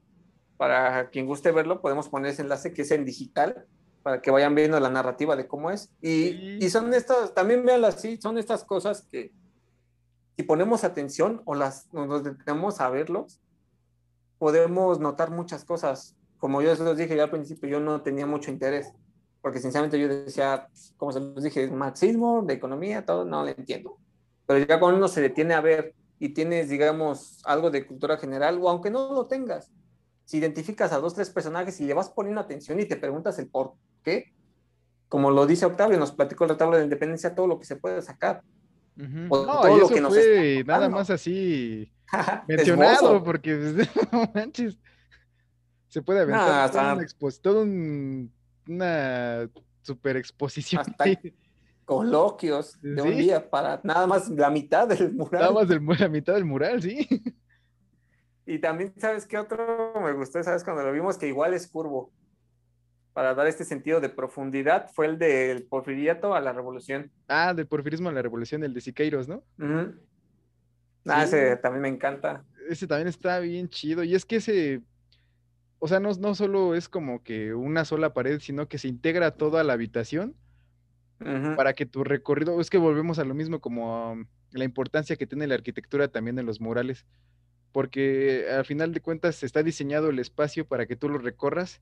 para 0.58 1.10
quien 1.10 1.26
guste 1.26 1.52
verlo, 1.52 1.82
podemos 1.82 2.10
poner 2.10 2.32
ese 2.32 2.42
enlace 2.42 2.74
que 2.74 2.84
es 2.84 2.92
en 2.92 3.06
digital, 3.06 3.66
para 4.04 4.22
que 4.22 4.32
vayan 4.32 4.56
viendo 4.56 4.80
la 4.80 4.90
narrativa 4.90 5.36
de 5.36 5.48
cómo 5.48 5.72
es. 5.72 5.92
Y, 6.02 6.64
y 6.64 6.70
son 6.70 6.94
estas, 6.94 7.34
también 7.34 7.66
véanlo 7.66 7.88
así, 7.88 8.18
son 8.22 8.38
estas 8.38 8.64
cosas 8.64 9.02
que 9.04 9.32
si 10.36 10.44
ponemos 10.44 10.84
atención 10.84 11.42
o 11.46 11.56
las, 11.56 11.94
nos 11.94 12.24
detenemos 12.24 12.82
a 12.82 12.90
verlos, 12.90 13.40
podemos 14.38 15.00
notar 15.00 15.30
muchas 15.30 15.66
cosas 15.66 16.16
como 16.42 16.64
yo 16.64 16.76
se 16.76 16.84
los 16.84 16.98
dije 16.98 17.16
ya 17.16 17.26
al 17.26 17.30
principio, 17.30 17.70
yo 17.70 17.80
no 17.80 18.02
tenía 18.02 18.26
mucho 18.26 18.50
interés, 18.50 18.92
porque 19.42 19.60
sinceramente 19.60 20.00
yo 20.00 20.08
decía, 20.08 20.68
como 20.98 21.12
se 21.12 21.20
los 21.20 21.44
dije, 21.44 21.70
marxismo, 21.70 22.42
de 22.42 22.56
economía, 22.56 23.06
todo, 23.06 23.26
no 23.26 23.44
lo 23.44 23.50
entiendo. 23.50 24.00
Pero 24.48 24.66
ya 24.66 24.80
cuando 24.80 24.98
uno 24.98 25.08
se 25.08 25.22
detiene 25.22 25.54
a 25.54 25.62
ver 25.62 25.94
y 26.18 26.30
tienes, 26.30 26.68
digamos, 26.70 27.42
algo 27.46 27.70
de 27.70 27.86
cultura 27.86 28.18
general, 28.18 28.60
o 28.60 28.70
aunque 28.70 28.90
no 28.90 29.14
lo 29.14 29.28
tengas, 29.28 29.72
si 30.26 30.40
identificas 30.40 30.92
a 30.94 30.98
dos, 30.98 31.14
tres 31.14 31.30
personajes 31.30 31.80
y 31.80 31.86
le 31.86 31.94
vas 31.94 32.10
poniendo 32.10 32.42
atención 32.42 32.80
y 32.80 32.86
te 32.86 32.98
preguntas 32.98 33.38
el 33.38 33.48
por 33.48 33.76
qué, 34.04 34.34
como 35.10 35.32
lo 35.32 35.46
dice 35.46 35.66
Octavio, 35.66 35.98
nos 35.98 36.12
platicó 36.12 36.46
el 36.46 36.52
retablo 36.52 36.76
de 36.76 36.82
la 36.82 36.86
independencia, 36.86 37.36
todo 37.36 37.48
lo 37.48 37.60
que 37.60 37.66
se 37.66 37.76
puede 37.76 38.02
sacar. 38.02 38.44
no, 38.96 39.28
todo 39.62 39.78
lo 39.78 39.90
que 39.90 40.02
nos 40.02 40.14
fue 40.14 40.64
nada 40.66 40.90
más 40.90 41.10
así 41.10 41.92
mencionado, 42.48 43.24
porque 43.24 43.54
no 44.12 44.32
manches. 44.34 44.78
Se 45.88 46.02
puede 46.02 46.22
aventar 46.22 46.72
todo 47.42 47.64
un 47.64 48.32
una 48.68 49.50
super 49.82 50.18
exposición. 50.18 50.84
coloquios 51.86 52.80
de 52.82 53.02
un 53.02 53.18
día 53.18 53.50
para 53.50 53.82
nada 53.84 54.08
más 54.08 54.30
la 54.30 54.50
mitad 54.50 54.88
del 54.88 55.14
mural. 55.14 55.42
Nada 55.42 55.54
más 55.54 56.00
la 56.00 56.08
mitad 56.08 56.36
del 56.36 56.46
mural, 56.46 56.82
sí. 56.82 57.08
Y 58.46 58.60
también, 58.60 58.94
¿sabes 58.98 59.26
qué 59.26 59.38
otro 59.38 59.94
me 60.02 60.14
gustó? 60.14 60.42
¿Sabes? 60.44 60.64
Cuando 60.64 60.84
lo 60.84 60.92
vimos 60.92 61.18
que 61.18 61.28
igual 61.28 61.54
es 61.54 61.68
curvo. 61.68 62.12
Para 63.14 63.34
dar 63.34 63.48
este 63.48 63.66
sentido 63.66 64.00
de 64.00 64.10
profundidad, 64.10 64.90
fue 64.94 65.06
el 65.06 65.18
del 65.18 65.64
porfiriato 65.64 66.34
a 66.34 66.40
la 66.40 66.54
revolución. 66.54 67.12
Ah, 67.28 67.54
del 67.54 67.68
porfirismo 67.68 68.10
a 68.10 68.14
la 68.14 68.22
revolución, 68.22 68.64
el 68.64 68.74
de 68.74 68.82
Siqueiros, 68.82 69.28
¿no? 69.28 69.44
Ah, 71.06 71.24
ese 71.24 71.58
también 71.58 71.82
me 71.82 71.90
encanta. 71.90 72.46
Ese 72.70 72.88
también 72.88 73.08
está 73.08 73.40
bien 73.40 73.70
chido. 73.70 74.04
Y 74.04 74.16
es 74.16 74.26
que 74.26 74.38
ese 74.38 74.82
o 75.84 75.88
sea, 75.88 76.00
no, 76.00 76.12
no 76.14 76.36
solo 76.36 76.76
es 76.76 76.88
como 76.88 77.24
que 77.24 77.56
una 77.56 77.86
sola 77.86 78.14
pared, 78.14 78.40
sino 78.40 78.68
que 78.68 78.78
se 78.78 78.88
integra 78.88 79.32
toda 79.32 79.64
la 79.64 79.74
habitación 79.74 80.36
para 81.56 81.74
que 81.74 81.86
tu 81.86 82.04
recorrido, 82.04 82.60
es 82.62 82.70
que 82.70 82.78
volvemos 82.78 83.20
a 83.20 83.24
lo 83.24 83.34
mismo 83.34 83.60
como 83.60 84.26
la 84.52 84.64
importancia 84.64 85.16
que 85.16 85.28
tiene 85.28 85.48
la 85.48 85.56
arquitectura 85.56 86.08
también 86.08 86.38
en 86.38 86.46
los 86.46 86.62
murales, 86.62 87.06
porque 87.72 88.48
al 88.52 88.66
final 88.66 88.94
de 88.94 89.02
cuentas 89.02 89.44
está 89.44 89.64
diseñado 89.64 90.10
el 90.10 90.20
espacio 90.20 90.68
para 90.68 90.86
que 90.86 90.96
tú 90.96 91.10
lo 91.10 91.18
recorras. 91.18 91.82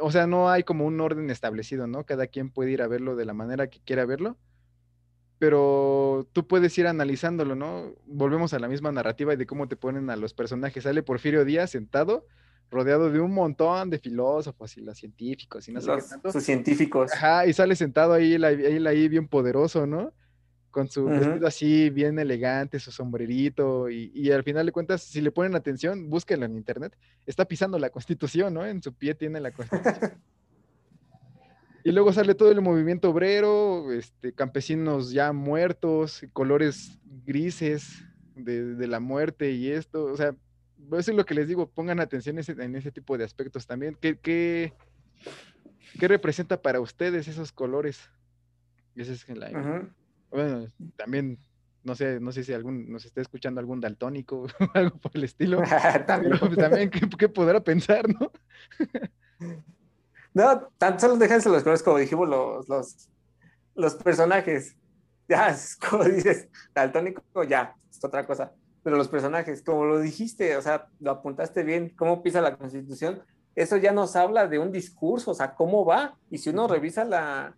O 0.00 0.10
sea, 0.10 0.26
no 0.26 0.50
hay 0.50 0.62
como 0.62 0.86
un 0.86 1.00
orden 1.00 1.30
establecido, 1.30 1.86
¿no? 1.86 2.04
Cada 2.04 2.26
quien 2.26 2.50
puede 2.50 2.70
ir 2.70 2.82
a 2.82 2.88
verlo 2.88 3.16
de 3.16 3.24
la 3.24 3.34
manera 3.34 3.68
que 3.68 3.80
quiera 3.80 4.04
verlo, 4.04 4.36
pero 5.38 6.28
tú 6.32 6.46
puedes 6.46 6.76
ir 6.78 6.86
analizándolo, 6.86 7.54
¿no? 7.54 7.94
Volvemos 8.06 8.52
a 8.54 8.58
la 8.58 8.68
misma 8.68 8.92
narrativa 8.92 9.36
de 9.36 9.46
cómo 9.46 9.68
te 9.68 9.76
ponen 9.76 10.10
a 10.10 10.16
los 10.16 10.34
personajes. 10.34 10.84
Sale 10.84 11.02
Porfirio 11.02 11.44
Díaz 11.44 11.70
sentado 11.70 12.26
rodeado 12.70 13.10
de 13.10 13.20
un 13.20 13.32
montón 13.32 13.90
de 13.90 13.98
filósofos 13.98 14.76
y 14.76 14.80
los 14.80 14.96
científicos 14.96 15.68
y 15.68 15.72
no 15.72 15.80
sé 15.80 15.90
qué 15.96 16.02
tanto. 16.08 16.32
Sus 16.32 16.44
científicos. 16.44 17.12
Ajá, 17.12 17.46
y 17.46 17.52
sale 17.52 17.74
sentado 17.74 18.12
ahí, 18.12 18.34
ahí, 18.42 18.86
ahí 18.86 19.08
bien 19.08 19.26
poderoso, 19.28 19.86
¿no? 19.86 20.12
Con 20.70 20.88
su 20.88 21.04
vestido 21.06 21.46
así 21.46 21.90
bien 21.90 22.18
elegante, 22.18 22.78
su 22.78 22.92
sombrerito, 22.92 23.90
y, 23.90 24.12
y, 24.14 24.30
al 24.30 24.44
final 24.44 24.66
de 24.66 24.72
cuentas, 24.72 25.02
si 25.02 25.20
le 25.20 25.32
ponen 25.32 25.56
atención, 25.56 26.08
búsquenlo 26.08 26.46
en 26.46 26.56
internet, 26.56 26.96
está 27.26 27.44
pisando 27.44 27.78
la 27.78 27.90
constitución, 27.90 28.54
¿no? 28.54 28.64
En 28.64 28.80
su 28.80 28.92
pie 28.94 29.14
tiene 29.14 29.40
la 29.40 29.50
constitución. 29.50 30.12
y 31.84 31.90
luego 31.92 32.12
sale 32.12 32.34
todo 32.34 32.52
el 32.52 32.60
movimiento 32.60 33.10
obrero, 33.10 33.92
este, 33.92 34.32
campesinos 34.32 35.10
ya 35.10 35.32
muertos, 35.32 36.24
colores 36.32 37.00
grises 37.26 38.04
de, 38.36 38.76
de 38.76 38.86
la 38.86 39.00
muerte 39.00 39.50
y 39.50 39.70
esto, 39.70 40.04
o 40.04 40.16
sea, 40.16 40.34
eso 40.98 41.10
es 41.10 41.16
lo 41.16 41.24
que 41.24 41.34
les 41.34 41.48
digo, 41.48 41.68
pongan 41.70 42.00
atención 42.00 42.38
en 42.38 42.76
ese, 42.76 42.92
tipo 42.92 43.16
de 43.16 43.24
aspectos 43.24 43.66
también. 43.66 43.96
¿Qué, 44.00 44.18
qué, 44.18 44.72
representa 46.00 46.60
para 46.60 46.80
ustedes 46.80 47.28
esos 47.28 47.52
colores? 47.52 48.10
Ese 48.96 49.12
es 49.12 49.24
Bueno, 50.30 50.70
también 50.96 51.38
no 51.82 51.94
sé, 51.94 52.20
no 52.20 52.30
sé 52.32 52.44
si 52.44 52.52
algún, 52.52 52.90
nos 52.90 53.04
está 53.04 53.20
escuchando 53.20 53.60
algún 53.60 53.80
daltónico 53.80 54.42
o 54.60 54.70
algo 54.74 54.98
por 54.98 55.12
el 55.14 55.24
estilo. 55.24 55.62
también, 56.06 56.32
Pero, 56.32 56.46
pues, 56.46 56.58
también 56.58 56.90
¿qué, 56.90 57.08
qué 57.18 57.28
podrá 57.28 57.60
pensar, 57.60 58.06
no? 58.08 58.30
no, 60.34 60.68
tan 60.78 61.00
solo 61.00 61.16
déjense 61.16 61.48
los 61.48 61.62
colores 61.62 61.82
como 61.82 61.98
dijimos 61.98 62.28
los, 62.28 62.68
los, 62.68 63.08
los 63.74 63.94
personajes. 63.96 64.76
Ya, 65.28 65.56
como 65.88 66.04
dices, 66.04 66.48
daltónico, 66.74 67.22
ya, 67.44 67.74
es 67.88 68.04
otra 68.04 68.26
cosa. 68.26 68.52
Pero 68.82 68.96
los 68.96 69.08
personajes, 69.08 69.62
como 69.62 69.84
lo 69.84 70.00
dijiste, 70.00 70.56
o 70.56 70.62
sea, 70.62 70.88
lo 70.98 71.12
apuntaste 71.12 71.62
bien, 71.62 71.90
cómo 71.90 72.22
pisa 72.22 72.40
la 72.40 72.56
constitución, 72.56 73.22
eso 73.54 73.76
ya 73.76 73.92
nos 73.92 74.16
habla 74.16 74.48
de 74.48 74.58
un 74.58 74.72
discurso, 74.72 75.32
o 75.32 75.34
sea, 75.34 75.54
cómo 75.54 75.84
va. 75.84 76.16
Y 76.30 76.38
si 76.38 76.50
uno 76.50 76.66
revisa 76.66 77.04
la, 77.04 77.54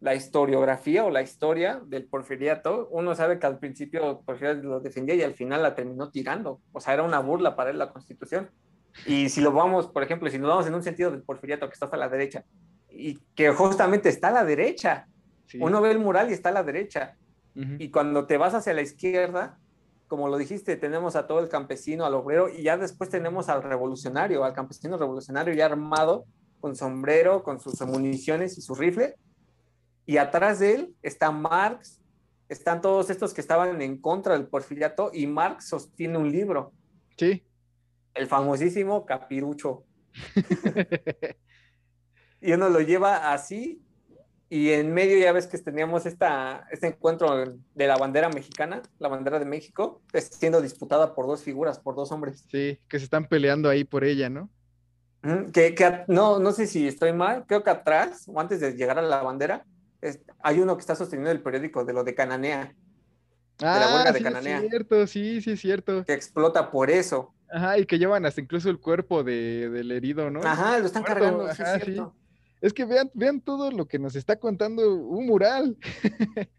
la 0.00 0.14
historiografía 0.14 1.04
o 1.04 1.10
la 1.10 1.22
historia 1.22 1.80
del 1.86 2.04
porfiriato, 2.04 2.88
uno 2.90 3.14
sabe 3.14 3.38
que 3.38 3.46
al 3.46 3.58
principio 3.58 4.20
Porfiriato 4.26 4.62
lo 4.62 4.80
defendía 4.80 5.14
y 5.14 5.22
al 5.22 5.34
final 5.34 5.62
la 5.62 5.74
terminó 5.74 6.10
tirando. 6.10 6.60
O 6.72 6.80
sea, 6.80 6.94
era 6.94 7.02
una 7.02 7.20
burla 7.20 7.56
para 7.56 7.70
él 7.70 7.78
la 7.78 7.90
constitución. 7.92 8.50
Y 9.06 9.28
si 9.30 9.40
lo 9.40 9.52
vamos, 9.52 9.88
por 9.88 10.02
ejemplo, 10.02 10.28
si 10.30 10.38
nos 10.38 10.48
vamos 10.48 10.66
en 10.66 10.74
un 10.74 10.82
sentido 10.82 11.10
del 11.10 11.22
porfiriato 11.22 11.66
que 11.68 11.74
está 11.74 11.86
hasta 11.86 11.96
la 11.96 12.08
derecha, 12.08 12.44
y 12.90 13.18
que 13.34 13.50
justamente 13.50 14.08
está 14.08 14.28
a 14.28 14.32
la 14.32 14.44
derecha, 14.44 15.06
Sí. 15.46 15.58
uno 15.60 15.80
ve 15.80 15.92
el 15.92 15.98
mural 15.98 16.30
y 16.30 16.32
está 16.32 16.48
a 16.48 16.52
la 16.52 16.64
derecha. 16.64 17.16
Y 17.54 17.90
cuando 17.90 18.26
te 18.26 18.36
vas 18.36 18.52
hacia 18.54 18.74
la 18.74 18.82
izquierda, 18.82 19.58
como 20.08 20.28
lo 20.28 20.36
dijiste, 20.36 20.76
tenemos 20.76 21.16
a 21.16 21.26
todo 21.26 21.40
el 21.40 21.48
campesino, 21.48 22.04
al 22.04 22.14
obrero, 22.14 22.48
y 22.48 22.62
ya 22.62 22.76
después 22.76 23.08
tenemos 23.10 23.48
al 23.48 23.62
revolucionario, 23.62 24.44
al 24.44 24.52
campesino 24.52 24.98
revolucionario 24.98 25.54
ya 25.54 25.66
armado, 25.66 26.26
con 26.60 26.74
sombrero, 26.76 27.42
con 27.42 27.60
sus 27.60 27.80
municiones 27.82 28.58
y 28.58 28.60
su 28.60 28.74
rifle. 28.74 29.14
Y 30.06 30.16
atrás 30.18 30.60
de 30.60 30.74
él 30.74 30.94
está 31.02 31.30
Marx, 31.30 32.00
están 32.48 32.80
todos 32.80 33.10
estos 33.10 33.34
que 33.34 33.40
estaban 33.40 33.82
en 33.82 34.00
contra 34.00 34.34
del 34.34 34.46
porfiriato, 34.46 35.10
y 35.12 35.26
Marx 35.26 35.68
sostiene 35.68 36.16
un 36.16 36.30
libro, 36.30 36.72
Sí. 37.18 37.44
el 38.14 38.26
famosísimo 38.26 39.04
Capirucho. 39.04 39.84
Y 42.40 42.52
uno 42.52 42.68
lo 42.68 42.80
lleva 42.80 43.32
así, 43.32 43.82
y 44.48 44.70
en 44.70 44.92
medio 44.92 45.18
ya 45.18 45.32
ves 45.32 45.46
que 45.46 45.58
teníamos 45.58 46.06
esta, 46.06 46.68
este 46.70 46.88
encuentro 46.88 47.56
de 47.74 47.86
la 47.86 47.96
bandera 47.96 48.28
mexicana, 48.28 48.82
la 48.98 49.08
bandera 49.08 49.38
de 49.38 49.46
México, 49.46 50.02
siendo 50.14 50.60
disputada 50.60 51.14
por 51.14 51.26
dos 51.26 51.42
figuras, 51.42 51.80
por 51.80 51.96
dos 51.96 52.12
hombres. 52.12 52.44
Sí, 52.50 52.78
que 52.88 52.98
se 52.98 53.04
están 53.04 53.26
peleando 53.26 53.68
ahí 53.68 53.82
por 53.84 54.04
ella, 54.04 54.28
¿no? 54.28 54.50
Que, 55.52 55.74
no, 56.06 56.38
no 56.38 56.52
sé 56.52 56.68
si 56.68 56.86
estoy 56.86 57.12
mal, 57.12 57.46
creo 57.46 57.64
que 57.64 57.70
atrás, 57.70 58.26
o 58.28 58.38
antes 58.38 58.60
de 58.60 58.74
llegar 58.74 58.98
a 58.98 59.02
la 59.02 59.22
bandera, 59.22 59.64
es- 60.00 60.20
hay 60.42 60.60
uno 60.60 60.76
que 60.76 60.80
está 60.80 60.94
sosteniendo 60.96 61.30
el 61.30 61.42
periódico 61.42 61.84
de 61.84 61.92
lo 61.92 62.04
de 62.04 62.14
Cananea, 62.14 62.74
la 63.58 63.94
huelga 63.94 64.12
de 64.12 64.18
sí, 64.18 64.24
Cananea. 64.24 64.58
es 64.62 64.68
cierto, 64.68 65.06
sí, 65.06 65.40
sí, 65.40 65.52
es 65.52 65.60
cierto. 65.60 66.04
que 66.04 66.12
explota 66.12 66.70
por 66.70 66.90
eso. 66.90 67.32
Ajá, 67.50 67.78
y 67.78 67.86
que 67.86 67.98
llevan 67.98 68.26
hasta 68.26 68.40
incluso 68.40 68.68
el 68.70 68.80
cuerpo 68.80 69.22
de, 69.22 69.70
del 69.70 69.92
herido, 69.92 70.30
¿no? 70.30 70.40
Ajá, 70.42 70.78
lo 70.78 70.86
están 70.86 71.02
Muerto, 71.02 71.20
cargando, 71.20 71.54
sí, 71.54 71.62
es 71.62 71.84
cierto. 71.84 72.14
Es 72.60 72.72
que 72.72 72.84
vean, 72.84 73.10
vean 73.14 73.40
todo 73.40 73.70
lo 73.70 73.86
que 73.86 73.98
nos 73.98 74.16
está 74.16 74.36
contando 74.36 74.94
un 74.94 75.26
mural. 75.26 75.76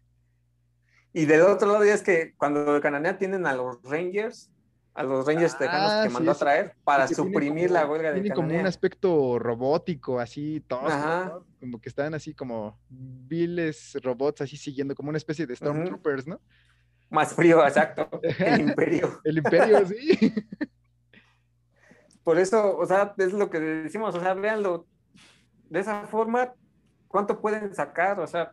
Y 1.12 1.24
del 1.24 1.40
otro 1.40 1.72
lado 1.72 1.84
ya 1.84 1.94
es 1.94 2.02
que 2.02 2.34
cuando 2.36 2.74
de 2.74 2.80
Cananea 2.80 3.18
tienen 3.18 3.46
a 3.46 3.54
los 3.54 3.82
Rangers, 3.82 4.50
a 4.94 5.02
los 5.04 5.26
Rangers 5.26 5.54
Ah, 5.54 5.58
tejanos 5.58 5.92
que 6.02 6.08
sí, 6.08 6.14
mandó 6.14 6.30
a 6.32 6.34
traer 6.34 6.74
para 6.84 7.06
suprimir 7.06 7.68
como- 7.68 7.80
la 7.80 7.86
huelga 7.86 8.08
de 8.12 8.20
Tiene 8.20 8.34
como 8.34 8.58
un 8.58 8.66
aspecto 8.66 9.38
robótico, 9.38 10.18
así. 10.18 10.64
¿no? 10.70 11.44
Como 11.60 11.80
que 11.80 11.88
están 11.88 12.14
así 12.14 12.34
como 12.34 12.78
viles 12.88 13.96
robots, 14.02 14.40
así 14.40 14.56
siguiendo, 14.56 14.94
como 14.94 15.08
una 15.10 15.18
especie 15.18 15.46
de 15.46 15.54
Stormtroopers, 15.54 16.26
¿no? 16.26 16.40
Más 17.10 17.32
frío, 17.32 17.62
exacto. 17.66 18.08
El 18.22 18.60
imperio. 18.60 19.20
El 19.24 19.38
imperio, 19.38 19.86
sí. 19.86 20.32
Por 22.24 22.38
eso, 22.38 22.76
o 22.76 22.84
sea, 22.86 23.14
es 23.16 23.32
lo 23.32 23.48
que 23.48 23.58
decimos, 23.60 24.14
o 24.14 24.20
sea, 24.20 24.34
véanlo 24.34 24.86
de 25.70 25.80
esa 25.80 26.06
forma, 26.06 26.52
¿cuánto 27.06 27.40
pueden 27.40 27.74
sacar? 27.74 28.20
O 28.20 28.26
sea, 28.26 28.52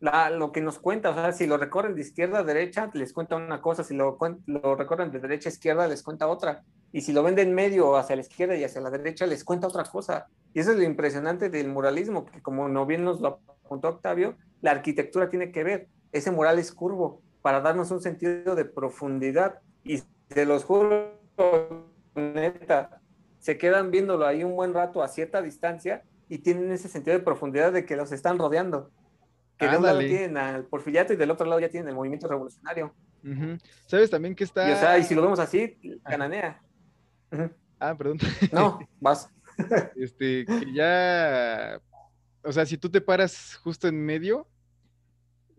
la- 0.00 0.30
lo 0.30 0.52
que 0.52 0.60
nos 0.60 0.78
cuenta, 0.78 1.10
o 1.10 1.14
sea, 1.14 1.32
si 1.32 1.46
lo 1.46 1.56
recorren 1.56 1.94
de 1.94 2.02
izquierda 2.02 2.40
a 2.40 2.44
derecha, 2.44 2.90
les 2.94 3.12
cuenta 3.12 3.36
una 3.36 3.60
cosa, 3.60 3.82
si 3.84 3.94
lo, 3.94 4.16
lo 4.46 4.76
recorren 4.76 5.10
de 5.10 5.18
derecha 5.18 5.48
a 5.48 5.52
izquierda, 5.52 5.86
les 5.88 6.02
cuenta 6.02 6.28
otra. 6.28 6.64
Y 6.92 7.02
si 7.02 7.12
lo 7.12 7.22
ven 7.22 7.34
de 7.34 7.42
en 7.42 7.54
medio 7.54 7.96
hacia 7.96 8.16
la 8.16 8.22
izquierda 8.22 8.56
y 8.56 8.64
hacia 8.64 8.80
la 8.80 8.90
derecha, 8.90 9.26
les 9.26 9.44
cuenta 9.44 9.66
otra 9.66 9.84
cosa. 9.84 10.28
Y 10.54 10.60
eso 10.60 10.70
es 10.72 10.78
lo 10.78 10.84
impresionante 10.84 11.50
del 11.50 11.68
muralismo, 11.68 12.24
que 12.24 12.40
como 12.40 12.68
no 12.68 12.86
bien 12.86 13.04
nos 13.04 13.20
lo 13.20 13.40
apuntó 13.64 13.88
Octavio, 13.88 14.36
la 14.62 14.70
arquitectura 14.70 15.28
tiene 15.28 15.52
que 15.52 15.64
ver. 15.64 15.88
Ese 16.12 16.30
mural 16.30 16.58
es 16.58 16.72
curvo 16.72 17.20
para 17.42 17.60
darnos 17.60 17.90
un 17.90 18.00
sentido 18.00 18.54
de 18.54 18.64
profundidad. 18.64 19.60
Y 19.84 20.02
se 20.30 20.46
los 20.46 20.64
juro, 20.64 21.12
neta, 22.14 23.00
se 23.38 23.58
quedan 23.58 23.90
viéndolo 23.90 24.26
ahí 24.26 24.44
un 24.44 24.56
buen 24.56 24.74
rato 24.74 25.02
a 25.02 25.08
cierta 25.08 25.42
distancia 25.42 26.02
y 26.28 26.38
tienen 26.38 26.70
ese 26.72 26.88
sentido 26.88 27.16
de 27.16 27.24
profundidad 27.24 27.72
de 27.72 27.84
que 27.84 27.96
los 27.96 28.12
están 28.12 28.38
rodeando. 28.38 28.90
Que 29.58 29.68
de 29.68 29.76
un 29.76 29.82
lado 29.82 29.98
tienen 29.98 30.36
al 30.36 30.64
porfiriato 30.64 31.12
y 31.12 31.16
del 31.16 31.30
otro 31.30 31.46
lado 31.46 31.60
ya 31.60 31.68
tienen 31.68 31.88
el 31.88 31.94
movimiento 31.94 32.28
revolucionario. 32.28 32.94
¿Sabes 33.86 34.10
también 34.10 34.34
que 34.34 34.44
está? 34.44 34.68
Y 34.68 34.72
o 34.72 34.76
sea, 34.76 34.98
y 34.98 35.04
si 35.04 35.14
lo 35.14 35.22
vemos 35.22 35.38
así, 35.40 35.76
cananea. 36.04 36.62
Ah, 37.78 37.94
perdón. 37.96 38.18
No, 38.52 38.78
vas. 39.00 39.30
Este, 39.96 40.46
que 40.46 40.72
ya, 40.72 41.80
o 42.44 42.52
sea, 42.52 42.64
si 42.64 42.78
tú 42.78 42.88
te 42.88 43.00
paras 43.00 43.56
justo 43.56 43.88
en 43.88 44.04
medio, 44.04 44.46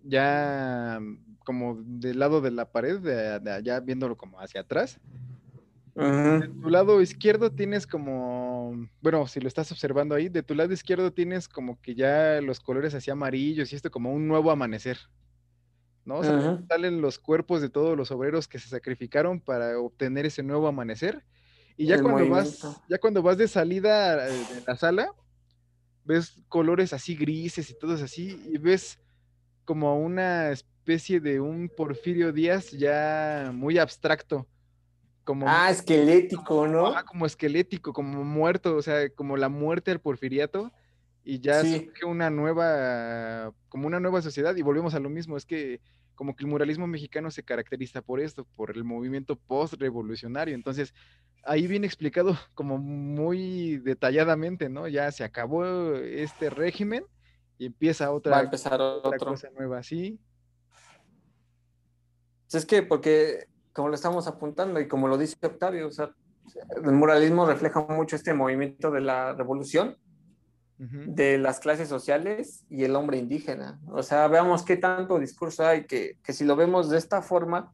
ya 0.04 1.00
como 1.44 1.78
del 1.84 2.20
lado 2.20 2.40
de 2.40 2.52
la 2.52 2.72
pared, 2.72 3.00
de, 3.00 3.40
de 3.40 3.52
allá 3.52 3.82
viéndolo 3.82 4.16
como 4.16 4.40
hacia 4.40 4.62
atrás, 4.62 5.00
de 5.96 6.48
tu 6.62 6.70
lado 6.70 7.02
izquierdo 7.02 7.52
tienes 7.52 7.86
como, 7.86 8.49
bueno, 9.02 9.28
si 9.28 9.40
lo 9.40 9.48
estás 9.48 9.72
observando 9.72 10.16
ahí, 10.16 10.30
de 10.30 10.44
tu 10.44 10.56
lado 10.56 10.74
izquierdo 10.74 11.12
tienes 11.12 11.48
como 11.48 11.80
que 11.82 11.96
ya 11.96 12.42
los 12.42 12.60
colores 12.60 12.94
así 12.94 13.12
amarillos 13.12 13.72
y 13.72 13.76
esto 13.76 13.92
como 13.92 14.14
un 14.14 14.28
nuevo 14.28 14.52
amanecer. 14.52 14.98
¿No? 16.06 16.20
O 16.20 16.24
sea, 16.24 16.60
salen 16.68 17.02
los 17.02 17.20
cuerpos 17.20 17.62
de 17.62 17.70
todos 17.70 17.96
los 17.96 18.10
obreros 18.10 18.48
que 18.48 18.58
se 18.58 18.68
sacrificaron 18.70 19.40
para 19.40 19.78
obtener 19.78 20.26
ese 20.26 20.42
nuevo 20.42 20.68
amanecer. 20.68 21.24
Y 21.78 21.86
ya 21.86 21.96
El 21.96 22.04
cuando 22.04 22.30
vas, 22.30 22.82
ya 22.90 22.98
cuando 22.98 23.22
vas 23.22 23.38
de 23.38 23.48
salida 23.48 24.28
eh, 24.28 24.32
de 24.32 24.64
la 24.66 24.76
sala, 24.76 25.14
ves 26.04 26.42
colores 26.48 26.94
así 26.94 27.16
grises 27.16 27.70
y 27.70 27.78
todos 27.78 28.02
así, 28.02 28.42
y 28.52 28.58
ves 28.58 29.00
como 29.66 30.00
una 30.00 30.50
especie 30.50 31.20
de 31.20 31.40
un 31.40 31.70
Porfirio 31.70 32.34
Díaz 32.34 32.72
ya 32.72 33.52
muy 33.54 33.78
abstracto, 33.78 34.48
como, 35.30 35.48
Ah, 35.48 35.70
esquelético, 35.70 36.68
¿no? 36.68 36.88
ajá, 36.88 37.04
como 37.04 37.28
esquelético, 37.28 37.94
como 37.94 38.24
muerto, 38.24 38.76
o 38.76 38.82
sea, 38.82 39.10
como 39.12 39.38
la 39.38 39.48
muerte 39.48 39.92
al 39.92 40.02
porfiriato, 40.02 40.72
y 41.24 41.40
ya 41.40 41.64
Sí. 41.64 41.86
surge 41.86 42.04
una 42.08 42.32
nueva, 42.32 43.54
como 43.68 43.86
una 43.86 44.00
nueva 44.00 44.24
sociedad, 44.24 44.56
y 44.56 44.64
volvemos 44.64 44.96
a 44.96 45.00
lo 45.00 45.08
mismo, 45.12 45.38
es 45.38 45.46
que 45.46 45.82
como 46.16 46.36
que 46.36 46.44
el 46.46 46.50
muralismo 46.50 46.88
mexicano 46.88 47.30
se 47.30 47.44
caracteriza 47.44 48.02
por 48.02 48.20
esto, 48.20 48.48
por 48.56 48.76
el 48.76 48.84
movimiento 48.84 49.36
post-revolucionario, 49.36 50.56
entonces 50.56 50.96
ahí 51.44 51.68
viene 51.68 51.86
explicado 51.86 52.34
como 52.56 52.80
muy 52.80 53.78
detalladamente, 53.78 54.68
¿no? 54.68 54.88
Ya 54.88 55.12
se 55.12 55.24
acabó 55.24 55.94
este 55.94 56.50
régimen 56.50 57.04
y 57.60 57.68
empieza 57.68 58.06
Va 58.06 58.10
a 58.10 58.14
otra, 58.16 58.42
empezar 58.42 58.82
otra 58.82 59.16
otro. 59.16 59.30
cosa 59.34 59.50
nueva, 59.52 59.84
¿sí? 59.84 60.20
Es 62.52 62.66
que 62.66 62.82
porque, 62.82 63.46
como 63.74 63.90
lo 63.90 63.96
estamos 63.96 64.28
apuntando 64.28 64.80
y 64.80 64.88
como 64.88 65.08
lo 65.08 65.18
dice 65.18 65.36
Octavio, 65.42 65.88
o 65.88 65.92
sea, 65.92 66.12
el 66.76 66.92
muralismo 66.92 67.46
refleja 67.46 67.82
mucho 67.82 68.16
este 68.16 68.34
movimiento 68.34 68.92
de 68.92 69.02
la 69.02 69.34
revolución, 69.34 69.98
de 70.78 71.38
las 71.38 71.60
clases 71.60 71.90
sociales 71.90 72.66
y 72.70 72.86
el 72.86 72.96
hombre 72.96 73.18
indígena. 73.18 73.82
O 73.88 74.02
sea, 74.02 74.30
veamos 74.30 74.64
qué 74.64 74.78
tanto 74.78 75.20
discurso 75.20 75.66
hay, 75.66 75.86
que, 75.86 76.18
que 76.24 76.32
si 76.32 76.46
lo 76.46 76.56
vemos 76.56 76.90
de 76.90 76.98
esta 76.98 77.22
forma, 77.22 77.74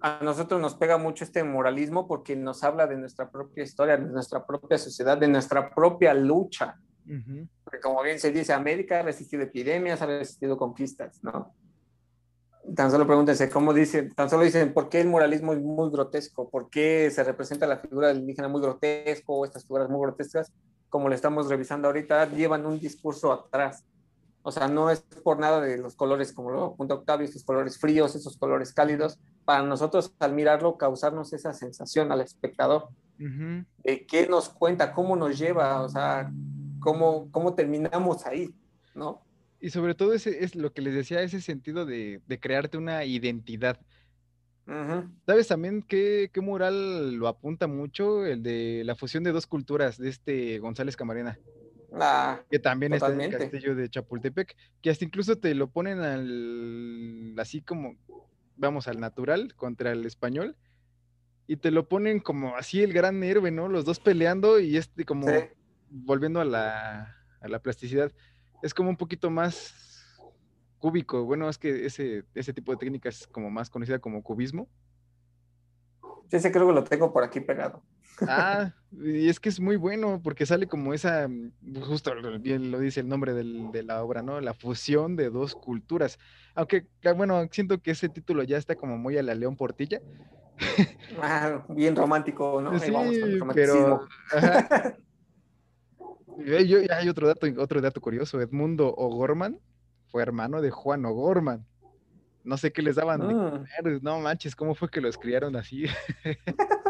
a 0.00 0.20
nosotros 0.22 0.60
nos 0.60 0.74
pega 0.74 0.98
mucho 0.98 1.24
este 1.24 1.42
moralismo 1.42 2.06
porque 2.06 2.36
nos 2.36 2.62
habla 2.64 2.86
de 2.86 2.96
nuestra 2.96 3.30
propia 3.30 3.64
historia, 3.64 3.96
de 3.96 4.04
nuestra 4.04 4.46
propia 4.46 4.76
sociedad, 4.76 5.16
de 5.16 5.28
nuestra 5.28 5.74
propia 5.74 6.12
lucha. 6.12 6.76
Ujú. 7.06 7.48
Porque 7.64 7.80
como 7.80 8.02
bien 8.02 8.18
se 8.18 8.30
dice, 8.30 8.52
América 8.52 9.00
ha 9.00 9.02
resistido 9.02 9.42
epidemias, 9.42 10.02
ha 10.02 10.06
resistido 10.06 10.58
conquistas, 10.58 11.22
¿no? 11.24 11.54
Tan 12.74 12.90
solo 12.90 13.06
pregúntense 13.06 13.48
cómo 13.48 13.72
dicen, 13.72 14.12
tan 14.14 14.28
solo 14.28 14.42
dicen 14.42 14.72
por 14.72 14.88
qué 14.88 15.00
el 15.00 15.08
moralismo 15.08 15.52
es 15.52 15.60
muy 15.60 15.90
grotesco, 15.90 16.48
por 16.48 16.68
qué 16.68 17.10
se 17.12 17.22
representa 17.22 17.66
la 17.66 17.78
figura 17.78 18.08
del 18.08 18.18
indígena 18.18 18.48
muy 18.48 18.60
grotesco, 18.60 19.44
estas 19.44 19.62
figuras 19.62 19.88
muy 19.88 20.00
grotescas, 20.00 20.52
como 20.88 21.08
lo 21.08 21.14
estamos 21.14 21.48
revisando 21.48 21.88
ahorita, 21.88 22.28
llevan 22.30 22.66
un 22.66 22.80
discurso 22.80 23.32
atrás. 23.32 23.84
O 24.42 24.52
sea, 24.52 24.68
no 24.68 24.90
es 24.90 25.00
por 25.24 25.38
nada 25.40 25.60
de 25.60 25.76
los 25.76 25.96
colores, 25.96 26.32
como 26.32 26.50
lo 26.50 26.64
apunta 26.66 26.94
Octavio, 26.94 27.26
esos 27.26 27.44
colores 27.44 27.78
fríos, 27.78 28.14
esos 28.14 28.36
colores 28.36 28.72
cálidos, 28.72 29.18
para 29.44 29.62
nosotros 29.62 30.14
al 30.20 30.34
mirarlo 30.34 30.76
causarnos 30.76 31.32
esa 31.32 31.52
sensación 31.52 32.12
al 32.12 32.20
espectador 32.20 32.88
Ujú. 33.18 33.64
de 33.82 34.06
qué 34.06 34.28
nos 34.28 34.48
cuenta, 34.48 34.92
cómo 34.92 35.16
nos 35.16 35.36
lleva, 35.36 35.82
o 35.82 35.88
sea, 35.88 36.30
cómo, 36.78 37.28
cómo 37.32 37.54
terminamos 37.54 38.24
ahí, 38.24 38.54
¿no? 38.94 39.25
Y 39.60 39.70
sobre 39.70 39.94
todo 39.94 40.12
ese 40.12 40.44
es 40.44 40.54
lo 40.54 40.72
que 40.72 40.82
les 40.82 40.94
decía, 40.94 41.22
ese 41.22 41.40
sentido 41.40 41.86
de, 41.86 42.20
de 42.26 42.40
crearte 42.40 42.76
una 42.76 43.04
identidad. 43.04 43.80
Ujú. 44.66 45.10
¿Sabes 45.26 45.48
también 45.48 45.82
qué, 45.82 46.30
qué 46.32 46.40
mural 46.40 47.14
lo 47.14 47.28
apunta 47.28 47.66
mucho? 47.66 48.26
El 48.26 48.42
de 48.42 48.82
la 48.84 48.94
fusión 48.94 49.24
de 49.24 49.32
dos 49.32 49.46
culturas 49.46 49.96
de 49.98 50.08
este 50.08 50.58
González 50.58 50.96
Camarena, 50.96 51.38
Ah, 51.92 52.42
que 52.50 52.58
también 52.58 52.92
está 52.92 53.06
en 53.12 53.20
el 53.20 53.28
Totalmente. 53.28 53.50
castillo 53.50 53.74
de 53.74 53.88
Chapultepec, 53.88 54.56
que 54.82 54.90
hasta 54.90 55.04
incluso 55.04 55.38
te 55.38 55.54
lo 55.54 55.70
ponen 55.70 56.00
al, 56.00 57.34
así 57.38 57.62
como, 57.62 57.96
vamos, 58.56 58.86
al 58.88 59.00
natural 59.00 59.54
contra 59.54 59.92
el 59.92 60.04
español, 60.04 60.56
y 61.46 61.56
te 61.56 61.70
lo 61.70 61.88
ponen 61.88 62.20
como 62.20 62.56
así 62.56 62.82
el 62.82 62.92
gran 62.92 63.22
héroe, 63.22 63.50
¿no? 63.50 63.68
Los 63.68 63.84
dos 63.84 64.00
peleando 64.00 64.60
y 64.60 64.76
este 64.76 65.04
como 65.04 65.26
sí. 65.26 65.48
volviendo 65.90 66.40
a 66.40 66.44
la, 66.44 67.16
a 67.40 67.48
la 67.48 67.60
plasticidad, 67.60 68.12
es 68.62 68.74
como 68.74 68.90
un 68.90 68.96
poquito 68.96 69.30
más 69.30 69.74
cúbico. 70.78 71.24
Bueno, 71.24 71.48
es 71.48 71.58
que 71.58 71.86
ese, 71.86 72.24
ese 72.34 72.52
tipo 72.52 72.72
de 72.72 72.78
técnica 72.78 73.08
es 73.08 73.26
como 73.28 73.50
más 73.50 73.70
conocida 73.70 73.98
como 73.98 74.22
cubismo. 74.22 74.68
Sí, 76.30 76.40
sí, 76.40 76.50
creo 76.50 76.66
que 76.66 76.72
lo 76.72 76.84
tengo 76.84 77.12
por 77.12 77.22
aquí 77.22 77.40
pegado. 77.40 77.82
Ah, 78.20 78.72
y 78.90 79.28
es 79.28 79.38
que 79.38 79.48
es 79.48 79.60
muy 79.60 79.76
bueno 79.76 80.20
porque 80.22 80.46
sale 80.46 80.66
como 80.66 80.92
esa, 80.94 81.28
mm, 81.28 81.52
justo 81.82 82.12
bien 82.40 82.70
lo 82.70 82.78
dice 82.80 83.00
el 83.00 83.08
nombre 83.08 83.34
del- 83.34 83.70
de 83.70 83.82
la 83.84 84.02
obra, 84.02 84.22
¿no? 84.22 84.40
La 84.40 84.54
fusión 84.54 85.16
de 85.16 85.30
dos 85.30 85.54
culturas. 85.54 86.18
Aunque, 86.54 86.88
ah, 87.04 87.12
bueno, 87.12 87.46
siento 87.52 87.80
que 87.80 87.92
ese 87.92 88.08
título 88.08 88.42
ya 88.42 88.56
está 88.58 88.74
como 88.76 88.98
muy 88.98 89.16
a 89.18 89.22
la 89.22 89.34
León 89.34 89.56
Portilla. 89.56 90.00
Ah, 91.20 91.64
bien 91.68 91.94
romántico, 91.96 92.60
¿no? 92.60 92.70
Ahí 92.80 92.90
vamos 92.90 93.18
con 93.18 93.30
el 93.30 93.38
pero 93.38 93.40
romanticismo. 93.40 94.00
ajá. 94.32 94.96
Y 96.38 96.66
yo- 96.66 96.78
hay 96.90 97.08
otro 97.08 97.26
dato, 97.28 97.46
otro 97.58 97.80
dato 97.80 98.00
curioso. 98.00 98.40
Edmundo 98.40 98.88
O'Gorman 98.94 99.58
fue 100.08 100.22
hermano 100.22 100.60
de 100.60 100.70
Juan 100.70 101.04
O'Gorman. 101.04 101.66
No 102.44 102.56
sé 102.56 102.72
qué 102.72 102.82
les 102.82 102.94
daban 102.96 103.20
de 103.26 103.34
Mm, 103.34 103.50
comer, 103.50 104.02
no 104.02 104.20
manches, 104.20 104.54
¿cómo 104.54 104.74
fue 104.74 104.88
que 104.88 105.00
los 105.00 105.18
criaron 105.18 105.56
así? 105.56 105.86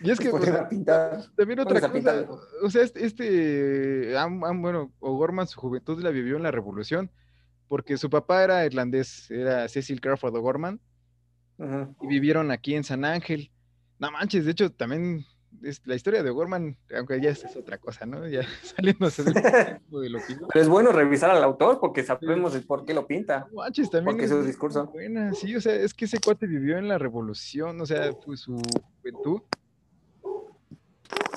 Y 0.00 0.10
es 0.10 0.20
que, 0.20 0.28
poner 0.28 0.48
sea, 0.50 0.60
a 0.62 0.68
pintar. 0.68 1.22
también 1.36 1.58
otra 1.60 1.80
cosa, 1.80 1.90
pintar. 1.92 2.28
o 2.62 2.68
sea, 2.70 2.82
este, 2.82 3.06
este 3.06 4.18
Am- 4.18 4.44
Am- 4.44 4.60
bueno, 4.60 4.92
O'Gorman 5.00 5.46
su 5.46 5.58
juventud 5.58 6.02
la 6.02 6.10
vivió 6.10 6.36
en 6.36 6.42
la 6.42 6.50
Revolución, 6.50 7.10
porque 7.66 7.96
su 7.96 8.10
papá 8.10 8.44
era 8.44 8.66
irlandés, 8.66 9.30
era 9.30 9.66
Cecil 9.68 10.02
Crawford 10.02 10.36
O'Gorman, 10.36 10.80
y 12.02 12.06
vivieron 12.06 12.50
aquí 12.50 12.74
en 12.74 12.84
San 12.84 13.06
Ángel. 13.06 13.50
No 13.98 14.10
manches, 14.10 14.44
de 14.44 14.50
hecho, 14.50 14.70
también 14.70 15.24
es 15.62 15.82
la 15.84 15.94
historia 15.94 16.22
de 16.22 16.30
O'Gorman, 16.30 16.76
aunque 16.96 17.20
ya 17.20 17.30
es 17.30 17.44
otra 17.56 17.78
cosa, 17.78 18.06
¿no? 18.06 18.26
Ya 18.26 18.42
saliéndose 18.62 19.22
de 19.24 20.10
lo 20.10 20.18
que. 20.18 20.36
Pero 20.52 20.60
es 20.60 20.68
bueno 20.68 20.92
revisar 20.92 21.30
al 21.30 21.42
autor 21.42 21.78
porque 21.80 22.02
sabemos 22.02 22.54
el 22.54 22.64
por 22.64 22.84
qué 22.84 22.94
lo 22.94 23.06
pinta. 23.06 23.48
Manches, 23.52 23.90
también 23.90 24.16
Porque 24.16 24.24
es 24.24 24.30
su 24.30 24.42
discurso. 24.42 24.86
buena, 24.86 25.32
sí, 25.34 25.54
o 25.56 25.60
sea, 25.60 25.74
es 25.74 25.94
que 25.94 26.06
ese 26.06 26.18
cuate 26.18 26.46
vivió 26.46 26.78
en 26.78 26.88
la 26.88 26.98
revolución, 26.98 27.80
o 27.80 27.86
sea, 27.86 28.12
fue 28.12 28.36
su 28.36 28.60
juventud. 29.00 29.42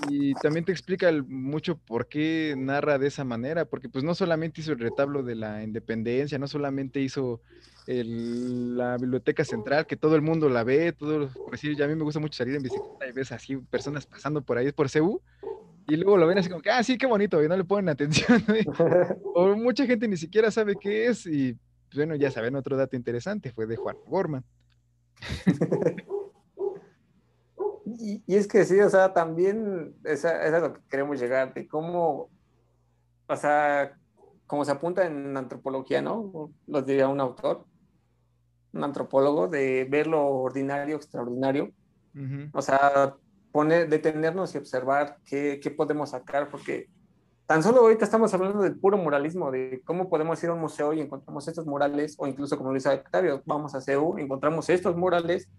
Y 0.02 0.36
también 0.38 0.64
te 0.66 0.72
explica 0.72 1.12
mucho 1.28 1.78
por 1.78 2.08
qué 2.08 2.56
narra 2.58 2.97
de 2.97 3.08
esa 3.08 3.26
manera, 3.26 3.66
porque 3.66 3.89
pues 3.89 4.04
no 4.06 4.16
solamente 4.16 4.62
hizo 4.62 4.72
el 4.72 4.80
retablo 4.80 5.24
de 5.24 5.36
la 5.36 5.62
independencia, 5.64 6.39
no 6.39 6.47
solamente 6.47 7.02
hizo 7.02 7.41
el- 7.86 8.78
la 8.78 8.97
biblioteca 8.97 9.43
central, 9.43 9.86
que 9.88 9.97
todo 9.97 10.16
el 10.16 10.22
mundo 10.22 10.47
la 10.50 10.64
ve, 10.64 10.93
todo, 10.93 11.30
por 11.43 11.54
decir, 11.56 11.76
ya 11.76 11.86
a 11.86 11.88
mí 11.89 11.95
me 11.95 12.04
gusta 12.04 12.20
mucho 12.22 12.38
salir 12.38 12.56
en 12.56 12.62
bicicleta 12.64 13.08
y 13.08 13.12
ves 13.12 13.32
así 13.34 13.58
personas 13.58 14.06
pasando 14.08 14.41
por 14.43 14.58
ahí, 14.58 14.72
por 14.72 14.89
CU, 14.89 15.22
y 15.86 15.97
luego 15.97 16.18
lo 16.18 16.28
ven 16.28 16.38
así 16.38 16.50
como 16.50 16.62
que, 16.62 16.70
ah, 16.72 16.84
sí, 16.84 16.97
qué 16.97 17.08
bonito, 17.08 17.43
y 17.43 17.47
no 17.50 17.58
le 17.58 17.66
ponen 17.66 17.89
atención. 17.89 18.43
O 19.34 19.56
mucha 19.56 19.86
gente 19.86 20.08
ni 20.08 20.18
siquiera 20.18 20.52
sabe 20.52 20.78
qué 20.78 21.08
es 21.08 21.26
y 21.26 21.54
pues, 21.89 21.97
bueno, 21.97 22.16
ya 22.16 22.32
saben, 22.32 22.56
otro 22.56 22.78
dato 22.78 22.95
interesante 22.95 23.52
fue 23.52 23.68
de 23.68 23.76
Juan 23.78 23.97
Gorman. 24.06 24.45
Y, 28.00 28.24
y 28.26 28.36
es 28.38 28.47
que 28.47 28.64
sí, 28.64 28.80
o 28.80 28.89
sea, 28.89 29.14
también 29.14 29.93
esa, 30.06 30.45
es 30.45 30.54
a 30.54 30.60
lo 30.60 30.74
que 30.74 30.82
queremos 30.89 31.20
llegar, 31.20 31.54
de 31.54 31.68
cómo, 31.68 32.30
o 33.28 33.36
sea, 33.36 33.97
como 34.47 34.64
se 34.64 34.72
apunta 34.72 35.06
en 35.06 35.36
antropología, 35.36 36.02
¿no? 36.02 36.52
Lo 36.66 36.82
diría 36.82 37.10
un 37.10 37.20
autor, 37.20 37.66
un 38.72 38.84
antropólogo, 38.86 39.50
de 39.50 39.86
ver 39.89 40.08
lo 40.08 40.26
ordinario, 40.28 40.95
extraordinario, 40.95 41.74
Ujú, 42.16 42.50
o 42.54 42.62
sea, 42.62 43.16
poner, 43.52 43.89
detenernos 43.89 44.56
y 44.56 44.58
observar 44.58 45.18
qué, 45.26 45.60
qué 45.62 45.70
podemos 45.70 46.12
sacar, 46.12 46.50
porque 46.50 46.88
tan 47.45 47.64
solo 47.64 47.82
ahorita 47.82 48.06
estamos 48.06 48.34
hablando 48.34 48.62
del 48.62 48.80
puro 48.80 48.97
muralismo, 48.97 49.52
de 49.52 49.82
cómo 49.84 50.10
podemos 50.10 50.41
ir 50.43 50.50
a 50.50 50.54
un 50.54 50.62
museo 50.62 50.93
y 50.93 51.02
encontramos 51.02 51.47
estos 51.47 51.66
murales, 51.66 52.16
o 52.18 52.28
incluso 52.28 52.58
como 52.58 52.70
lo 52.70 52.76
dice 52.76 52.89
Octavio, 52.89 53.41
vamos 53.45 53.76
a 53.76 53.82
CEU, 53.82 54.18
encontramos 54.20 54.70
estos 54.70 54.95
murales, 54.95 55.50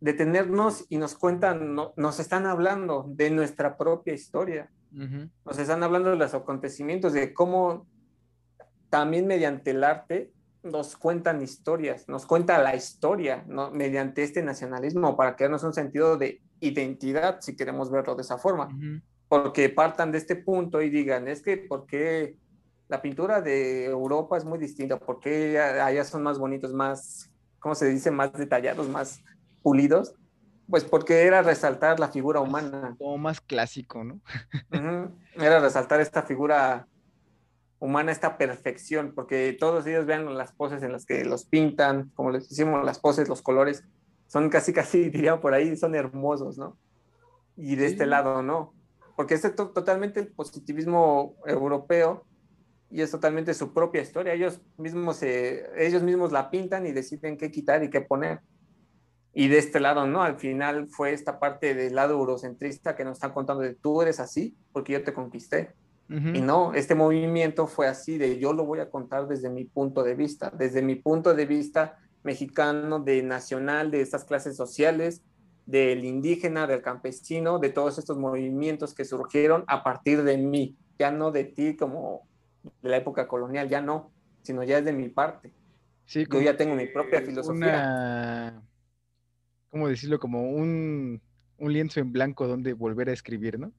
detenernos 0.00 0.84
y 0.88 0.98
nos 0.98 1.14
cuentan, 1.14 1.74
no- 1.74 1.92
nos 1.96 2.20
están 2.20 2.46
hablando 2.46 3.04
de 3.08 3.30
nuestra 3.30 3.76
propia 3.76 4.14
historia, 4.14 4.70
ujú, 4.92 5.28
nos 5.44 5.58
están 5.58 5.82
hablando 5.82 6.10
de 6.10 6.16
los 6.16 6.34
acontecimientos, 6.34 7.12
de 7.12 7.34
cómo 7.34 7.86
también 8.90 9.26
mediante 9.26 9.72
el 9.72 9.84
arte 9.84 10.32
nos 10.62 10.96
cuentan 10.96 11.42
historias, 11.42 12.08
nos 12.08 12.26
cuenta 12.26 12.58
la 12.62 12.74
historia, 12.74 13.44
¿no? 13.46 13.70
mediante 13.70 14.22
este 14.22 14.42
nacionalismo, 14.42 15.16
para 15.16 15.36
crearnos 15.36 15.62
un 15.62 15.72
sentido 15.74 16.16
de 16.16 16.40
identidad, 16.60 17.40
si 17.40 17.54
queremos 17.56 17.90
verlo 17.90 18.14
de 18.14 18.22
esa 18.22 18.38
forma 18.38 18.66
ujú. 18.66 19.00
porque 19.28 19.68
partan 19.68 20.10
de 20.10 20.18
este 20.18 20.36
punto 20.36 20.82
y 20.82 20.90
digan, 20.90 21.28
es 21.28 21.42
que 21.42 21.56
¿por 21.56 21.86
qué 21.86 22.36
la 22.88 23.00
pintura 23.02 23.40
de 23.40 23.84
Europa 23.84 24.36
es 24.36 24.44
muy 24.44 24.58
distinta? 24.58 24.98
¿Por 24.98 25.20
qué 25.20 25.58
allá 25.60 26.04
son 26.04 26.22
más 26.22 26.38
bonitos, 26.38 26.72
más, 26.72 27.30
¿cómo 27.58 27.74
se 27.74 27.86
dice? 27.88 28.10
Más 28.10 28.32
detallados, 28.32 28.88
más 28.88 29.22
pulidos? 29.62 30.14
Pues 30.68 30.84
porque 30.84 31.22
era 31.22 31.42
resaltar 31.42 31.98
la 31.98 32.08
figura 32.08 32.40
humana, 32.40 32.94
Como 32.98 33.16
más 33.18 33.40
clásico, 33.40 34.04
¿no? 34.04 34.20
Era 35.34 35.60
resaltar 35.60 36.00
esta 36.00 36.22
figura 36.22 36.86
humana, 37.78 38.12
esta 38.12 38.36
perfección, 38.36 39.12
porque 39.14 39.56
todos 39.58 39.86
ellos 39.86 40.04
vean 40.04 40.36
las 40.36 40.52
poses 40.52 40.82
en 40.82 40.92
las 40.92 41.06
que 41.06 41.24
los 41.24 41.46
pintan, 41.46 42.10
como 42.14 42.30
les 42.30 42.48
decimos, 42.48 42.84
las 42.84 42.98
poses, 42.98 43.28
los 43.28 43.40
colores, 43.40 43.84
son 44.26 44.50
casi, 44.50 44.72
casi, 44.72 45.08
diría 45.10 45.40
por 45.40 45.54
ahí, 45.54 45.76
son 45.76 45.94
hermosos, 45.94 46.58
¿no? 46.58 46.76
Y 47.56 47.76
de 47.76 47.86
este 47.86 48.06
lado 48.06 48.42
no, 48.42 48.74
porque 49.16 49.34
es 49.34 49.54
to- 49.56 49.70
totalmente 49.70 50.20
el 50.20 50.28
positivismo 50.32 51.34
europeo 51.46 52.24
y 52.90 53.00
es 53.02 53.10
totalmente 53.10 53.54
su 53.54 53.72
propia 53.72 54.02
historia. 54.02 54.32
Ellos 54.32 54.60
mismos, 54.76 55.16
se- 55.16 55.64
ellos 55.76 56.02
mismos 56.02 56.30
la 56.30 56.50
pintan 56.50 56.86
y 56.86 56.92
deciden 56.92 57.36
qué 57.36 57.50
quitar 57.50 57.82
y 57.82 57.90
qué 57.90 58.00
poner. 58.00 58.40
Y 59.38 59.46
de 59.46 59.58
este 59.58 59.78
lado, 59.78 60.04
¿no? 60.04 60.24
Al 60.24 60.36
final 60.36 60.88
fue 60.90 61.12
esta 61.12 61.38
parte 61.38 61.72
del 61.72 61.94
lado 61.94 62.14
eurocentrista 62.14 62.96
que 62.96 63.04
nos 63.04 63.18
están 63.18 63.32
contando 63.32 63.62
de 63.62 63.76
tú 63.76 64.02
eres 64.02 64.18
así 64.18 64.56
porque 64.72 64.94
yo 64.94 65.04
te 65.04 65.14
conquisté. 65.14 65.76
Ujú, 66.10 66.30
Y 66.34 66.40
no, 66.40 66.74
este 66.74 66.96
movimiento 66.96 67.68
fue 67.68 67.86
así 67.86 68.18
de 68.18 68.40
yo 68.40 68.52
lo 68.52 68.64
voy 68.64 68.80
a 68.80 68.90
contar 68.90 69.28
desde 69.28 69.48
mi 69.48 69.64
punto 69.64 70.02
de 70.02 70.16
vista, 70.16 70.50
desde 70.52 70.82
mi 70.82 70.96
punto 70.96 71.34
de 71.34 71.46
vista 71.46 72.00
mexicano, 72.24 72.98
de 72.98 73.22
nacional, 73.22 73.92
de 73.92 74.00
estas 74.00 74.24
clases 74.24 74.56
sociales, 74.56 75.22
del 75.64 76.04
indígena, 76.04 76.66
del 76.66 76.82
campesino, 76.82 77.60
de 77.60 77.68
todos 77.68 77.96
estos 77.96 78.18
movimientos 78.18 78.92
que 78.92 79.04
surgieron 79.04 79.62
a 79.68 79.84
partir 79.84 80.24
de 80.24 80.36
mí, 80.36 80.76
ya 80.98 81.12
no 81.12 81.30
de 81.30 81.44
ti 81.44 81.76
como 81.76 82.26
de 82.82 82.88
la 82.88 82.96
época 82.96 83.28
colonial, 83.28 83.68
ya 83.68 83.80
no, 83.80 84.10
sino 84.42 84.64
ya 84.64 84.78
es 84.78 84.84
de 84.84 84.92
mi 84.92 85.10
parte. 85.10 85.52
Sí, 86.06 86.26
Yo 86.28 86.40
ya 86.40 86.56
tengo 86.56 86.74
mi 86.74 86.86
propia 86.86 87.20
filosofía. 87.20 87.68
Una, 87.68 88.67
¿cómo 89.70 89.88
decirlo? 89.88 90.18
Como 90.18 90.50
un, 90.50 91.20
un 91.58 91.72
lienzo 91.72 92.00
en 92.00 92.12
blanco 92.12 92.46
donde 92.46 92.72
volver 92.72 93.08
a 93.08 93.12
escribir, 93.12 93.58
¿no? 93.58 93.72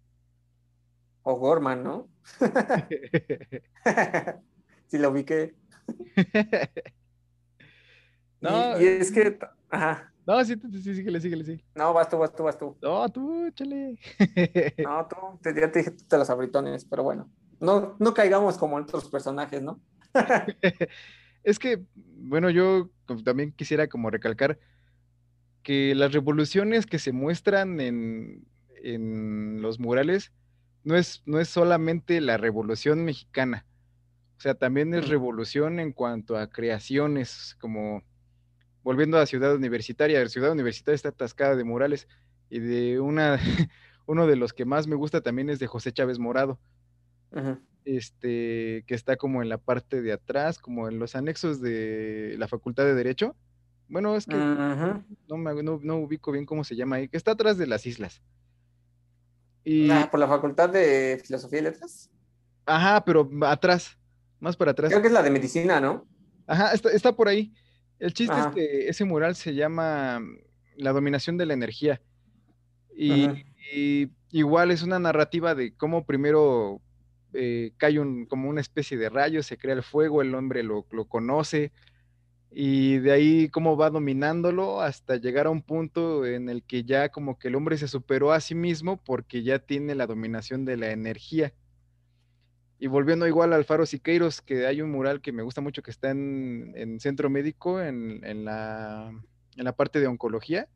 O 1.23 1.35
Gorman, 1.35 1.83
¿no? 1.83 2.07
si 4.87 4.97
lo 4.97 5.09
ubiqué. 5.09 5.55
No, 8.41 8.79
y, 8.79 8.85
es 8.85 9.11
que, 9.11 9.37
ajá, 9.69 10.13
no, 10.29 10.45
sí, 10.45 10.53
sí, 10.53 10.81
sí, 10.83 10.95
síguele, 10.95 11.19
síguele, 11.19 11.43
sí. 11.43 11.63
no, 11.73 11.91
vas 11.91 12.07
tú, 12.07 12.19
vas 12.19 12.35
tú, 12.35 12.43
vas 12.43 12.55
tú. 12.55 12.77
No, 12.83 13.09
tú, 13.09 13.47
échale. 13.47 13.97
No, 14.77 15.07
tú, 15.07 15.15
te, 15.41 15.59
ya 15.59 15.71
te 15.71 15.79
dije 15.79 15.89
tú 15.89 16.05
te 16.07 16.17
los 16.19 16.29
abritones, 16.29 16.85
pero 16.85 17.01
bueno, 17.01 17.31
no, 17.59 17.95
no 17.97 18.13
caigamos 18.13 18.55
como 18.57 18.75
otros 18.75 19.09
personajes, 19.09 19.63
¿no? 19.63 19.81
Es 21.43 21.57
que, 21.57 21.83
bueno, 21.95 22.51
yo 22.51 22.91
también 23.25 23.51
quisiera 23.53 23.87
como 23.87 24.11
recalcar 24.11 24.59
que 25.63 25.93
las 25.95 26.13
revoluciones 26.13 26.85
que 26.85 26.99
se 26.99 27.11
muestran 27.11 27.79
en, 27.79 28.47
en 28.83 29.61
los 29.61 29.79
murales 29.79 30.31
no 30.83 30.95
es, 30.95 31.21
no 31.25 31.39
es 31.39 31.49
solamente 31.49 32.21
la 32.21 32.37
revolución 32.37 33.03
mexicana, 33.05 33.65
o 34.39 34.41
sea, 34.41 34.53
también 34.53 34.93
es 34.93 35.09
revolución 35.09 35.81
en 35.81 35.91
cuanto 35.91 36.37
a 36.37 36.49
creaciones, 36.49 37.57
como 37.59 38.03
volviendo 38.83 39.17
a 39.17 39.25
Ciudad 39.25 39.53
Universitaria, 39.53 40.25
Ciudad 40.29 40.53
Universitaria 40.53 40.95
está 40.95 41.09
atascada 41.09 41.57
de 41.57 41.65
murales 41.65 42.07
y 42.49 42.59
de 42.59 43.01
una, 43.01 43.37
uno 44.05 44.27
de 44.27 44.37
los 44.37 44.53
que 44.53 44.63
más 44.63 44.87
me 44.87 44.95
gusta 44.95 45.19
también 45.19 45.49
es 45.49 45.59
de 45.59 45.67
José 45.67 45.91
Chávez 45.91 46.19
Morado. 46.19 46.57
Este, 47.83 48.85
que 48.87 48.95
está 48.95 49.17
como 49.17 49.41
en 49.41 49.49
la 49.49 49.57
parte 49.57 50.01
de 50.01 50.13
atrás, 50.13 50.57
como 50.57 50.87
en 50.87 50.99
los 50.99 51.17
anexos 51.17 51.59
de 51.59 52.35
la 52.37 52.47
Facultad 52.47 52.85
de 52.85 52.95
Derecho. 52.95 53.35
Bueno, 53.89 54.15
es 54.15 54.25
que 54.25 54.35
no, 54.35 55.37
me, 55.37 55.63
no, 55.63 55.79
no 55.81 55.97
ubico 55.97 56.31
bien 56.31 56.45
cómo 56.45 56.63
se 56.63 56.75
llama 56.75 56.97
ahí, 56.97 57.07
que 57.09 57.17
está 57.17 57.31
atrás 57.31 57.57
de 57.57 57.67
las 57.67 57.85
islas. 57.85 58.21
Y, 59.63 59.89
Ah, 59.89 60.07
por 60.09 60.19
la 60.19 60.27
Facultad 60.27 60.69
de 60.69 61.21
Filosofía 61.25 61.59
y 61.59 61.63
Letras. 61.63 62.09
ajá, 62.65 63.03
pero 63.03 63.29
atrás, 63.41 63.97
más 64.39 64.55
para 64.55 64.71
atrás. 64.71 64.89
Creo 64.91 65.01
que 65.01 65.07
es 65.07 65.13
la 65.13 65.23
de 65.23 65.31
medicina, 65.31 65.81
¿no? 65.81 66.07
Ajá, 66.47 66.71
está, 66.73 66.89
está 66.91 67.15
por 67.15 67.27
ahí. 67.27 67.53
El 67.99 68.13
chiste 68.13 68.33
Ajá. 68.33 68.49
es 68.49 68.55
que 68.55 68.87
ese 68.89 69.03
mural 69.05 69.35
se 69.35 69.53
llama 69.53 70.19
mm, 70.19 70.37
La 70.77 70.93
dominación 70.93 71.37
de 71.37 71.45
la 71.45 71.53
energía. 71.53 72.01
Y 72.95 74.09
igual 74.31 74.71
es 74.71 74.83
una 74.83 74.99
narrativa 74.99 75.55
de 75.55 75.73
cómo 75.75 76.05
primero 76.05 76.81
eh, 77.33 77.71
cae 77.77 77.99
un, 77.99 78.25
como 78.25 78.49
una 78.49 78.61
especie 78.61 78.97
de 78.97 79.09
rayo, 79.09 79.41
se 79.43 79.57
crea 79.57 79.73
el 79.75 79.83
fuego, 79.83 80.21
el 80.21 80.33
hombre 80.35 80.63
lo, 80.63 80.85
lo 80.91 81.05
conoce, 81.05 81.71
y 82.51 82.97
de 82.97 83.11
ahí 83.11 83.49
cómo 83.49 83.77
va 83.77 83.89
dominándolo 83.89 84.81
hasta 84.81 85.17
llegar 85.17 85.45
a 85.45 85.51
un 85.51 85.61
punto 85.61 86.25
en 86.25 86.49
el 86.49 86.63
que 86.63 86.83
ya 86.83 87.09
como 87.09 87.37
que 87.37 87.49
el 87.49 87.55
hombre 87.55 87.77
se 87.77 87.87
superó 87.87 88.31
a 88.31 88.39
sí 88.39 88.55
mismo 88.55 88.97
porque 88.97 89.43
ya 89.43 89.59
tiene 89.59 89.93
la 89.93 90.07
dominación 90.07 90.65
de 90.65 90.77
la 90.77 90.91
energía. 90.91 91.53
Y 92.79 92.87
volviendo 92.87 93.27
igual 93.27 93.53
al 93.53 93.65
Faro 93.65 93.85
Siqueiros, 93.85 94.41
que 94.41 94.65
hay 94.65 94.81
un 94.81 94.89
mural 94.89 95.21
que 95.21 95.31
me 95.31 95.43
gusta 95.43 95.61
mucho 95.61 95.83
que 95.83 95.91
está 95.91 96.11
en, 96.11 96.73
en 96.75 96.99
Centro 96.99 97.29
Médico, 97.29 97.81
en, 97.81 98.23
en 98.23 98.45
la, 98.45 99.11
en 99.57 99.63
la 99.63 99.73
parte 99.73 99.99
de 99.99 100.07
oncología. 100.07 100.67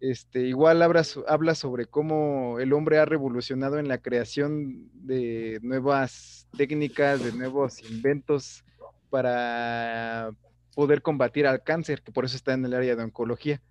Este, 0.00 0.42
igual 0.42 0.82
habla, 0.82 1.02
habla 1.28 1.54
sobre 1.54 1.86
cómo 1.86 2.58
el 2.60 2.72
hombre 2.72 2.98
ha 2.98 3.04
revolucionado 3.04 3.78
en 3.78 3.88
la 3.88 3.98
creación 3.98 4.88
de 4.94 5.60
nuevas 5.62 6.48
técnicas, 6.56 7.22
de 7.22 7.32
nuevos 7.32 7.88
inventos 7.88 8.64
para 9.10 10.32
poder 10.74 11.02
combatir 11.02 11.46
al 11.46 11.62
cáncer, 11.62 12.02
que 12.02 12.12
por 12.12 12.24
eso 12.24 12.36
está 12.36 12.54
en 12.54 12.64
el 12.64 12.74
área 12.74 12.96
de 12.96 13.04
oncología. 13.04 13.62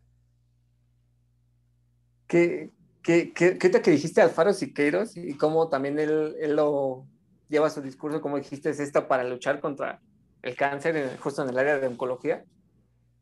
¿Qué, 2.27 2.71
qué, 3.01 3.33
qué, 3.33 3.57
qué 3.57 3.69
te 3.69 3.81
que 3.81 3.91
dijiste 3.91 4.21
Alfaro 4.21 4.53
Siqueiros 4.53 5.15
y 5.15 5.37
cómo 5.37 5.69
también 5.69 5.97
él, 5.99 6.35
él 6.39 6.55
lo 6.55 7.07
lleva 7.47 7.69
su 7.69 7.81
discurso, 7.81 8.21
como 8.21 8.37
dijiste, 8.37 8.69
es 8.69 8.79
esto 8.79 9.07
para 9.07 9.23
luchar 9.23 9.61
contra 9.61 10.01
el 10.41 10.55
cáncer 10.55 10.95
en- 10.97 11.17
justo 11.17 11.43
en 11.43 11.49
el 11.49 11.57
área 11.57 11.79
de 11.79 11.87
oncología? 11.87 12.45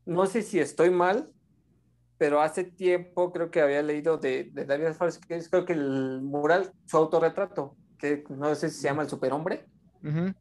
No 0.06 0.28
sé 0.28 0.42
si 0.44 0.60
estoy 0.60 0.92
mal, 0.92 1.32
pero 2.18 2.42
hace 2.42 2.66
tiempo 2.66 3.32
creo 3.34 3.52
que 3.52 3.62
había 3.62 3.84
leído 3.84 4.18
de, 4.18 4.50
de 4.54 4.66
David 4.66 4.88
Alfaro 4.88 5.12
Siqueiros, 5.12 5.50
creo 5.50 5.66
que 5.66 5.74
el 5.74 6.22
mural, 6.24 6.74
su 6.88 6.98
autorretrato, 6.98 7.78
que 8.00 8.24
no 8.30 8.54
sé 8.56 8.70
si 8.70 8.78
se 8.82 8.88
llama 8.90 9.04
El 9.04 9.10
Superhombre, 9.10 9.68
Ujú, 10.04 10.34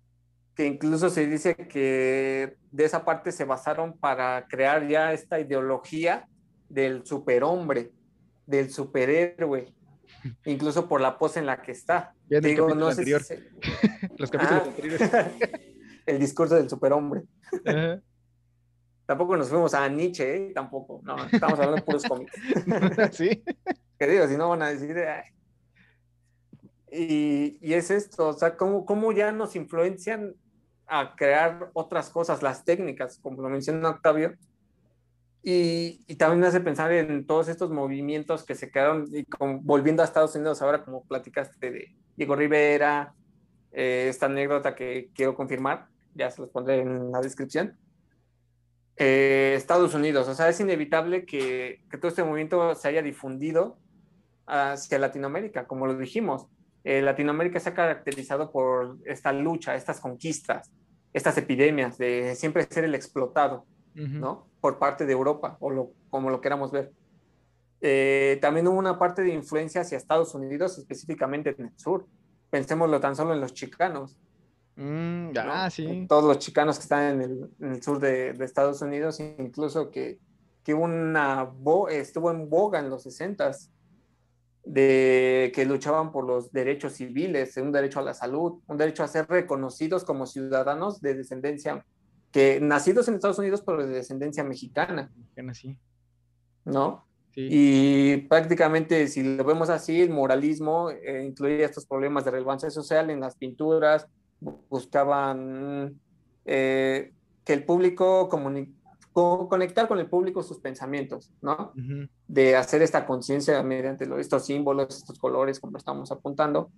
que 0.55 0.67
incluso 0.67 1.11
se 1.11 1.27
dice 1.27 1.55
que 1.57 2.57
de 2.71 2.85
esa 2.85 3.05
parte 3.05 3.33
se 3.33 3.45
basaron 3.45 3.99
para 3.99 4.47
crear 4.49 4.87
ya 4.89 5.13
esta 5.13 5.41
ideología 5.41 6.29
del 6.69 7.05
superhombre, 7.05 7.91
del 8.47 8.71
superhéroe, 8.71 9.73
incluso 10.45 10.89
por 10.89 11.01
la 11.01 11.19
pose 11.19 11.41
en 11.41 11.47
la 11.47 11.61
que 11.61 11.73
está. 11.73 12.15
Ya 12.29 12.39
en 12.39 12.45
el 12.45 12.51
Digo, 12.51 12.75
no 12.75 12.91
sé 12.93 13.05
si 13.05 13.13
anterior. 13.15 13.23
se- 13.23 13.51
Los 14.19 14.31
capítulos 14.31 14.63
Ah. 14.65 14.69
anteriores. 14.69 15.11
el 16.07 16.19
discurso 16.19 16.55
del 16.55 16.69
superhombre. 16.71 17.23
Tampoco 19.07 19.37
nos 19.37 19.49
fuimos 19.49 19.75
a 19.75 19.89
Nietzsche, 19.89 20.37
¿eh? 20.49 20.53
tampoco. 20.55 21.01
No, 21.05 21.17
estamos 21.27 21.55
hablando 21.59 21.77
de 21.77 21.83
puros 21.83 22.05
cómics. 22.05 22.33
sí. 23.13 23.43
Que 23.99 24.07
digo, 24.07 24.27
si 24.29 24.37
no 24.37 24.49
van 24.51 24.63
a 24.63 24.69
decir. 24.71 24.97
"Ay". 24.99 25.25
Y, 26.91 27.59
y 27.61 27.75
es 27.75 27.91
esto, 27.91 28.29
o 28.29 28.33
sea, 28.35 28.57
cómo, 28.57 28.85
cómo 28.87 29.11
ya 29.13 29.33
nos 29.33 29.57
influencian 29.57 30.35
a 30.87 31.14
crear 31.16 31.70
otras 31.72 32.11
cosas, 32.11 32.43
las 32.43 32.64
técnicas, 32.64 33.18
como 33.18 33.43
lo 33.43 33.49
menciona 33.49 33.91
Octavio. 33.91 34.35
Y, 35.43 36.03
y 36.07 36.16
también 36.16 36.41
me 36.41 36.47
hace 36.47 36.61
pensar 36.61 36.91
en 36.93 37.26
todos 37.26 37.49
estos 37.49 37.70
movimientos 37.70 38.45
que 38.45 38.55
se 38.55 38.70
quedaron, 38.70 39.07
y 39.12 39.26
volviendo 39.61 40.03
a 40.03 40.07
Estados 40.07 40.35
Unidos 40.35 40.62
ahora, 40.62 40.85
como 40.85 41.05
platicaste 41.05 41.70
de 41.70 41.95
Diego 42.16 42.35
Rivera, 42.35 43.14
eh, 43.72 44.07
esta 44.09 44.26
anécdota 44.26 44.74
que 44.74 45.11
quiero 45.14 45.35
confirmar, 45.35 45.89
ya 46.14 46.30
se 46.30 46.41
los 46.41 46.51
pondré 46.51 46.80
en 46.80 47.12
la 47.12 47.20
descripción. 47.20 47.76
Eh, 48.97 49.55
Estados 49.57 49.93
Unidos, 49.95 50.28
o 50.28 50.35
sea, 50.35 50.49
es 50.49 50.61
inevitable 50.61 51.26
que, 51.26 51.82
que 51.91 51.99
todo 51.99 52.09
este 52.09 52.22
movimiento 52.22 52.74
se 52.74 52.89
haya 52.89 53.03
difundido 53.03 53.76
hacia 54.47 54.99
Latinoamérica, 54.99 55.66
como 55.66 55.87
lo 55.87 55.97
dijimos. 55.97 56.47
Eh, 56.85 57.01
Latinoamérica 57.03 57.59
se 57.61 57.70
ha 57.70 57.74
caracterizado 57.74 58.53
por 58.53 58.99
esta 59.07 59.32
lucha, 59.32 59.74
estas 59.74 60.01
conquistas, 60.01 60.70
estas 61.12 61.37
epidemias 61.39 61.97
de 61.99 62.35
siempre 62.37 62.62
ser 62.64 62.85
el 62.85 62.95
explotado, 62.95 63.64
Ujú. 63.97 64.07
¿no? 64.18 64.47
Por 64.61 64.78
parte 64.78 65.07
de 65.07 65.12
Europa, 65.12 65.57
o 65.61 65.70
lo, 65.70 65.93
como 66.11 66.28
lo 66.30 66.41
queramos 66.41 66.70
ver. 66.72 66.93
Eh, 67.80 68.39
también 68.41 68.66
hubo 68.66 68.78
una 68.78 68.99
parte 68.99 69.22
de 69.22 69.32
influencia 69.32 69.82
hacia 69.82 69.99
Estados 69.99 70.35
Unidos, 70.35 70.78
específicamente 70.78 71.55
en 71.59 71.66
el 71.66 71.78
sur. 71.78 72.07
Pensémoslo 72.51 73.01
tan 73.01 73.16
solo 73.16 73.35
en 73.35 73.41
los 73.41 73.53
chicanos. 73.53 74.16
Mm, 74.76 75.32
¿no? 75.32 75.41
ah, 75.53 75.70
sí. 75.70 76.07
Todos 76.09 76.24
los 76.24 76.39
chicanos 76.39 76.78
que 76.78 76.82
están 76.82 77.14
en 77.14 77.20
el, 77.22 77.51
en 77.61 77.72
el 77.74 77.82
sur 77.82 77.99
de, 77.99 78.32
de 78.32 78.45
Estados 78.45 78.80
Unidos, 78.82 79.20
incluso 79.20 79.91
que, 79.91 80.18
que 80.62 80.74
una 80.74 81.45
bo- 81.45 81.89
estuvo 81.89 82.30
en 82.30 82.49
boga 82.49 82.78
en 82.78 82.91
los 82.91 83.07
60s, 83.07 83.70
de 84.65 85.53
que 85.55 85.65
luchaban 85.67 86.11
por 86.11 86.25
los 86.27 86.51
derechos 86.53 86.95
civiles, 86.95 87.57
un 87.59 87.71
derecho 87.73 87.99
a 88.01 88.03
la 88.03 88.15
salud, 88.15 88.61
un 88.67 88.77
derecho 88.77 89.03
a 89.03 89.09
ser 89.09 89.27
reconocidos 89.29 90.05
como 90.05 90.27
ciudadanos 90.27 91.01
de 91.01 91.15
descendencia, 91.15 91.85
que 92.33 92.61
nacidos 92.61 93.07
en 93.09 93.15
Estados 93.15 93.39
Unidos, 93.39 93.62
pero 93.65 93.87
de 93.87 93.93
descendencia 93.95 94.43
mexicana, 94.43 95.12
así. 95.51 95.77
¿no? 96.65 97.05
Sí. 97.35 97.49
Y 97.51 98.17
prácticamente, 98.29 99.07
si 99.09 99.37
lo 99.37 99.45
vemos 99.45 99.69
así, 99.69 100.01
el 100.01 100.11
moralismo 100.11 100.91
eh, 100.91 101.25
incluía 101.25 101.67
estos 101.67 101.85
problemas 101.85 102.25
de 102.25 102.31
relevancia 102.31 102.71
social 102.71 103.11
en 103.11 103.21
las 103.21 103.37
pinturas, 103.37 104.07
bu- 104.41 104.61
buscaban 104.71 106.01
eh, 106.45 107.12
que 107.45 107.53
el 107.53 107.65
público 107.65 108.29
comuni- 108.31 108.73
co- 109.15 109.49
conectar 109.49 109.89
con 109.89 110.01
el 110.01 110.11
público 110.11 110.43
sus 110.43 110.61
pensamientos, 110.61 111.33
¿no? 111.43 111.73
Ujú. 111.77 112.09
De 112.29 112.57
hacer 112.57 112.83
esta 112.83 113.07
conciencia 113.07 113.62
mediante 113.62 114.07
lo- 114.07 114.19
estos 114.19 114.45
símbolos, 114.47 114.95
estos 114.99 115.19
colores, 115.19 115.61
como 115.61 115.79
estamos 115.79 116.12
apuntando, 116.12 116.71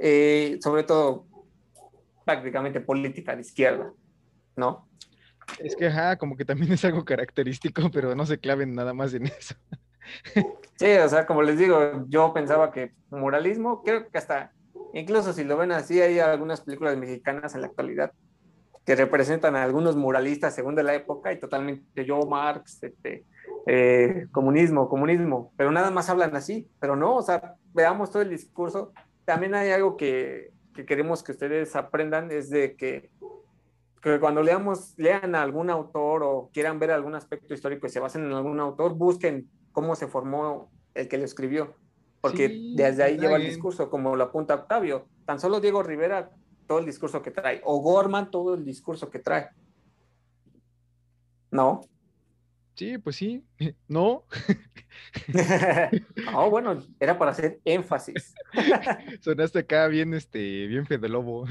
Eh, 0.00 0.58
sobre 0.62 0.84
todo 0.84 1.26
prácticamente 2.24 2.80
política 2.80 3.34
de 3.34 3.42
izquierda, 3.42 3.92
¿no? 4.56 4.88
Es 5.58 5.76
que, 5.76 5.86
ajá, 5.88 6.16
como 6.18 6.36
que 6.36 6.44
también 6.44 6.72
es 6.72 6.84
algo 6.84 7.04
característico, 7.04 7.82
pero 7.92 8.14
no 8.14 8.26
se 8.26 8.38
claven 8.38 8.74
nada 8.74 8.94
más 8.94 9.14
en 9.14 9.26
eso. 9.26 9.54
Sí, 10.76 10.86
o 10.92 11.08
sea, 11.08 11.26
como 11.26 11.42
les 11.42 11.58
digo, 11.58 12.04
yo 12.08 12.32
pensaba 12.32 12.70
que 12.70 12.92
moralismo, 13.10 13.82
creo 13.82 14.08
que 14.10 14.18
hasta, 14.18 14.52
incluso 14.94 15.32
si 15.32 15.44
lo 15.44 15.56
ven 15.56 15.72
así, 15.72 16.00
hay 16.00 16.20
algunas 16.20 16.60
películas 16.60 16.96
mexicanas 16.96 17.54
en 17.54 17.62
la 17.62 17.66
actualidad 17.68 18.12
que 18.88 18.96
representan 18.96 19.54
a 19.54 19.64
algunos 19.64 19.96
muralistas 19.96 20.54
según 20.54 20.74
de 20.74 20.82
la 20.82 20.94
época 20.94 21.30
y 21.30 21.38
totalmente 21.38 22.06
yo, 22.06 22.20
Marx, 22.20 22.82
este, 22.82 23.26
eh, 23.66 24.28
comunismo, 24.32 24.88
comunismo, 24.88 25.52
pero 25.58 25.70
nada 25.70 25.90
más 25.90 26.08
hablan 26.08 26.34
así, 26.34 26.66
pero 26.80 26.96
no, 26.96 27.16
o 27.16 27.20
sea, 27.20 27.56
veamos 27.74 28.10
todo 28.10 28.22
el 28.22 28.30
discurso. 28.30 28.94
También 29.26 29.54
hay 29.54 29.72
algo 29.72 29.98
que, 29.98 30.52
que 30.74 30.86
queremos 30.86 31.22
que 31.22 31.32
ustedes 31.32 31.76
aprendan, 31.76 32.30
es 32.30 32.48
de 32.48 32.76
que, 32.76 33.10
que 34.00 34.18
cuando 34.20 34.42
leamos, 34.42 34.94
lean 34.96 35.34
a 35.34 35.42
algún 35.42 35.68
autor 35.68 36.22
o 36.22 36.48
quieran 36.54 36.78
ver 36.78 36.90
algún 36.90 37.14
aspecto 37.14 37.52
histórico 37.52 37.86
y 37.86 37.90
se 37.90 38.00
basen 38.00 38.24
en 38.24 38.32
algún 38.32 38.58
autor, 38.58 38.94
busquen 38.94 39.50
cómo 39.72 39.96
se 39.96 40.06
formó 40.06 40.70
el 40.94 41.08
que 41.08 41.18
lo 41.18 41.26
escribió, 41.26 41.74
porque 42.22 42.48
Sí, 42.48 42.74
desde 42.74 43.02
ahí 43.02 43.18
lleva 43.18 43.36
el 43.36 43.42
indaguen. 43.42 43.48
discurso, 43.50 43.90
como 43.90 44.16
lo 44.16 44.24
apunta 44.24 44.54
Octavio. 44.54 45.08
Tan 45.26 45.38
solo 45.40 45.60
Diego 45.60 45.82
Rivera, 45.82 46.30
todo 46.68 46.78
el 46.78 46.86
discurso 46.86 47.22
que 47.22 47.30
trae, 47.32 47.60
o 47.64 47.80
Gorman, 47.80 48.30
todo 48.30 48.54
el 48.54 48.64
discurso 48.64 49.10
que 49.10 49.18
trae. 49.18 49.48
¿No? 51.50 51.80
Sí, 52.74 52.96
pues 52.98 53.16
sí. 53.16 53.44
No, 53.88 54.24
no, 56.32 56.50
bueno, 56.50 56.82
era 57.00 57.18
para 57.18 57.30
hacer 57.30 57.60
énfasis. 57.64 58.34
sonaste 59.20 59.60
acá 59.60 59.86
bien, 59.88 60.12
este, 60.12 60.66
bien 60.66 60.86
Fede 60.86 61.08
Lobo, 61.08 61.46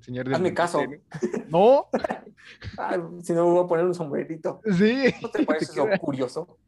señor 0.00 0.32
Hazme 0.34 0.54
caso. 0.54 0.78
ministerio. 0.78 1.46
No, 1.48 1.88
Ay, 2.78 2.98
si 3.22 3.32
no, 3.34 3.46
me 3.46 3.52
voy 3.52 3.64
a 3.64 3.68
poner 3.68 3.84
un 3.84 3.94
sombrerito. 3.94 4.60
sí. 4.76 5.14
¿No 5.20 5.30
te 5.30 5.44
parece 5.44 5.66
eso 5.66 5.86
curioso? 6.00 6.58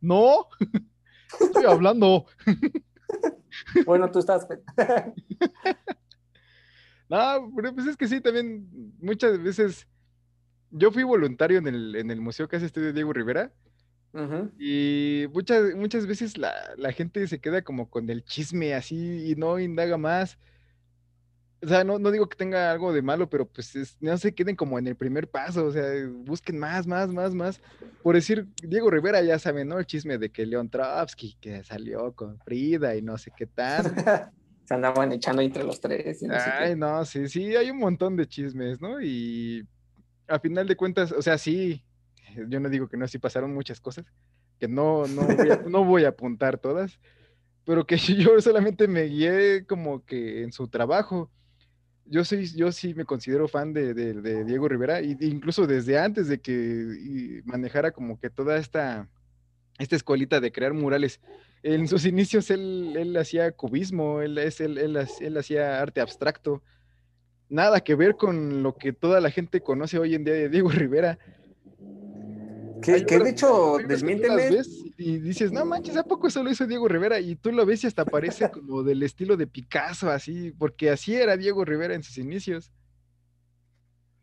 No, 0.00 0.48
estoy 1.38 1.64
hablando. 1.66 2.26
bueno, 3.84 4.10
tú 4.10 4.20
estás. 4.20 4.46
No, 7.10 7.52
pero 7.56 7.74
pues 7.74 7.86
es 7.88 7.96
que 7.96 8.06
sí, 8.08 8.20
también 8.20 8.68
muchas 9.00 9.42
veces 9.42 9.86
yo 10.70 10.92
fui 10.92 11.02
voluntario 11.02 11.58
en 11.58 11.66
el, 11.66 11.96
en 11.96 12.10
el 12.10 12.20
museo 12.20 12.48
que 12.48 12.56
hace 12.56 12.66
estudio 12.66 12.92
Diego 12.92 13.12
Rivera. 13.12 13.52
Y 14.58 15.26
muchas, 15.32 15.74
muchas 15.74 16.06
veces 16.06 16.38
la, 16.38 16.52
la 16.76 16.92
gente 16.92 17.26
se 17.28 17.40
queda 17.40 17.62
como 17.62 17.90
con 17.90 18.08
el 18.10 18.24
chisme 18.24 18.74
así 18.74 19.30
y 19.30 19.34
no 19.36 19.58
indaga 19.58 19.96
más. 19.96 20.38
O 21.62 21.68
sea, 21.68 21.84
no, 21.84 21.98
no 21.98 22.10
digo 22.10 22.28
que 22.28 22.36
tenga 22.36 22.70
algo 22.70 22.92
de 22.92 23.02
malo, 23.02 23.28
pero 23.28 23.46
pues 23.46 23.76
es- 23.76 23.96
no 24.00 24.16
se 24.16 24.34
queden 24.34 24.56
como 24.56 24.78
en 24.78 24.86
el 24.86 24.96
primer 24.96 25.28
paso, 25.28 25.66
o 25.66 25.70
sea, 25.70 25.84
busquen 26.08 26.58
más, 26.58 26.86
más, 26.86 27.10
más, 27.12 27.34
más. 27.34 27.60
Por 28.02 28.14
decir, 28.14 28.46
Diego 28.62 28.90
Rivera 28.90 29.20
ya 29.22 29.38
saben, 29.38 29.68
¿no? 29.68 29.78
El 29.78 29.84
chisme 29.86 30.16
de 30.16 30.30
que 30.30 30.46
Leon 30.46 30.70
Trotsky, 30.70 31.36
que 31.40 31.62
salió 31.64 32.12
con 32.14 32.38
Frida 32.40 32.96
y 32.96 33.02
no 33.02 33.18
sé 33.18 33.30
qué 33.36 33.46
tal. 33.46 33.84
Se 34.70 34.74
andaban 34.74 35.10
echando 35.10 35.42
entre 35.42 35.64
los 35.64 35.80
tres. 35.80 36.22
y 36.22 36.28
no 36.28 36.38
sé. 36.38 36.50
Ay, 36.60 36.76
no, 36.76 37.04
sí, 37.04 37.26
sí, 37.26 37.56
hay 37.56 37.72
un 37.72 37.78
montón 37.78 38.14
de 38.14 38.24
chismes, 38.24 38.80
¿no? 38.80 39.00
Y 39.02 39.66
a 40.28 40.38
final 40.38 40.68
de 40.68 40.76
cuentas, 40.76 41.10
o 41.10 41.20
sea, 41.20 41.36
sí, 41.38 41.82
yo 42.48 42.60
no 42.60 42.68
digo 42.68 42.86
que 42.88 42.96
no, 42.96 43.08
sí 43.08 43.18
pasaron 43.18 43.52
muchas 43.52 43.80
cosas, 43.80 44.06
que 44.60 44.68
no, 44.68 45.08
no 45.08 45.22
voy 45.26 45.50
a, 45.50 45.56
no 45.68 45.84
voy 45.84 46.04
a 46.04 46.10
apuntar 46.10 46.56
todas, 46.56 47.00
pero 47.64 47.84
que 47.84 47.96
yo 48.24 48.40
solamente 48.40 48.86
me 48.86 49.02
guié 49.06 49.66
como 49.66 50.04
que 50.04 50.44
en 50.44 50.52
su 50.52 50.68
trabajo. 50.68 51.32
Yo 52.04 52.24
soy, 52.24 52.46
yo 52.54 52.70
sí 52.70 52.94
me 52.94 53.04
considero 53.04 53.48
fan 53.48 53.72
de, 53.72 53.92
de- 53.92 54.14
de 54.22 54.44
Diego 54.44 54.68
Rivera, 54.68 55.02
y 55.02 55.16
incluso 55.20 55.66
desde 55.66 55.98
antes 55.98 56.28
de 56.28 56.40
que 56.40 57.42
manejara 57.44 57.90
como 57.90 58.20
que 58.20 58.30
toda 58.30 58.56
esta, 58.56 59.08
esta 59.80 59.96
escuelita 59.96 60.38
de 60.38 60.52
crear 60.52 60.74
murales. 60.74 61.20
En 61.62 61.88
sus 61.88 62.06
inicios 62.06 62.50
él, 62.50 62.94
él 62.96 63.16
hacía 63.16 63.52
cubismo, 63.52 64.22
él, 64.22 64.38
es, 64.38 64.60
él, 64.60 64.78
él, 64.78 64.96
ha- 64.96 65.06
él 65.20 65.36
hacía 65.36 65.80
arte 65.80 66.00
abstracto. 66.00 66.62
Nada 67.48 67.80
que 67.82 67.94
ver 67.96 68.16
con 68.16 68.62
lo 68.62 68.76
que 68.76 68.92
toda 68.92 69.20
la 69.20 69.30
gente 69.30 69.62
conoce 69.62 69.98
hoy 69.98 70.14
en 70.14 70.24
día 70.24 70.34
de 70.34 70.48
Diego 70.48 70.70
Rivera. 70.70 71.18
Que, 72.80 73.04
que 73.04 73.18
de 73.20 73.30
hecho, 73.30 73.78
desmiénteme. 73.86 74.56
Y 74.96 75.18
dices, 75.18 75.52
no 75.52 75.64
manches, 75.66 75.96
¿a 75.96 76.04
poco 76.04 76.28
eso 76.28 76.42
lo 76.42 76.50
hizo 76.50 76.66
Diego 76.66 76.88
Rivera? 76.88 77.20
Y 77.20 77.36
tú 77.36 77.52
lo 77.52 77.66
ves 77.66 77.84
y 77.84 77.86
hasta 77.86 78.04
parece 78.04 78.48
como 78.50 78.82
del 78.82 79.02
estilo 79.02 79.36
de 79.36 79.46
Picasso, 79.46 80.10
así, 80.10 80.52
porque 80.52 80.90
así 80.90 81.14
era 81.14 81.36
Diego 81.36 81.64
Rivera 81.64 81.94
en 81.94 82.02
sus 82.02 82.18
inicios. 82.18 82.72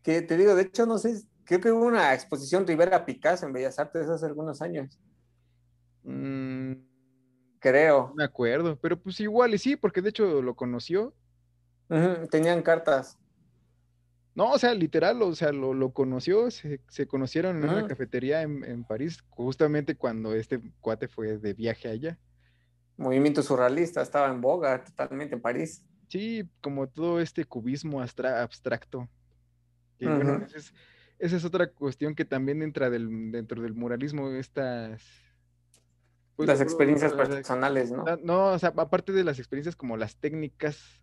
Que 0.02 0.22
te 0.22 0.38
digo, 0.38 0.56
de 0.56 0.64
hecho, 0.64 0.86
no 0.86 0.98
sé, 0.98 1.24
creo 1.44 1.60
que 1.62 1.72
hubo 1.72 1.86
una 1.86 2.14
exposición 2.14 2.66
Rivera 2.66 3.06
Picasso 3.06 3.46
en 3.46 3.54
Bellas 3.54 3.78
Artes 3.80 4.08
hace 4.10 4.26
algunos 4.26 4.62
años. 4.62 5.00
Mm, 6.04 6.74
Creo. 7.60 8.14
me 8.16 8.24
acuerdo, 8.24 8.78
pero 8.80 9.00
pues 9.00 9.20
igual 9.20 9.54
y 9.54 9.58
sí, 9.58 9.76
porque 9.76 10.02
de 10.02 10.10
hecho 10.10 10.42
lo 10.42 10.56
conoció. 10.56 11.14
Tenían 12.30 12.62
cartas. 12.62 13.18
No, 14.36 14.52
o 14.52 14.60
sea, 14.60 14.76
literal, 14.76 15.20
o 15.24 15.34
sea, 15.34 15.52
lo, 15.52 15.74
lo 15.74 15.92
conoció, 15.92 16.52
se, 16.52 16.80
se 16.90 17.08
conocieron 17.08 17.58
en 17.58 17.70
una 17.70 17.88
cafetería 17.88 18.44
en, 18.44 18.64
en 18.64 18.84
París, 18.84 19.24
justamente 19.30 19.96
cuando 19.96 20.36
este 20.36 20.62
cuate 20.80 21.08
fue 21.08 21.40
de 21.40 21.54
viaje 21.54 21.90
allá. 21.90 22.20
Movimiento 22.98 23.42
surrealista, 23.42 24.02
estaba 24.02 24.28
en 24.30 24.40
boga 24.40 24.84
totalmente 24.84 25.34
en 25.36 25.42
París. 25.42 25.84
Sí, 26.08 26.48
como 26.62 26.88
todo 26.88 27.20
este 27.20 27.46
cubismo 27.46 28.00
abstracto. 28.02 29.10
Bueno, 30.00 30.46
esa 30.46 30.58
es, 30.58 30.74
esa 31.18 31.38
es 31.38 31.44
otra 31.44 31.72
cuestión 31.72 32.14
que 32.14 32.24
también 32.24 32.62
entra 32.62 32.92
del, 32.92 33.32
dentro 33.32 33.62
del 33.62 33.74
muralismo, 33.74 34.30
estas... 34.30 35.02
pues, 36.38 36.48
Las 36.48 36.60
lo- 36.60 36.64
experiencias 36.64 37.12
personales, 37.14 37.92
¿no? 37.92 38.06
No, 38.24 38.54
o 38.54 38.60
sea, 38.60 38.72
aparte 38.78 39.12
de 39.12 39.26
las 39.26 39.40
experiencias 39.40 39.76
como 39.76 39.98
las 39.98 40.16
técnicas, 40.16 41.02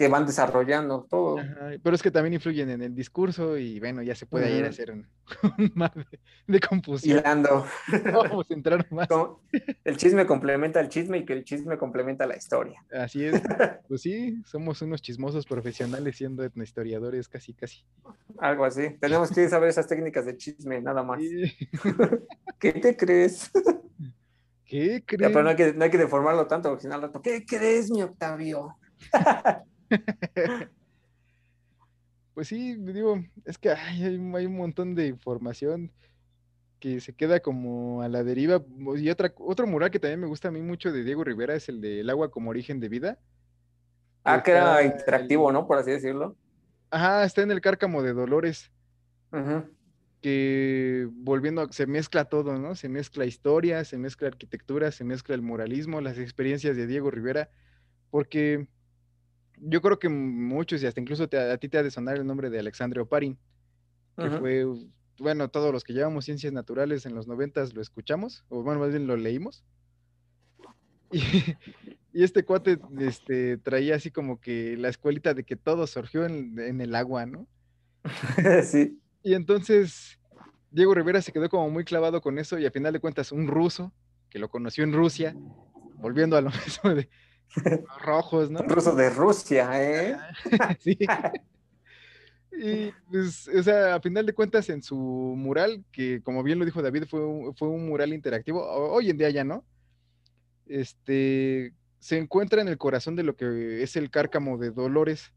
Que 0.00 0.08
van 0.08 0.24
desarrollando 0.24 1.06
todo. 1.10 1.40
ajá, 1.40 1.72
pero 1.82 1.94
es 1.94 2.02
que 2.02 2.10
también 2.10 2.32
influyen 2.32 2.70
en 2.70 2.80
el 2.80 2.94
discurso 2.94 3.58
y 3.58 3.78
bueno, 3.80 4.00
ya 4.00 4.14
se 4.14 4.24
puede 4.24 4.50
ir 4.56 4.64
a 4.64 4.70
hacer 4.70 4.92
un, 4.92 5.06
un 5.58 5.72
mar 5.74 5.92
de, 5.94 6.18
de 6.46 6.58
confusión. 6.58 7.18
Hilando. 7.18 7.66
Vamos 8.10 8.46
a 8.50 8.54
entrar 8.54 8.90
más. 8.90 9.08
Como 9.08 9.42
El 9.84 9.98
chisme 9.98 10.24
complementa 10.24 10.80
el 10.80 10.88
chisme 10.88 11.18
y 11.18 11.26
que 11.26 11.34
el 11.34 11.44
chisme 11.44 11.76
complementa 11.76 12.24
la 12.24 12.34
historia. 12.34 12.82
Así 12.90 13.26
es. 13.26 13.42
Pues 13.88 14.00
sí, 14.00 14.40
somos 14.46 14.80
unos 14.80 15.02
chismosos 15.02 15.44
profesionales 15.44 16.16
siendo 16.16 16.44
etnohistoriadores 16.44 17.28
casi, 17.28 17.52
casi. 17.52 17.84
Algo 18.38 18.64
así. 18.64 18.96
Tenemos 19.00 19.30
que 19.30 19.50
saber 19.50 19.68
esas 19.68 19.86
técnicas 19.86 20.24
de 20.24 20.38
chisme, 20.38 20.80
nada 20.80 21.02
más. 21.02 21.20
Sí. 21.20 21.52
¿Qué 22.58 22.72
te 22.72 22.96
crees? 22.96 23.50
¿Qué 24.64 25.04
Ya, 25.10 25.28
pero 25.28 25.42
no 25.42 25.50
crees? 25.50 25.60
hay, 25.60 25.72
que, 25.72 25.78
no 25.78 25.84
hay 25.84 25.90
que 25.90 25.98
deformarlo 25.98 26.46
tanto, 26.46 26.70
porque 26.70 26.82
si 26.84 26.88
no 26.88 27.12
¿qué 27.20 27.44
crees, 27.44 27.90
mi 27.90 28.00
Octavio? 28.00 28.78
Pues 32.34 32.48
sí, 32.48 32.74
digo, 32.76 33.22
es 33.44 33.58
que 33.58 33.70
ay, 33.70 34.04
hay, 34.04 34.16
un- 34.16 34.34
hay 34.34 34.46
un 34.46 34.56
montón 34.56 34.94
de 34.94 35.08
información 35.08 35.92
que 36.78 37.00
se 37.00 37.12
queda 37.14 37.40
como 37.40 38.02
a 38.02 38.08
la 38.08 38.24
deriva. 38.24 38.64
Y 38.96 39.10
otra, 39.10 39.34
otro 39.38 39.66
mural 39.66 39.90
que 39.90 39.98
también 39.98 40.20
me 40.20 40.26
gusta 40.26 40.48
a 40.48 40.50
mí 40.50 40.62
mucho 40.62 40.92
de 40.92 41.04
Diego 41.04 41.24
Rivera 41.24 41.54
es 41.54 41.68
el 41.68 41.80
de 41.80 42.00
El 42.00 42.08
agua 42.08 42.30
como 42.30 42.50
origen 42.50 42.80
de 42.80 42.88
vida. 42.88 43.18
Ah, 44.24 44.42
que 44.42 44.52
era 44.52 44.82
interactivo, 44.82 45.48
el- 45.50 45.54
¿no? 45.54 45.66
Por 45.66 45.78
así 45.78 45.90
decirlo. 45.90 46.36
Ajá, 46.90 47.24
está 47.24 47.42
en 47.42 47.50
el 47.50 47.60
Cárcamo 47.60 48.02
de 48.02 48.12
Dolores, 48.14 48.70
que 50.22 51.08
volviendo, 51.10 51.70
se 51.72 51.86
mezcla 51.86 52.24
todo, 52.26 52.58
¿no? 52.58 52.74
Se 52.74 52.88
mezcla 52.88 53.24
historia, 53.24 53.84
se 53.84 53.98
mezcla 53.98 54.28
arquitectura, 54.28 54.92
se 54.92 55.04
mezcla 55.04 55.34
el 55.34 55.42
muralismo, 55.42 56.00
las 56.00 56.18
experiencias 56.18 56.76
de 56.76 56.86
Diego 56.86 57.10
Rivera, 57.10 57.50
porque 58.10 58.66
yo 59.60 59.80
creo 59.80 59.98
que 59.98 60.08
muchos, 60.08 60.82
y 60.82 60.86
hasta 60.86 61.00
incluso 61.00 61.28
te- 61.28 61.38
a 61.38 61.56
ti 61.58 61.68
te 61.68 61.78
ha 61.78 61.82
de 61.82 61.90
sonar 61.90 62.16
el 62.16 62.26
nombre 62.26 62.50
de 62.50 62.58
Alexandre 62.58 63.00
Oparin, 63.00 63.38
que 64.16 64.28
fue, 64.38 64.66
bueno, 65.18 65.48
todos 65.48 65.72
los 65.72 65.82
que 65.84 65.92
llevamos 65.94 66.24
ciencias 66.26 66.52
naturales 66.52 67.06
en 67.06 67.14
los 67.14 67.26
noventas 67.26 67.72
lo 67.74 67.80
escuchamos, 67.80 68.44
o 68.48 68.62
bueno, 68.62 68.80
más 68.80 68.90
bien 68.90 69.06
lo 69.06 69.16
leímos. 69.16 69.64
Y, 71.12 71.20
y 72.12 72.22
este 72.22 72.44
cuate 72.44 72.78
este, 73.00 73.56
traía 73.58 73.96
así 73.96 74.12
como 74.12 74.40
que 74.40 74.76
la 74.76 74.88
escuelita 74.88 75.34
de 75.34 75.42
que 75.42 75.56
todo 75.56 75.86
surgió 75.88 76.24
en, 76.24 76.56
en 76.60 76.80
el 76.80 76.94
agua, 76.94 77.26
¿no? 77.26 77.48
sí. 78.64 79.00
Y 79.22 79.34
entonces 79.34 80.20
Diego 80.70 80.94
Rivera 80.94 81.20
se 81.20 81.32
quedó 81.32 81.48
como 81.48 81.68
muy 81.68 81.84
clavado 81.84 82.20
con 82.20 82.38
eso 82.38 82.58
y 82.58 82.66
a 82.66 82.70
final 82.70 82.92
de 82.92 83.00
cuentas 83.00 83.32
un 83.32 83.48
ruso 83.48 83.92
que 84.28 84.38
lo 84.38 84.48
conoció 84.48 84.84
en 84.84 84.92
Rusia, 84.92 85.34
volviendo 85.96 86.36
a 86.36 86.40
lo 86.42 86.50
mismo 86.64 86.94
de 86.94 87.08
rojos, 88.04 88.50
¿no? 88.50 88.60
Ruso 88.60 88.94
de 88.94 89.10
Rusia, 89.10 89.70
¿eh? 89.82 90.16
Sí. 90.80 90.98
Y 92.52 92.92
pues, 93.10 93.48
o 93.48 93.62
sea, 93.62 93.94
a 93.94 94.00
final 94.00 94.26
de 94.26 94.32
cuentas 94.34 94.68
en 94.70 94.82
su 94.82 94.96
mural, 94.96 95.84
que 95.92 96.20
como 96.22 96.42
bien 96.42 96.58
lo 96.58 96.64
dijo 96.64 96.82
David, 96.82 97.04
fue 97.08 97.24
un, 97.24 97.54
fue 97.56 97.68
un 97.68 97.86
mural 97.88 98.12
interactivo, 98.12 98.60
ho- 98.62 98.92
hoy 98.92 99.08
en 99.08 99.16
día 99.18 99.30
ya 99.30 99.44
no, 99.44 99.64
este, 100.66 101.72
se 101.98 102.18
encuentra 102.18 102.60
en 102.60 102.68
el 102.68 102.78
corazón 102.78 103.16
de 103.16 103.22
lo 103.22 103.36
que 103.36 103.82
es 103.82 103.96
el 103.96 104.10
cárcamo 104.10 104.58
de 104.58 104.70
Dolores, 104.70 105.32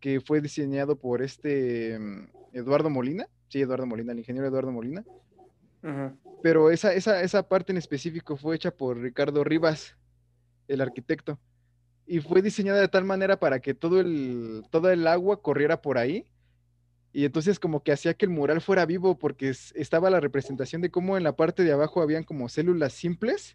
que 0.00 0.20
fue 0.20 0.40
diseñado 0.40 0.96
por 0.96 1.22
este 1.22 1.98
mm, 1.98 2.28
Eduardo 2.54 2.90
Molina, 2.90 3.26
sí, 3.48 3.60
Eduardo 3.60 3.86
Molina, 3.86 4.12
el 4.12 4.18
ingeniero 4.18 4.48
Eduardo 4.48 4.72
Molina, 4.72 5.04
pero 6.42 6.70
esa, 6.70 6.92
esa, 6.94 7.22
esa 7.22 7.48
parte 7.48 7.72
en 7.72 7.78
específico 7.78 8.36
fue 8.36 8.56
hecha 8.56 8.70
por 8.70 8.98
Ricardo 8.98 9.44
Rivas, 9.44 9.96
el 10.72 10.80
arquitecto, 10.80 11.38
y 12.06 12.20
fue 12.20 12.42
diseñada 12.42 12.80
de 12.80 12.88
tal 12.88 13.04
manera 13.04 13.38
para 13.38 13.60
que 13.60 13.74
todo 13.74 14.00
el, 14.00 14.62
toda 14.70 14.92
el 14.92 15.06
agua 15.06 15.42
corriera 15.42 15.80
por 15.82 15.98
ahí, 15.98 16.26
y 17.12 17.24
entonces 17.24 17.58
como 17.58 17.82
que 17.82 17.92
hacía 17.92 18.14
que 18.14 18.26
el 18.26 18.30
mural 18.30 18.60
fuera 18.60 18.86
vivo, 18.86 19.18
porque 19.18 19.48
es- 19.50 19.72
estaba 19.76 20.10
la 20.10 20.20
representación 20.20 20.80
de 20.80 20.90
cómo 20.90 21.16
en 21.16 21.24
la 21.24 21.36
parte 21.36 21.64
de 21.64 21.72
abajo 21.72 22.02
habían 22.02 22.24
como 22.24 22.48
células 22.48 22.92
simples, 22.92 23.54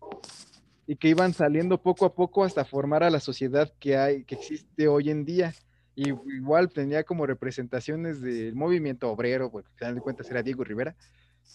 y 0.88 0.98
que 0.98 1.10
iban 1.10 1.34
saliendo 1.34 1.82
poco 1.82 2.06
a 2.06 2.14
poco 2.14 2.44
hasta 2.44 2.64
formar 2.64 3.02
a 3.04 3.10
la 3.10 3.20
sociedad 3.20 3.74
que 3.80 3.98
hay, 3.98 4.24
que 4.24 4.36
existe 4.36 4.88
hoy 4.88 5.10
en 5.10 5.26
día. 5.26 5.52
Y 5.96 6.10
igual 6.10 6.70
tenía 6.70 7.04
como 7.04 7.26
representaciones 7.26 8.22
del 8.22 8.54
movimiento 8.54 9.10
obrero, 9.10 9.50
porque 9.50 9.70
al 9.70 9.76
final 9.78 9.96
de 9.96 10.02
cuentas 10.02 10.30
era 10.30 10.44
Diego 10.44 10.64
Rivera, 10.64 10.96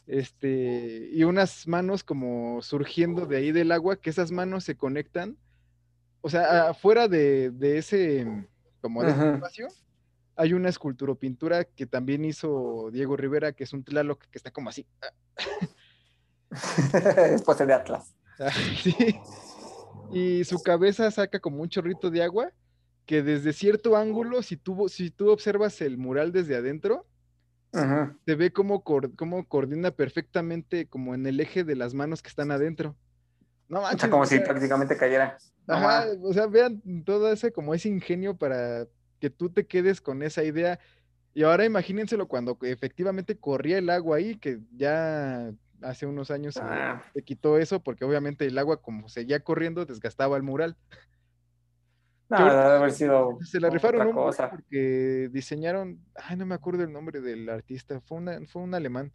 este, 0.06 1.10
y 1.12 1.22
unas 1.24 1.68
manos 1.68 2.02
como 2.02 2.60
surgiendo 2.62 3.26
de 3.26 3.36
ahí 3.36 3.52
del 3.52 3.70
agua, 3.70 3.96
que 3.96 4.10
esas 4.10 4.32
manos 4.32 4.64
se 4.64 4.76
conectan, 4.76 5.36
o 6.20 6.28
sea, 6.28 6.70
afuera 6.70 7.08
de, 7.08 7.50
de 7.50 7.78
ese, 7.78 8.26
como 8.80 9.02
de 9.02 9.10
ese 9.10 9.20
Ajá. 9.20 9.34
espacio, 9.34 9.68
hay 10.36 10.52
una 10.52 10.68
esculturopintura 10.68 11.64
que 11.64 11.86
también 11.86 12.24
hizo 12.24 12.90
Diego 12.92 13.16
Rivera, 13.16 13.52
que 13.52 13.64
es 13.64 13.72
un 13.72 13.84
Tlaloc 13.84 14.24
que 14.30 14.38
está 14.38 14.50
como 14.50 14.70
así, 14.70 14.86
es 16.94 17.42
pose 17.42 17.66
de 17.66 17.74
Atlas. 17.74 18.14
Ah, 18.38 18.50
Sí. 18.82 18.94
Y 20.12 20.44
su 20.44 20.60
cabeza 20.62 21.10
saca 21.10 21.38
como 21.38 21.62
un 21.62 21.68
chorrito 21.68 22.10
de 22.10 22.22
agua 22.22 22.52
que 23.06 23.22
desde 23.22 23.52
cierto 23.52 23.96
ángulo, 23.96 24.42
si 24.42 24.56
tú, 24.56 24.88
si 24.88 25.10
tú 25.10 25.30
observas 25.30 25.80
el 25.80 25.98
mural 25.98 26.32
desde 26.32 26.56
adentro, 26.56 27.06
Ujú. 27.72 28.18
se 28.26 28.34
ve 28.34 28.52
cómo 28.52 28.82
coordina 28.82 29.90
perfectamente 29.92 30.88
como 30.88 31.14
en 31.14 31.26
el 31.26 31.38
eje 31.40 31.64
de 31.64 31.76
las 31.76 31.94
manos 31.94 32.22
que 32.22 32.28
están 32.28 32.50
adentro. 32.50 32.96
No 33.70 33.78
O 33.78 33.82
manches, 33.82 34.00
sea, 34.02 34.10
como 34.10 34.24
o 34.24 34.26
si 34.26 34.40
prácticamente 34.40 34.96
cayera. 34.98 35.38
Ajá, 35.66 36.04
o 36.22 36.32
sea, 36.34 36.46
vean 36.46 36.82
todo 37.04 37.32
ese 37.32 37.52
como 37.52 37.72
ese 37.72 37.88
ingenio 37.88 38.36
para 38.36 38.86
que 39.20 39.30
tú 39.30 39.48
te 39.50 39.66
quedes 39.66 40.00
con 40.02 40.22
esa 40.22 40.42
idea. 40.44 40.78
Y 41.32 41.44
ahora 41.44 41.64
imagínenselo 41.64 42.26
cuando 42.28 42.58
efectivamente 42.62 43.38
corría 43.38 43.78
el 43.78 43.88
agua 43.88 44.16
ahí, 44.18 44.34
que 44.36 44.58
ya 44.76 45.52
hace 45.82 46.04
unos 46.04 46.30
años 46.30 46.54
se- 46.54 46.60
Ah. 46.62 47.02
se 47.14 47.22
quitó 47.22 47.56
eso 47.58 47.80
porque 47.82 48.04
obviamente 48.04 48.44
el 48.44 48.58
agua 48.58 48.82
como 48.82 49.08
seguía 49.08 49.40
corriendo 49.40 49.86
desgastaba 49.86 50.36
el 50.36 50.42
mural. 50.42 50.76
No, 52.28 52.38
debe 52.44 52.60
haber 52.76 52.92
sido 52.92 53.38
Se 53.42 53.58
la 53.58 53.70
rifaron 53.70 54.06
un 54.08 54.12
cosa. 54.14 54.50
porque 54.50 55.28
diseñaron, 55.32 55.98
ay, 56.14 56.36
no 56.36 56.46
me 56.46 56.54
acuerdo 56.54 56.84
el 56.84 56.92
nombre 56.92 57.20
del 57.20 57.48
artista, 57.48 58.00
fue, 58.00 58.18
una, 58.18 58.38
fue 58.46 58.62
un 58.62 58.74
alemán 58.74 59.12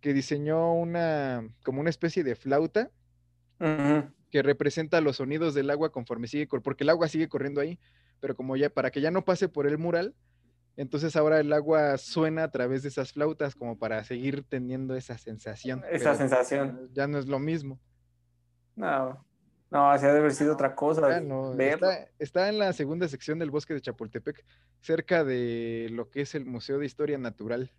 que 0.00 0.12
diseñó 0.12 0.74
una, 0.74 1.42
como 1.64 1.80
una 1.80 1.90
especie 1.90 2.22
de 2.22 2.36
flauta 2.36 2.90
Que 4.30 4.42
representa 4.42 5.00
los 5.00 5.16
sonidos 5.16 5.54
del 5.54 5.70
agua 5.70 5.92
conforme 5.92 6.26
sigue, 6.26 6.46
porque 6.46 6.84
el 6.84 6.90
agua 6.90 7.08
sigue 7.08 7.28
corriendo 7.28 7.60
ahí, 7.60 7.78
pero 8.20 8.34
como 8.34 8.56
ya, 8.56 8.70
para 8.70 8.90
que 8.90 9.00
ya 9.00 9.10
no 9.10 9.24
pase 9.24 9.48
por 9.48 9.66
el 9.66 9.78
mural, 9.78 10.14
entonces 10.76 11.14
ahora 11.16 11.40
el 11.40 11.52
agua 11.52 11.98
suena 11.98 12.44
a 12.44 12.50
través 12.50 12.82
de 12.82 12.88
esas 12.88 13.12
flautas 13.12 13.54
como 13.54 13.78
para 13.78 14.02
seguir 14.04 14.44
teniendo 14.48 14.94
esa 14.94 15.18
sensación. 15.18 15.82
Esa 15.90 16.14
sensación. 16.14 16.88
Ya 16.92 17.06
no 17.06 17.18
es 17.18 17.26
lo 17.26 17.38
mismo. 17.38 17.78
No, 18.76 19.24
no, 19.70 19.90
así 19.90 20.06
ha 20.06 20.12
de 20.12 20.18
haber 20.18 20.32
sido 20.32 20.54
otra 20.54 20.74
cosa. 20.74 21.20
No, 21.20 21.52
está, 21.52 22.08
está 22.18 22.48
en 22.48 22.58
la 22.58 22.72
segunda 22.72 23.08
sección 23.08 23.38
del 23.38 23.50
bosque 23.50 23.74
de 23.74 23.80
Chapultepec, 23.80 24.44
cerca 24.80 25.22
de 25.22 25.88
lo 25.90 26.08
que 26.08 26.22
es 26.22 26.34
el 26.34 26.44
Museo 26.46 26.78
de 26.78 26.86
Historia 26.86 27.18
Natural. 27.18 27.70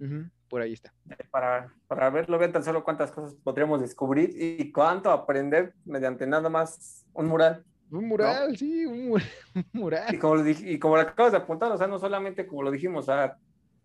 Ujú, 0.00 0.28
por 0.54 0.62
ahí 0.62 0.72
está. 0.74 0.94
para, 1.32 1.74
para 1.88 2.10
verlo, 2.10 2.38
vean 2.38 2.52
tan 2.52 2.62
solo 2.62 2.84
cuántas 2.84 3.10
cosas 3.10 3.34
podríamos 3.42 3.80
descubrir 3.80 4.30
y 4.40 4.70
cuánto 4.70 5.10
aprender 5.10 5.74
mediante 5.84 6.28
nada 6.28 6.48
más 6.48 7.04
un 7.12 7.26
mural. 7.26 7.64
Un 7.90 8.06
mural, 8.06 8.56
sí, 8.56 8.86
un, 8.86 9.20
un 9.56 9.64
Y 9.72 9.78
mural. 9.80 10.16
como, 10.20 10.36
lo 10.36 10.48
y 10.48 10.78
como 10.78 10.94
lo 10.94 11.02
acabas 11.02 11.32
de 11.32 11.38
apuntar, 11.38 11.72
o 11.72 11.76
sea, 11.76 11.88
no 11.88 11.98
solamente 11.98 12.46
como 12.46 12.62
lo 12.62 12.70
dijimos, 12.70 13.02
o 13.02 13.06
sea, 13.06 13.36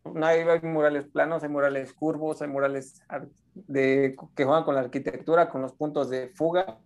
no 0.05 0.23
hay, 0.27 0.41
hay 0.41 0.61
murales 0.61 1.07
planos, 1.07 1.41
hay 1.41 1.49
murales 1.49 1.91
curvos, 1.91 2.39
hay 2.43 2.49
murales 2.49 3.01
de, 3.55 4.15
que 4.35 4.45
juegan 4.45 4.63
con 4.63 4.75
la 4.75 4.81
arquitectura, 4.81 5.49
con 5.49 5.63
los 5.63 5.73
puntos 5.73 6.11
de 6.11 6.29
fuga, 6.35 6.77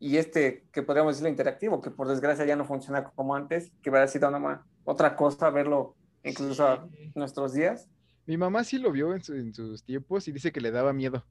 y 0.00 0.16
este 0.16 0.64
que 0.72 0.82
podríamos 0.82 1.12
decirlo 1.14 1.28
interactivo, 1.30 1.80
que 1.80 1.92
por 1.92 2.08
desgracia 2.08 2.44
ya 2.44 2.56
no 2.56 2.64
funciona 2.64 3.04
como 3.04 3.36
antes, 3.36 3.70
que 3.80 3.90
hubiera 3.90 4.08
sido 4.08 4.28
una 4.28 4.66
otra 4.82 5.14
cosa 5.14 5.50
verlo 5.50 5.94
incluso 6.24 6.66
a 6.66 6.88
Sí. 6.90 7.12
nuestros 7.14 7.52
días. 7.52 7.88
Mi 8.26 8.36
mamá 8.36 8.64
sí 8.64 8.78
lo 8.78 8.90
vio 8.92 9.14
en, 9.14 9.22
su- 9.22 9.34
en 9.34 9.52
sus 9.54 9.82
tiempos 9.84 10.26
y 10.28 10.32
dice 10.32 10.50
que 10.52 10.60
le 10.60 10.70
daba 10.70 10.92
miedo. 10.92 11.24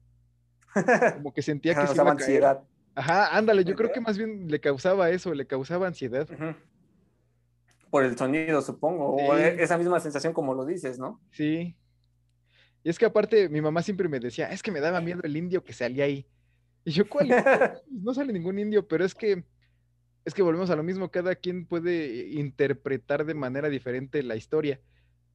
Como 1.14 1.32
que 1.32 1.42
sentía 1.42 1.74
que 1.74 1.80
Nos 1.80 1.90
se 1.90 1.94
iba 1.96 2.02
a 2.02 2.06
caer. 2.06 2.20
ansiedad. 2.20 2.64
Ajá, 2.96 3.36
ándale, 3.36 3.64
yo 3.64 3.74
creo 3.74 3.90
que 3.92 4.00
más 4.00 4.16
bien 4.16 4.48
le 4.48 4.60
causaba 4.60 5.10
eso, 5.10 5.34
le 5.34 5.46
causaba 5.46 5.86
ansiedad. 5.88 6.28
Por 7.90 8.04
el 8.04 8.16
sonido, 8.16 8.60
supongo, 8.62 9.14
o 9.16 9.36
Sí. 9.36 9.42
e- 9.42 9.62
esa 9.62 9.78
misma 9.78 10.00
sensación 10.00 10.32
como 10.32 10.54
lo 10.54 10.64
dices, 10.64 10.98
¿no? 10.98 11.20
Sí. 11.30 11.76
Y 12.84 12.88
es 12.90 12.98
que 12.98 13.06
aparte, 13.06 13.48
mi 13.48 13.60
mamá 13.60 13.82
siempre 13.82 14.08
me 14.08 14.20
decía, 14.20 14.50
es 14.52 14.62
que 14.62 14.70
me 14.70 14.80
daba 14.80 15.00
miedo 15.00 15.20
el 15.24 15.36
indio 15.36 15.64
que 15.64 15.72
salía 15.72 16.04
ahí. 16.04 16.26
Y 16.84 16.90
yo, 16.92 17.08
¿cuál? 17.08 17.26
indio? 17.26 17.38
No 17.90 18.14
sale 18.14 18.32
ningún 18.32 18.58
indio, 18.58 18.86
pero 18.86 19.04
es 19.04 19.14
que, 19.14 19.44
es 20.24 20.34
que 20.34 20.42
volvemos 20.42 20.70
a 20.70 20.76
lo 20.76 20.82
mismo, 20.82 21.10
cada 21.10 21.34
quien 21.34 21.66
puede 21.66 22.28
interpretar 22.32 23.24
de 23.24 23.34
manera 23.34 23.68
diferente 23.68 24.22
la 24.22 24.36
historia. 24.36 24.80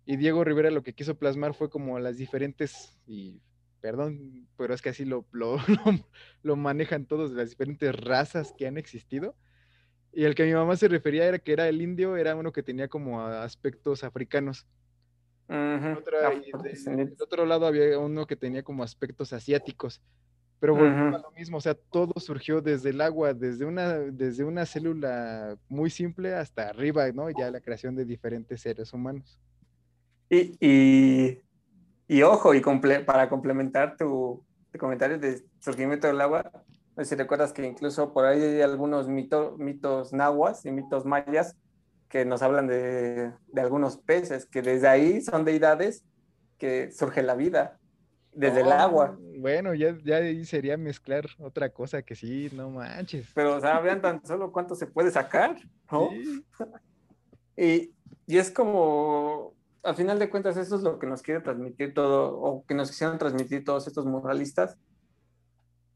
Y 0.10 0.18
Diego 0.18 0.43
Rivera 0.43 0.72
lo 0.72 0.82
que 0.82 0.95
quiso 0.95 1.20
plasmar 1.20 1.53
fue 1.53 1.70
como 1.70 1.99
las 1.99 2.18
diferentes, 2.18 2.97
y 3.05 3.43
perdón, 3.80 4.47
pero 4.57 4.74
es 4.74 4.82
que 4.82 4.89
así 4.89 5.05
lo, 5.05 5.28
lo, 5.32 5.57
lo, 5.68 6.03
lo 6.41 6.55
manejan 6.55 7.05
todos, 7.05 7.30
las 7.30 7.51
diferentes 7.51 7.93
razas 7.93 8.51
que 8.57 8.66
han 8.66 8.80
existido. 8.80 9.36
Y 10.12 10.24
el 10.24 10.34
que 10.34 10.45
mi 10.45 10.53
mamá 10.53 10.76
se 10.78 10.88
refería 10.88 11.26
era 11.26 11.38
que 11.38 11.53
era 11.53 11.70
el 11.70 11.80
indio, 11.80 12.18
era 12.18 12.36
uno 12.36 12.51
que 12.51 12.64
tenía 12.64 12.88
como 12.88 13.22
aspectos 13.22 14.03
africanos. 14.03 14.66
Otra, 15.95 16.32
de- 16.32 16.43
descendientes. 16.64 17.16
del 17.16 17.24
otro 17.26 17.45
lado 17.45 17.68
había 17.68 17.99
uno 17.99 18.26
que 18.26 18.36
tenía 18.36 18.64
como 18.64 18.82
aspectos 18.82 19.32
asiáticos. 19.32 20.01
Pero 20.60 20.74
volvemos 20.74 21.14
a 21.14 21.22
lo 21.22 21.30
mismo, 21.34 21.57
o 21.57 21.62
sea, 21.62 21.76
todo 21.76 22.20
surgió 22.20 22.62
desde 22.62 22.89
el 22.89 22.99
agua, 23.01 23.36
desde 23.36 23.64
una, 23.64 23.99
desde 23.99 24.43
una 24.43 24.66
célula 24.66 25.55
muy 25.68 25.91
simple 25.91 26.34
hasta 26.34 26.68
arriba, 26.68 27.12
¿no? 27.12 27.30
Ya 27.30 27.51
la 27.51 27.62
creación 27.62 27.95
de 27.95 28.05
diferentes 28.05 28.62
seres 28.62 28.91
humanos. 28.91 29.39
Y, 30.30 30.56
y, 30.60 31.42
y 32.08 32.22
ojo, 32.24 32.54
y 32.54 32.62
comple- 32.62 33.04
para 33.06 33.30
complementar 33.30 33.98
tu, 33.98 34.46
tu 34.72 34.80
comentario 34.80 35.18
de 35.18 35.44
surgimiento 35.60 36.08
del 36.08 36.22
agua, 36.22 36.44
no 36.96 37.04
sé 37.04 37.10
si 37.12 37.16
recuerdas 37.16 37.54
que 37.54 37.66
incluso 37.66 38.14
por 38.14 38.26
ahí 38.26 38.42
hay 38.42 38.62
algunos 38.62 39.08
mito- 39.08 39.58
mitos 39.58 40.14
nahuas 40.14 40.66
y 40.66 40.72
mitos 40.72 41.06
mayas 41.06 41.56
que 42.10 42.26
nos 42.26 42.42
hablan 42.42 42.68
de, 42.68 43.34
de 43.48 43.62
algunos 43.62 43.98
peces, 43.98 44.46
que 44.48 44.62
desde 44.62 44.88
ahí 44.88 45.22
son 45.22 45.46
deidades 45.46 46.06
que 46.58 46.92
surge 46.92 47.24
la 47.24 47.36
vida, 47.36 47.80
desde 48.34 48.62
el 48.62 48.68
Oh, 48.68 48.72
agua. 48.72 49.18
Bueno, 49.40 49.74
ya, 49.74 49.98
ya 50.04 50.18
ahí 50.18 50.44
sería 50.46 50.76
mezclar 50.78 51.26
otra 51.40 51.70
cosa 51.70 52.02
que 52.02 52.16
sí, 52.16 52.50
no 52.54 52.70
manches. 52.70 53.32
Pero, 53.34 53.56
o 53.56 53.62
sea, 53.62 53.80
vean 53.80 54.02
tan 54.02 54.26
solo 54.26 54.52
cuánto 54.52 54.76
se 54.76 54.88
puede 54.88 55.12
sacar, 55.12 55.58
¿no? 55.92 56.10
Sí. 56.10 56.44
Y, 57.58 57.92
y 58.26 58.38
es 58.38 58.52
como, 58.52 59.54
al 59.84 59.96
final 59.96 60.20
de 60.20 60.30
cuentas, 60.30 60.58
eso 60.58 60.76
es 60.76 60.82
lo 60.82 61.00
que 61.00 61.08
nos 61.08 61.22
quiere 61.22 61.42
transmitir 61.42 61.94
todo, 61.94 62.38
o 62.40 62.66
que 62.66 62.74
nos 62.74 62.90
quisieron 62.90 63.18
transmitir 63.18 63.64
todos 63.64 63.88
estos 63.88 64.06
muralistas, 64.06 64.78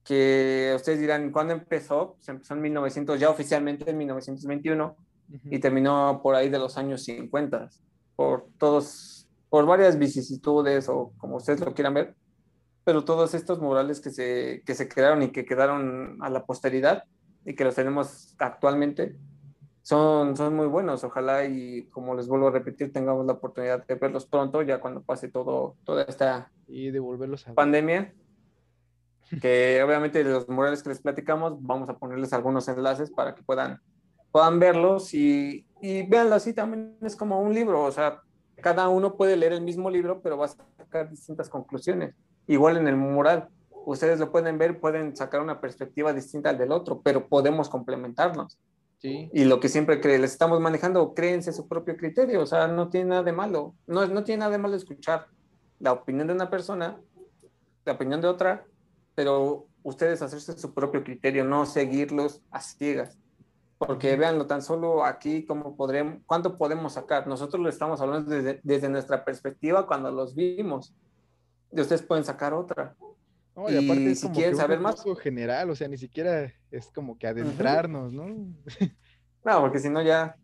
que 0.03 0.73
ustedes 0.75 0.99
dirán, 0.99 1.31
¿cuándo 1.31 1.53
empezó? 1.53 2.17
Se 2.19 2.31
empezó 2.31 2.53
en 2.53 2.61
1900, 2.61 3.19
ya 3.19 3.29
oficialmente 3.29 3.89
en 3.89 3.97
1921, 3.97 4.95
Ujú. 5.29 5.39
y 5.49 5.59
terminó 5.59 6.19
por 6.21 6.35
ahí 6.35 6.49
de 6.49 6.59
los 6.59 6.77
años 6.77 7.03
50, 7.03 7.69
por 8.15 8.47
todos, 8.57 9.27
por 9.49 9.65
varias 9.65 9.97
vicisitudes, 9.97 10.89
o 10.89 11.13
como 11.17 11.37
ustedes 11.37 11.61
lo 11.61 11.73
quieran 11.73 11.93
ver, 11.93 12.15
pero 12.83 13.05
todos 13.05 13.33
estos 13.33 13.59
murales 13.59 14.01
que 14.01 14.11
se, 14.11 14.61
que 14.65 14.75
se 14.75 14.89
crearon 14.89 15.23
y 15.23 15.31
que 15.31 15.45
quedaron 15.45 16.17
a 16.21 16.29
la 16.29 16.45
posteridad, 16.45 17.03
y 17.45 17.55
que 17.55 17.63
los 17.63 17.75
tenemos 17.75 18.35
actualmente, 18.39 19.15
son, 19.83 20.35
son 20.37 20.55
muy 20.55 20.67
buenos. 20.67 21.03
Ojalá 21.03 21.45
y 21.45 21.83
como 21.91 22.15
les 22.15 22.27
vuelvo 22.27 22.47
a 22.47 22.51
repetir, 22.51 22.91
tengamos 22.91 23.25
la 23.25 23.33
oportunidad 23.33 23.85
de 23.85 23.95
verlos 23.95 24.25
pronto, 24.25 24.61
ya 24.61 24.79
cuando 24.79 25.03
pase 25.03 25.27
todo, 25.27 25.75
toda 25.83 26.03
esta 26.03 26.51
Y 26.67 26.89
devolverlos 26.89 27.47
a 27.47 27.53
pandemia. 27.53 28.13
Que 29.41 29.81
obviamente 29.83 30.23
de 30.23 30.31
los 30.31 30.47
murales 30.47 30.81
que 30.81 30.89
les 30.89 31.01
platicamos, 31.01 31.61
vamos 31.61 31.89
a 31.89 31.97
ponerles 31.97 32.33
algunos 32.33 32.67
enlaces 32.69 33.11
para 33.11 33.35
que 33.35 33.43
puedan, 33.43 33.81
puedan 34.31 34.59
verlos 34.59 35.13
y, 35.13 35.65
y 35.81 36.03
véanlo 36.03 36.35
así. 36.35 36.53
También 36.53 36.97
es 37.01 37.15
como 37.15 37.41
un 37.41 37.53
libro, 37.53 37.83
o 37.83 37.91
sea, 37.91 38.21
cada 38.61 38.87
uno 38.87 39.17
puede 39.17 39.35
leer 39.35 39.53
el 39.53 39.61
mismo 39.61 39.89
libro, 39.89 40.21
pero 40.21 40.37
va 40.37 40.45
a 40.45 40.49
sacar 40.49 41.09
distintas 41.09 41.49
conclusiones. 41.49 42.15
Igual 42.47 42.77
en 42.77 42.87
el 42.87 42.95
mural, 42.95 43.49
ustedes 43.85 44.19
lo 44.19 44.31
pueden 44.31 44.57
ver, 44.57 44.79
pueden 44.79 45.15
sacar 45.15 45.41
una 45.41 45.59
perspectiva 45.59 46.13
distinta 46.13 46.49
al 46.49 46.57
del 46.57 46.71
otro, 46.71 47.01
pero 47.01 47.27
podemos 47.27 47.67
complementarnos. 47.67 48.57
Sí. 49.03 49.29
Y 49.33 49.43
lo 49.43 49.59
que 49.59 49.67
siempre 49.67 50.01
cre- 50.01 50.17
les 50.17 50.31
estamos 50.31 50.59
manejando, 50.61 51.13
créense 51.13 51.51
su 51.51 51.67
propio 51.67 51.97
criterio, 51.97 52.41
o 52.41 52.45
sea, 52.45 52.67
no 52.69 52.89
tiene 52.89 53.09
nada 53.09 53.23
de 53.23 53.33
malo, 53.33 53.75
no, 53.85 54.05
no 54.07 54.23
tiene 54.23 54.39
nada 54.39 54.51
de 54.53 54.57
malo 54.57 54.75
escuchar 54.77 55.27
la 55.79 55.91
opinión 55.91 56.25
de 56.27 56.33
una 56.33 56.49
persona, 56.49 56.99
la 57.83 57.93
opinión 57.93 58.21
de 58.21 58.27
otra, 58.29 58.65
pero 59.13 59.67
ustedes 59.83 60.21
hacerse 60.21 60.57
su 60.57 60.73
propio 60.73 61.03
criterio, 61.03 61.43
no 61.43 61.65
seguirlos 61.65 62.41
a 62.49 62.61
ciegas. 62.61 63.19
Porque 63.77 64.15
véanlo, 64.15 64.47
tan 64.47 64.61
solo 64.61 65.03
aquí, 65.03 65.45
cómo 65.45 65.75
podremos, 65.75 66.19
¿cuánto 66.25 66.57
podemos 66.57 66.93
sacar? 66.93 67.27
Nosotros 67.27 67.61
lo 67.61 67.67
estamos 67.67 67.99
hablando 67.99 68.31
desde, 68.31 68.61
desde 68.63 68.87
nuestra 68.87 69.25
perspectiva 69.25 69.85
cuando 69.85 70.09
los 70.09 70.33
vimos. 70.33 70.95
Y 71.69 71.81
ustedes 71.81 72.01
pueden 72.03 72.23
sacar 72.23 72.53
otra. 72.53 72.95
No, 73.53 73.69
y 73.69 73.75
aparte 73.75 74.03
Y 74.03 74.07
es 74.11 74.19
si 74.21 74.23
como 74.27 74.35
quieren 74.35 74.53
que 74.53 74.61
saber 74.61 74.79
más- 74.79 75.03
general, 75.21 75.69
o 75.69 75.75
sea, 75.75 75.89
ni 75.89 75.97
siquiera 75.97 76.49
es 76.73 76.91
como 76.91 77.17
que 77.17 77.27
adentrarnos, 77.27 78.11
¿no? 78.13 78.25
No, 79.45 79.61
porque 79.61 79.79
si 79.79 79.89
no 79.89 80.01
ya, 80.01 80.35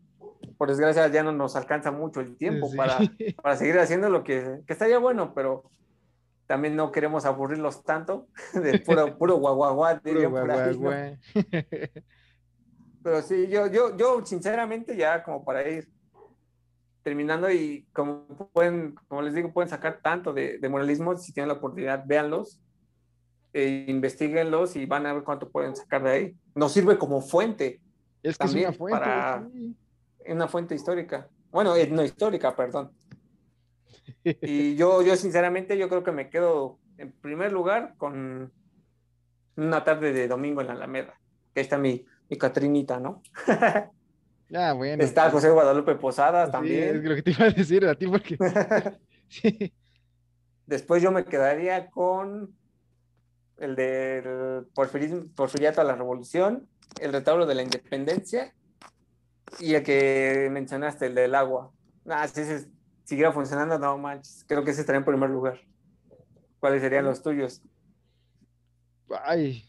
por 0.56 0.68
desgracia, 0.68 1.08
ya 1.08 1.22
no 1.22 1.32
nos 1.32 1.56
alcanza 1.56 1.90
mucho 1.90 2.20
el 2.20 2.36
tiempo 2.36 2.68
Sí. 2.68 2.76
para, 2.76 2.98
para 3.42 3.56
seguir 3.56 3.78
haciendo 3.78 4.08
lo 4.08 4.22
que, 4.22 4.60
que 4.66 4.72
estaría 4.72 4.98
bueno, 4.98 5.34
pero 5.34 5.70
también 6.46 6.76
no 6.76 6.92
queremos 6.92 7.24
aburrirlos 7.24 7.82
tanto 7.84 8.28
de 8.54 8.78
puro, 8.80 9.18
puro 9.18 9.36
guaguaguá, 9.36 10.00
Puro 10.02 10.14
dirían 10.14 10.30
por 10.30 10.50
ahí, 10.50 10.72
¿no? 10.72 10.78
guaguaguá. 10.80 11.18
Pero 13.02 13.22
sí, 13.22 13.48
yo, 13.48 13.66
yo, 13.66 13.96
yo 13.96 14.24
sinceramente 14.24 14.96
ya 14.96 15.22
como 15.22 15.44
para 15.44 15.66
ir 15.68 15.88
terminando 17.02 17.50
y 17.50 17.86
como 17.92 18.26
pueden, 18.52 18.94
como 19.08 19.22
les 19.22 19.34
digo, 19.34 19.52
pueden 19.52 19.70
sacar 19.70 20.00
tanto 20.02 20.32
de, 20.32 20.58
de 20.58 20.68
muralismo, 20.68 21.16
si 21.16 21.32
tienen 21.32 21.48
la 21.48 21.54
oportunidad, 21.54 22.04
véanlos, 22.06 22.60
e 23.52 23.84
investiguenlos 23.88 24.76
y 24.76 24.86
van 24.86 25.06
a 25.06 25.12
ver 25.12 25.22
cuánto 25.24 25.48
pueden 25.50 25.74
sacar 25.76 26.02
de 26.04 26.10
ahí. 26.10 26.34
Nos 26.54 26.72
sirve 26.72 26.98
como 26.98 27.20
fuente, 27.20 27.80
Es 28.22 28.36
que 28.38 28.44
es 28.46 28.52
una 28.52 28.62
También 28.62 28.74
fuente. 28.74 28.98
para- 29.00 29.48
sí. 29.52 29.76
una 30.28 30.48
fuente 30.48 30.74
histórica. 30.74 31.28
Bueno, 31.50 31.74
eh, 31.74 31.86
no 31.88 32.04
histórica, 32.04 32.54
perdón. 32.54 32.90
Y 34.42 34.74
yo, 34.76 35.02
yo 35.02 35.16
sinceramente, 35.16 35.78
yo 35.78 35.88
creo 35.88 36.02
que 36.02 36.12
me 36.12 36.28
quedo 36.30 36.78
en 36.98 37.12
primer 37.12 37.52
lugar 37.52 37.94
con 37.96 38.52
una 39.56 39.84
tarde 39.84 40.12
de 40.12 40.28
domingo 40.28 40.60
en 40.60 40.66
la 40.68 40.72
Alameda. 40.74 41.14
Que 41.54 41.60
ahí 41.60 41.62
está 41.64 41.78
mi, 41.78 42.04
mi 42.28 42.36
Catrinita, 42.36 42.98
¿no? 43.00 43.22
Ah, 44.52 44.72
bueno. 44.72 45.00
Está 45.04 45.30
José 45.30 45.48
Guadalupe 45.48 45.94
Posadas 45.94 46.48
sí, 46.48 46.52
también. 46.52 46.96
es 46.96 47.04
lo 47.04 47.14
que 47.14 47.22
te 47.22 47.30
iba 47.30 47.44
a 47.44 47.50
decir 47.50 47.86
a 47.86 47.94
ti 47.94 48.08
porque 48.08 48.36
sí. 49.28 49.72
Después 50.66 51.00
yo 51.00 51.12
me 51.12 51.24
quedaría 51.24 51.88
con 51.88 52.52
el 53.60 53.76
del 53.76 54.66
porfiriato 54.74 55.80
a 55.80 55.84
la 55.84 55.94
revolución, 55.94 56.68
el 57.00 57.12
retablo 57.12 57.46
de 57.46 57.54
la 57.54 57.62
independencia 57.62 58.54
y 59.58 59.74
el 59.74 59.82
que 59.82 60.48
mencionaste, 60.50 61.06
el 61.06 61.14
del 61.14 61.34
agua. 61.34 61.72
Ah, 62.06 62.26
si 62.26 62.40
ese 62.40 62.68
siguiera 63.04 63.32
funcionando, 63.32 63.78
no 63.78 63.98
manches. 63.98 64.44
Creo 64.48 64.64
que 64.64 64.70
ese 64.70 64.80
estaría 64.80 64.98
en 64.98 65.04
primer 65.04 65.30
lugar. 65.30 65.60
¿Cuáles 66.58 66.80
serían 66.80 67.04
los 67.04 67.22
tuyos? 67.22 67.62
Ay, 69.24 69.64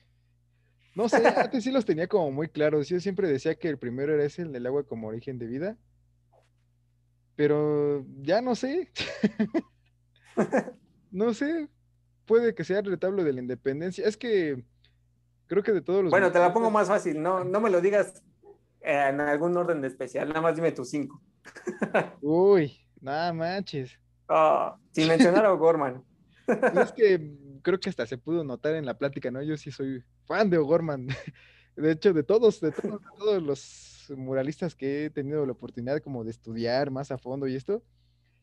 no 0.96 1.10
sé, 1.10 1.18
antes 1.38 1.64
sí 1.64 1.72
los 1.72 1.86
tenía 1.86 2.08
como 2.08 2.32
muy 2.32 2.48
claros. 2.48 2.88
Yo 2.88 3.00
siempre 3.00 3.28
decía 3.28 3.56
que 3.56 3.70
el 3.70 3.78
primero 3.78 4.14
era 4.14 4.24
ese, 4.24 4.44
el 4.44 4.52
del 4.52 4.68
agua 4.68 4.84
como 4.84 5.08
origen 5.08 5.38
de 5.38 5.48
vida. 5.48 5.78
Pero 7.36 8.06
ya 8.22 8.42
no 8.42 8.56
sé. 8.56 8.92
no 11.12 11.34
sé. 11.34 11.70
Puede 12.26 12.54
que 12.54 12.64
sea 12.64 12.80
el 12.80 12.86
retablo 12.86 13.24
de 13.24 13.34
la 13.34 13.42
independencia. 13.42 14.06
Es 14.08 14.18
que 14.18 14.64
creo 15.48 15.64
que 15.64 15.72
de 15.72 15.82
todos 15.82 16.04
los. 16.04 16.12
Bueno, 16.12 16.32
te 16.32 16.40
la 16.40 16.54
pongo 16.54 16.72
más 16.72 16.88
fácil. 16.88 17.22
No, 17.22 17.44
no 17.44 17.60
me 17.60 17.70
lo 17.70 17.82
digas 17.82 18.24
en 18.82 19.20
algún 19.22 19.56
orden 19.58 19.84
especial. 19.86 20.30
Nada 20.30 20.42
más 20.42 20.56
dime 20.56 20.72
tus 20.72 20.90
cinco. 20.90 21.22
Uy, 22.22 22.80
nada 23.00 23.34
manches. 23.34 23.98
Ah, 24.28 24.78
sin 24.92 25.08
mencionar 25.08 25.46
a 25.46 25.54
O'Gorman. 25.54 26.04
es 26.48 26.92
que 26.94 27.36
creo 27.62 27.80
que 27.80 27.90
hasta 27.90 28.06
se 28.06 28.18
pudo 28.18 28.44
notar 28.44 28.76
en 28.76 28.86
la 28.86 28.98
plática, 28.98 29.32
¿no? 29.32 29.42
Yo 29.42 29.58
sí 29.58 29.72
soy 29.72 30.04
fan 30.26 30.50
de 30.50 30.58
O'Gorman. 30.58 31.08
De 31.76 31.92
hecho, 31.92 32.14
de 32.14 32.24
todos, 32.24 32.60
de 32.60 32.72
todos, 32.72 33.42
los 33.42 34.12
muralistas 34.18 34.76
que 34.76 35.06
he 35.06 35.10
tenido 35.10 35.46
la 35.46 35.54
oportunidad 35.54 36.00
como 36.02 36.24
de 36.24 36.32
estudiar 36.32 36.92
más 36.92 37.12
a 37.12 37.18
fondo 37.18 37.48
y 37.48 37.56
esto, 37.56 37.82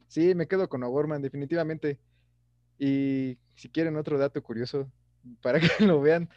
sí, 0.08 0.34
me 0.34 0.48
quedo 0.48 0.68
con 0.68 0.82
O'Gorman, 0.82 1.20
definitivamente. 1.20 1.98
Y 2.78 3.38
si 3.56 3.68
quieren 3.68 3.96
otro 3.96 4.18
dato 4.18 4.42
curioso, 4.42 4.90
para 5.42 5.60
que 5.60 5.68
lo 5.84 6.00
vean, 6.00 6.28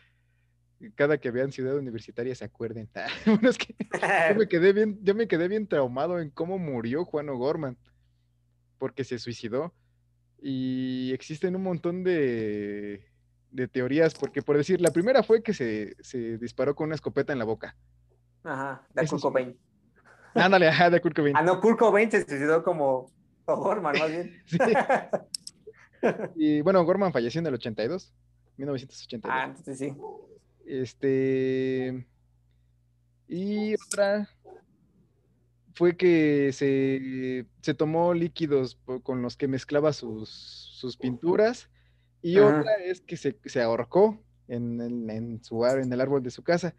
cada 0.95 1.19
que 1.19 1.31
vean 1.31 1.51
Ciudad 1.51 1.75
Universitaria 1.77 2.33
se 2.35 2.45
acuerden. 2.45 2.89
bueno, 3.25 3.49
es 3.49 3.57
que 3.57 3.75
yo 4.29 4.35
me 4.35 4.47
quedé 4.49 4.73
bien, 4.73 4.99
yo 5.03 5.15
me 5.15 5.27
quedé 5.27 5.47
bien 5.47 5.67
traumado 5.67 6.19
en 6.19 6.29
cómo 6.29 6.57
murió 6.57 7.05
Juan 7.05 7.29
O'Gorman, 7.29 7.77
porque 8.77 9.03
se 9.03 9.19
suicidó. 9.19 9.73
Y 10.43 11.11
existen 11.13 11.55
un 11.55 11.61
montón 11.61 12.03
de, 12.03 13.05
teorías, 13.71 14.15
porque 14.15 14.41
por 14.41 14.57
decir, 14.57 14.81
la 14.81 14.89
primera 14.89 15.21
fue 15.21 15.43
que 15.43 15.53
se, 15.53 15.95
disparó 16.39 16.75
con 16.75 16.87
una 16.87 16.95
escopeta 16.95 17.31
en 17.31 17.37
la 17.37 17.45
boca. 17.45 17.75
Ajá, 18.43 18.87
de 18.95 19.07
Kurt 19.07 19.21
Cobain. 19.21 19.57
Ándale, 20.33 20.67
ajá, 20.67 20.89
de 20.89 20.99
Kurt 20.99 21.15
Cobain. 21.15 21.37
Ah, 21.37 21.43
no, 21.43 21.59
Kurt 21.59 21.77
Cobain 21.77 22.09
se 22.09 22.25
suicidó 22.25 22.63
como 22.63 23.11
Gorman, 23.45 23.99
más 23.99 24.09
bien. 24.09 24.41
sí. 24.45 24.57
Y 26.35 26.61
bueno, 26.61 26.83
Gorman 26.83 27.13
falleció 27.13 27.39
en 27.39 27.47
el 27.47 27.53
82, 27.55 28.13
1982. 28.57 29.31
Ah, 29.33 29.45
entonces 29.45 29.77
sí. 29.77 29.95
Este. 30.65 32.05
Y 33.27 33.75
otra 33.75 34.29
fue 35.73 35.95
que 35.95 36.51
se, 36.53 37.73
tomó 37.73 38.13
líquidos 38.13 38.77
con 39.03 39.21
los 39.21 39.37
que 39.37 39.47
mezclaba 39.47 39.93
sus, 39.93 40.29
sus 40.29 40.97
pinturas. 40.97 41.69
Y 42.21 42.37
otra 42.37 42.73
es 42.83 43.01
que 43.01 43.17
se, 43.17 43.61
ahorcó 43.61 44.21
en, 44.47 45.39
su, 45.43 45.65
en 45.65 45.91
el 45.91 46.01
árbol 46.01 46.21
de 46.21 46.29
su 46.29 46.43
casa. 46.43 46.75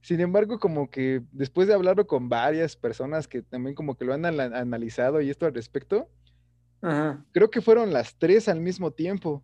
Sin 0.00 0.20
embargo, 0.20 0.58
como 0.58 0.88
que 0.88 1.22
después 1.32 1.66
de 1.66 1.74
hablarlo 1.74 2.06
con 2.06 2.28
varias 2.28 2.76
personas 2.76 3.26
que 3.26 3.42
también 3.42 3.74
como 3.74 3.96
que 3.96 4.04
lo 4.04 4.14
han 4.14 4.24
analizado 4.24 5.20
y 5.20 5.30
esto 5.30 5.46
al 5.46 5.54
respecto, 5.54 6.08
creo 7.32 7.50
que 7.50 7.60
fueron 7.60 7.92
las 7.92 8.16
tres 8.16 8.48
al 8.48 8.60
mismo 8.60 8.90
tiempo. 8.90 9.42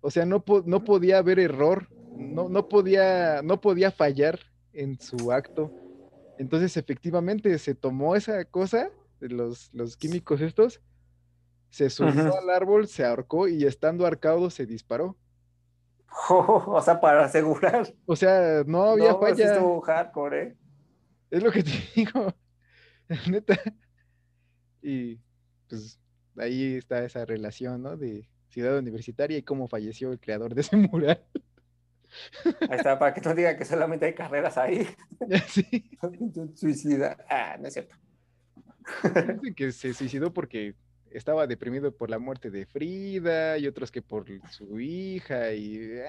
O 0.00 0.10
sea, 0.10 0.26
no, 0.26 0.44
no 0.66 0.84
podía 0.84 1.18
haber 1.18 1.38
error, 1.38 1.88
no, 2.16 2.48
no, 2.48 2.68
podía, 2.68 3.40
no 3.42 3.60
podía 3.60 3.90
fallar 3.90 4.38
en 4.72 5.00
su 5.00 5.32
acto 5.32 5.72
entonces, 6.38 6.76
efectivamente, 6.76 7.56
se 7.58 7.74
tomó 7.74 8.16
esa 8.16 8.44
cosa, 8.44 8.90
los, 9.20 9.72
los 9.72 9.96
químicos 9.96 10.40
estos, 10.40 10.80
se 11.70 11.90
subió 11.90 12.36
al 12.36 12.50
árbol, 12.50 12.88
se 12.88 13.04
ahorcó 13.04 13.48
y 13.48 13.64
estando 13.64 14.06
arcado 14.06 14.50
se 14.50 14.66
disparó. 14.66 15.16
o 16.30 16.80
sea, 16.82 17.00
para 17.00 17.24
asegurar. 17.24 17.92
O 18.06 18.16
sea, 18.16 18.62
no 18.66 18.84
había 18.84 19.12
no, 19.12 19.20
falla. 19.20 19.60
hardcore, 19.84 20.42
¿eh? 20.42 20.56
Es 21.30 21.42
lo 21.42 21.50
que 21.50 21.62
te 21.62 21.70
digo, 21.96 22.32
neta. 23.28 23.58
Y 24.82 25.18
pues 25.68 25.98
ahí 26.38 26.76
está 26.76 27.04
esa 27.04 27.24
relación, 27.24 27.82
¿no? 27.82 27.96
De 27.96 28.28
ciudad 28.48 28.78
universitaria 28.78 29.38
y 29.38 29.42
cómo 29.42 29.68
falleció 29.68 30.12
el 30.12 30.20
creador 30.20 30.54
de 30.54 30.60
ese 30.62 30.76
mural. 30.76 31.22
Ahí 32.44 32.78
está, 32.78 32.98
para 32.98 33.12
que 33.12 33.20
no 33.20 33.34
diga 33.34 33.56
que 33.56 33.64
solamente 33.64 34.06
hay 34.06 34.14
carreras 34.14 34.56
ahí. 34.58 34.86
Sí. 35.48 35.90
Suicida. 36.54 37.16
Ah, 37.28 37.56
no 37.58 37.68
es 37.68 37.74
cierto. 37.74 37.96
que 39.56 39.72
se 39.72 39.94
suicidó 39.94 40.32
porque 40.32 40.74
estaba 41.10 41.46
deprimido 41.46 41.92
por 41.92 42.10
la 42.10 42.18
muerte 42.18 42.50
de 42.50 42.66
Frida 42.66 43.56
y 43.58 43.66
otros 43.66 43.90
que 43.90 44.02
por 44.02 44.26
su 44.50 44.78
hija 44.80 45.52
y 45.52 46.00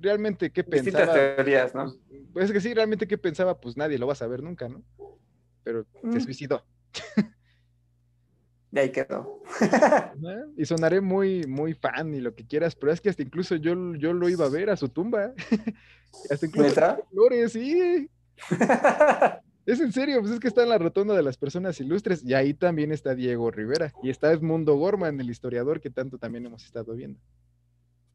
realmente 0.00 0.50
qué 0.50 0.62
pensaba. 0.62 1.04
Distintas 1.04 1.36
teorías, 1.36 1.74
¿no? 1.74 1.94
Pues 2.32 2.46
es 2.46 2.52
que 2.52 2.60
sí, 2.60 2.74
realmente 2.74 3.08
qué 3.08 3.18
pensaba, 3.18 3.60
pues 3.60 3.76
nadie 3.76 3.98
lo 3.98 4.06
va 4.06 4.12
a 4.12 4.16
saber 4.16 4.42
nunca, 4.42 4.68
¿no? 4.68 4.82
Pero 5.64 5.86
se 6.02 6.18
mm. 6.18 6.20
suicidó. 6.20 6.64
Y 8.72 8.78
ahí 8.78 8.90
quedó. 8.90 9.42
y 10.56 10.64
sonaré 10.64 11.02
muy, 11.02 11.46
muy 11.46 11.74
fan 11.74 12.14
y 12.14 12.20
lo 12.20 12.34
que 12.34 12.46
quieras, 12.46 12.74
pero 12.74 12.90
es 12.90 13.02
que 13.02 13.10
hasta 13.10 13.22
incluso 13.22 13.56
yo, 13.56 13.94
yo 13.96 14.14
lo 14.14 14.28
iba 14.30 14.46
a 14.46 14.48
ver 14.48 14.70
a 14.70 14.76
su 14.76 14.88
tumba. 14.88 15.34
hasta 16.30 16.46
incluso 16.46 16.80
flores, 17.10 17.52
sí. 17.52 18.10
es 19.66 19.78
en 19.78 19.92
serio, 19.92 20.20
pues 20.20 20.32
es 20.32 20.40
que 20.40 20.48
está 20.48 20.62
en 20.62 20.70
la 20.70 20.78
rotonda 20.78 21.14
de 21.14 21.22
las 21.22 21.36
personas 21.36 21.78
ilustres 21.80 22.24
y 22.24 22.32
ahí 22.32 22.54
también 22.54 22.92
está 22.92 23.14
Diego 23.14 23.50
Rivera 23.50 23.92
y 24.02 24.08
está 24.08 24.32
Edmundo 24.32 24.74
Gorman, 24.76 25.20
el 25.20 25.28
historiador 25.28 25.78
que 25.78 25.90
tanto 25.90 26.16
también 26.16 26.46
hemos 26.46 26.64
estado 26.64 26.94
viendo. 26.94 27.20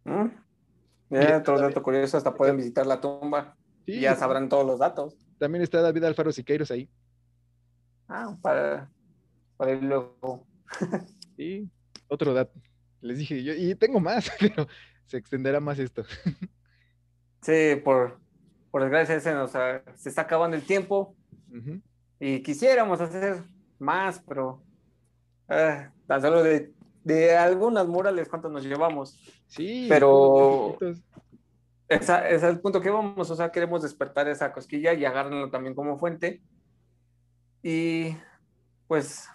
Mm. 0.06 0.30
otro 1.36 1.60
dato 1.60 1.84
curioso, 1.84 2.18
hasta 2.18 2.34
pueden 2.34 2.58
visitar 2.58 2.88
la 2.88 3.00
tumba 3.00 3.56
y 3.86 4.00
ya 4.00 4.16
sabrán 4.16 4.50
todos 4.50 4.66
los 4.66 4.80
datos. 4.80 5.16
También 5.38 5.62
está 5.62 5.82
David 5.82 6.06
Alfaro 6.06 6.32
Siqueiros 6.32 6.72
ahí. 6.72 6.90
Ah, 8.10 8.36
para, 8.42 8.90
para 9.58 9.74
ir 9.74 9.84
luego. 9.84 10.48
sí, 11.36 11.70
otro 12.08 12.34
dato. 12.34 12.60
Les 13.02 13.18
dije 13.18 13.44
yo, 13.44 13.54
y 13.54 13.76
tengo 13.76 14.00
más, 14.00 14.32
pero 14.40 14.68
se 15.06 15.18
extenderá 15.18 15.60
más 15.60 15.80
esto. 15.80 16.04
sí, 17.42 17.76
por, 17.84 18.20
por 18.72 18.84
desgracia 18.84 19.20
se 19.20 19.34
nos 19.34 19.52
se 19.52 20.10
está 20.10 20.22
acabando 20.22 20.56
el 20.56 20.64
tiempo 20.64 21.16
y 22.20 22.42
quisiéramos 22.42 23.02
hacer 23.02 23.44
más, 23.80 24.22
pero 24.28 24.64
ah, 25.50 25.92
tan 26.08 26.22
solo 26.22 26.44
de, 26.44 26.72
de 27.04 27.36
algunas 27.36 27.88
murales, 27.88 28.28
¿cuántos 28.28 28.52
nos 28.52 28.64
llevamos? 28.64 29.20
Sí, 29.48 29.86
pero 29.90 30.78
ese 31.88 32.36
es 32.36 32.44
el 32.44 32.60
punto 32.60 32.82
que 32.82 32.90
vamos, 32.90 33.30
o 33.30 33.36
sea, 33.36 33.52
queremos 33.52 33.82
despertar 33.82 34.28
esa 34.28 34.52
cosquilla 34.52 34.94
y 34.94 35.06
agarrarlo 35.06 35.50
también 35.50 35.74
como 35.74 35.98
fuente. 35.98 36.42
Y 37.64 38.16
pues 38.88 39.30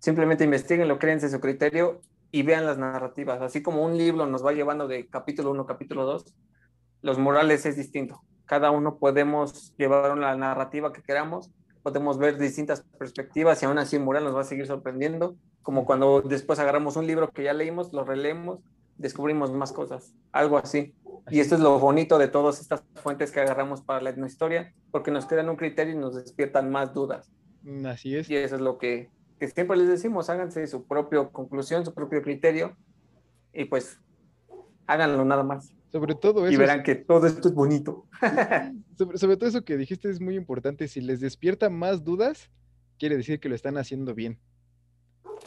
Simplemente 0.00 0.44
investiguenlo, 0.44 0.98
créense 0.98 1.28
su 1.28 1.40
criterio 1.40 2.00
y 2.32 2.42
vean 2.42 2.64
las 2.64 2.78
narrativas. 2.78 3.42
Así 3.42 3.62
como 3.62 3.84
un 3.84 3.98
libro 3.98 4.26
nos 4.26 4.44
va 4.44 4.52
llevando 4.52 4.88
de 4.88 5.06
capítulo 5.06 5.50
1 5.50 5.66
capítulo 5.66 6.06
2, 6.06 6.24
los 7.02 7.18
murales 7.18 7.66
es 7.66 7.76
distinto. 7.76 8.22
Cada 8.46 8.70
uno 8.70 8.96
podemos 8.96 9.74
llevar 9.76 10.10
una 10.12 10.34
narrativa 10.36 10.90
que 10.92 11.02
queramos, 11.02 11.50
podemos 11.82 12.16
ver 12.16 12.38
distintas 12.38 12.82
perspectivas 12.98 13.62
y 13.62 13.66
aún 13.66 13.78
así 13.78 13.96
el 13.96 14.02
mural 14.02 14.24
nos 14.24 14.34
va 14.34 14.40
a 14.40 14.44
seguir 14.44 14.66
sorprendiendo, 14.66 15.36
como 15.62 15.84
cuando 15.84 16.22
después 16.22 16.58
agarramos 16.58 16.96
un 16.96 17.06
libro 17.06 17.28
que 17.28 17.44
ya 17.44 17.52
leímos, 17.52 17.92
lo 17.92 18.02
releemos, 18.04 18.60
descubrimos 18.96 19.52
más 19.52 19.70
cosas, 19.70 20.14
algo 20.32 20.56
así. 20.56 20.94
Y 21.30 21.40
esto 21.40 21.56
es 21.56 21.60
lo 21.60 21.78
bonito 21.78 22.16
de 22.16 22.28
todas 22.28 22.58
estas 22.58 22.82
fuentes 22.94 23.32
que 23.32 23.40
agarramos 23.40 23.82
para 23.82 24.00
la 24.00 24.10
etnohistoria, 24.10 24.72
porque 24.90 25.10
nos 25.10 25.26
crean 25.26 25.50
un 25.50 25.56
criterio 25.56 25.92
y 25.92 25.98
nos 25.98 26.14
despiertan 26.14 26.70
más 26.70 26.94
dudas. 26.94 27.30
Así 27.84 28.16
es. 28.16 28.30
Y 28.30 28.36
eso 28.36 28.56
es 28.56 28.62
lo 28.62 28.78
que 28.78 29.10
que 29.40 29.48
siempre 29.48 29.76
les 29.78 29.88
decimos, 29.88 30.28
háganse 30.28 30.66
su 30.66 30.86
propia 30.86 31.26
conclusión, 31.30 31.82
su 31.82 31.94
propio 31.94 32.20
criterio 32.20 32.76
y 33.54 33.64
pues 33.64 33.98
háganlo 34.86 35.24
nada 35.24 35.42
más. 35.42 35.74
Sobre 35.90 36.14
todo 36.14 36.46
eso. 36.46 36.52
Y 36.52 36.58
verán 36.58 36.82
que 36.82 36.94
todo 36.94 37.26
esto 37.26 37.48
es 37.48 37.54
bonito. 37.54 38.06
sobre, 39.16 39.38
todo 39.38 39.48
eso 39.48 39.64
que 39.64 39.78
dijiste 39.78 40.10
es 40.10 40.20
muy 40.20 40.36
importante. 40.36 40.86
Si 40.88 41.00
les 41.00 41.20
despierta 41.20 41.70
más 41.70 42.04
dudas, 42.04 42.50
quiere 42.98 43.16
decir 43.16 43.40
que 43.40 43.48
lo 43.48 43.54
están 43.54 43.78
haciendo 43.78 44.14
bien. 44.14 44.38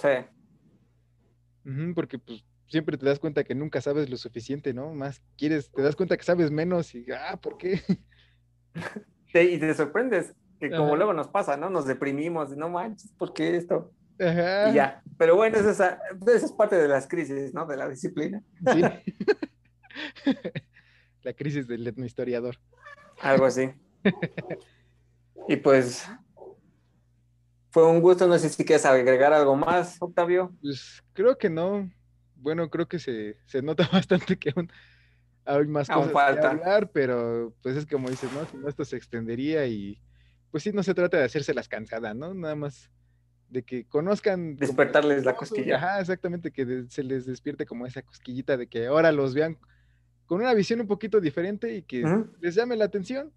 Sí. 0.01 0.09
porque 1.93 2.17
pues 2.17 2.43
siempre 2.65 2.97
te 2.97 3.05
das 3.05 3.19
cuenta 3.19 3.43
que 3.43 3.53
nunca 3.53 3.79
sabes 3.79 4.09
lo 4.09 4.17
suficiente, 4.17 4.73
¿no? 4.73 4.91
Más 4.95 5.21
quieres, 5.37 5.71
te 5.71 5.83
das 5.83 5.95
cuenta 5.95 6.17
que 6.17 6.23
sabes 6.23 6.49
menos 6.49 6.95
y, 6.95 7.05
ah, 7.11 7.39
¿por 7.39 7.57
qué? 7.59 7.79
y 9.35 9.59
te 9.59 9.73
sorprendes 9.75 10.33
que 10.69 10.75
como 10.75 10.95
luego 10.95 11.13
nos 11.13 11.27
pasa, 11.27 11.57
¿no? 11.57 11.69
Nos 11.69 11.85
deprimimos, 11.85 12.55
no 12.55 12.69
manches, 12.69 13.11
¿por 13.17 13.33
qué 13.33 13.55
esto? 13.55 13.91
Ajá. 14.19 14.69
Y 14.69 14.73
ya. 14.73 15.01
Pero 15.17 15.35
bueno, 15.35 15.57
esa, 15.57 15.69
esa 15.69 16.45
es 16.45 16.51
parte 16.51 16.75
de 16.75 16.87
las 16.87 17.07
crisis, 17.07 17.53
¿no? 17.53 17.65
De 17.65 17.77
la 17.77 17.89
disciplina. 17.89 18.41
Sí. 18.71 18.81
la 21.23 21.33
crisis 21.33 21.67
del 21.67 21.87
etnohistoriador. 21.87 22.57
Algo 23.21 23.45
así. 23.45 23.71
y 25.47 25.55
pues 25.57 26.07
fue 27.71 27.87
un 27.87 28.01
gusto, 28.01 28.27
no 28.27 28.37
sé 28.37 28.49
si 28.49 28.63
quieres 28.65 28.85
agregar 28.85 29.33
algo 29.33 29.55
más, 29.55 29.97
Octavio. 29.99 30.51
Pues 30.61 31.03
creo 31.13 31.37
que 31.37 31.49
no. 31.49 31.89
Bueno, 32.35 32.69
creo 32.69 32.87
que 32.87 32.99
se, 32.99 33.37
se 33.45 33.61
nota 33.61 33.87
bastante 33.91 34.37
que 34.37 34.53
aún 34.55 34.71
hay 35.45 35.67
más 35.67 35.89
Aún 35.89 36.09
cosas 36.09 36.13
falta. 36.13 36.41
que 36.41 36.47
hablar, 36.47 36.91
pero 36.91 37.53
pues 37.61 37.75
es 37.75 37.85
como 37.85 38.09
dices, 38.09 38.31
¿no? 38.31 38.45
Si 38.45 38.57
no, 38.57 38.69
esto 38.69 38.85
se 38.85 38.95
extendería 38.95 39.65
y 39.65 39.99
pues 40.53 40.61
sí, 40.61 40.71
no 40.71 40.83
se 40.83 40.93
trata 40.93 41.17
de 41.17 41.23
hacerse 41.23 41.51
las 41.51 41.67
cansadas, 41.67 42.15
¿no? 42.15 42.31
Nada 42.35 42.53
más 42.53 42.91
de 43.49 43.63
que 43.63 43.85
conozcan. 43.87 44.49
como 44.55 44.59
Despertarles 44.59 45.25
la 45.25 45.35
cosquilla. 45.35 45.77
Ajá, 45.77 45.99
exactamente, 45.99 46.51
que 46.51 46.63
de- 46.63 46.87
se 46.91 47.01
les 47.01 47.25
despierte 47.25 47.65
como 47.65 47.87
esa 47.87 48.03
cosquillita 48.03 48.55
de 48.55 48.67
que 48.67 48.85
ahora 48.85 49.11
los 49.11 49.33
vean 49.33 49.57
con 50.27 50.41
una 50.41 50.53
visión 50.53 50.79
un 50.79 50.85
poquito 50.85 51.19
diferente 51.19 51.75
y 51.75 51.81
que 51.81 52.05
les 52.39 52.53
llame 52.53 52.75
la 52.75 52.85
atención. 52.85 53.33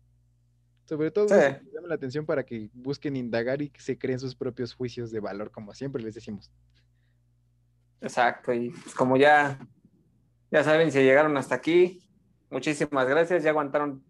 Sobre 0.84 1.10
todo, 1.10 1.28
Sí. 1.28 1.34
eso, 1.36 1.58
que 1.58 1.64
les 1.64 1.72
llame 1.72 1.88
la 1.88 1.94
atención 1.94 2.26
para 2.26 2.44
que 2.44 2.68
busquen 2.74 3.16
indagar 3.16 3.62
y 3.62 3.70
que 3.70 3.80
se 3.80 3.96
creen 3.96 4.18
sus 4.20 4.36
propios 4.36 4.74
juicios 4.74 5.10
de 5.10 5.20
valor, 5.20 5.50
como 5.50 5.72
siempre 5.72 6.02
les 6.02 6.14
decimos. 6.14 6.50
Exacto, 8.02 8.52
y 8.52 8.68
pues 8.70 8.94
como 8.94 9.16
ya, 9.16 9.58
ya 10.50 10.62
saben, 10.62 10.92
si 10.92 10.98
llegaron 10.98 11.34
hasta 11.38 11.54
aquí, 11.54 12.06
muchísimas 12.50 13.08
gracias, 13.08 13.42
ya 13.42 13.50
aguantaron 13.50 14.04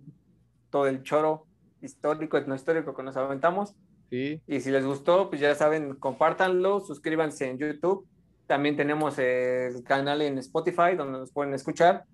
todo 0.70 0.88
el 0.88 1.04
choro 1.04 1.46
histórico, 1.83 2.37
etnohistórico 2.37 2.95
que 2.95 3.03
nos 3.03 3.16
aventamos. 3.16 3.74
Sí, 4.11 4.41
Y 4.47 4.61
si 4.61 4.70
les 4.70 4.85
gustó, 4.87 5.29
pues 5.29 5.41
ya 5.41 5.55
saben, 5.55 5.95
compártanlo, 5.97 6.81
suscríbanse 6.81 7.49
en 7.51 7.59
YouTube. 7.59 8.07
También 8.47 8.77
tenemos 8.77 9.18
el 9.18 9.83
canal 9.83 10.22
en 10.22 10.39
Spotify 10.39 10.95
donde 10.97 11.18
nos 11.18 11.33
pueden 11.33 11.53
escuchar. 11.55 12.05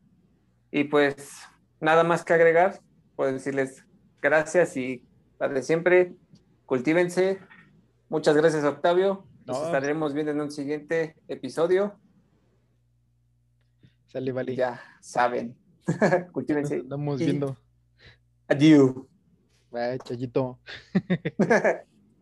Y 0.71 0.85
pues 0.85 1.33
nada 1.81 2.03
más 2.05 2.25
que 2.25 2.33
agregar, 2.33 2.81
puedo 3.17 3.31
decirles 3.33 3.85
gracias 4.23 4.77
y 4.79 5.05
la 5.39 5.49
de 5.49 5.63
siempre, 5.63 6.15
cultívense. 6.65 7.39
Muchas 8.09 8.37
gracias, 8.37 8.65
Octavio. 8.65 9.27
Nos 9.45 9.59
No, 9.59 9.67
estaremos 9.67 10.15
viendo 10.15 10.33
en 10.33 10.41
un 10.41 10.51
siguiente 10.51 11.17
episodio. 11.29 11.99
sale, 14.07 14.33
vale. 14.33 14.55
Ya 14.57 14.81
saben. 15.01 15.57
Nos 15.87 16.31
cultívense. 16.33 16.77
andamos 16.77 17.21
Y- 17.21 17.25
viendo. 17.27 17.57
Adiós. 18.49 18.95
Bye, 19.73 19.99
chayito. 20.05 20.59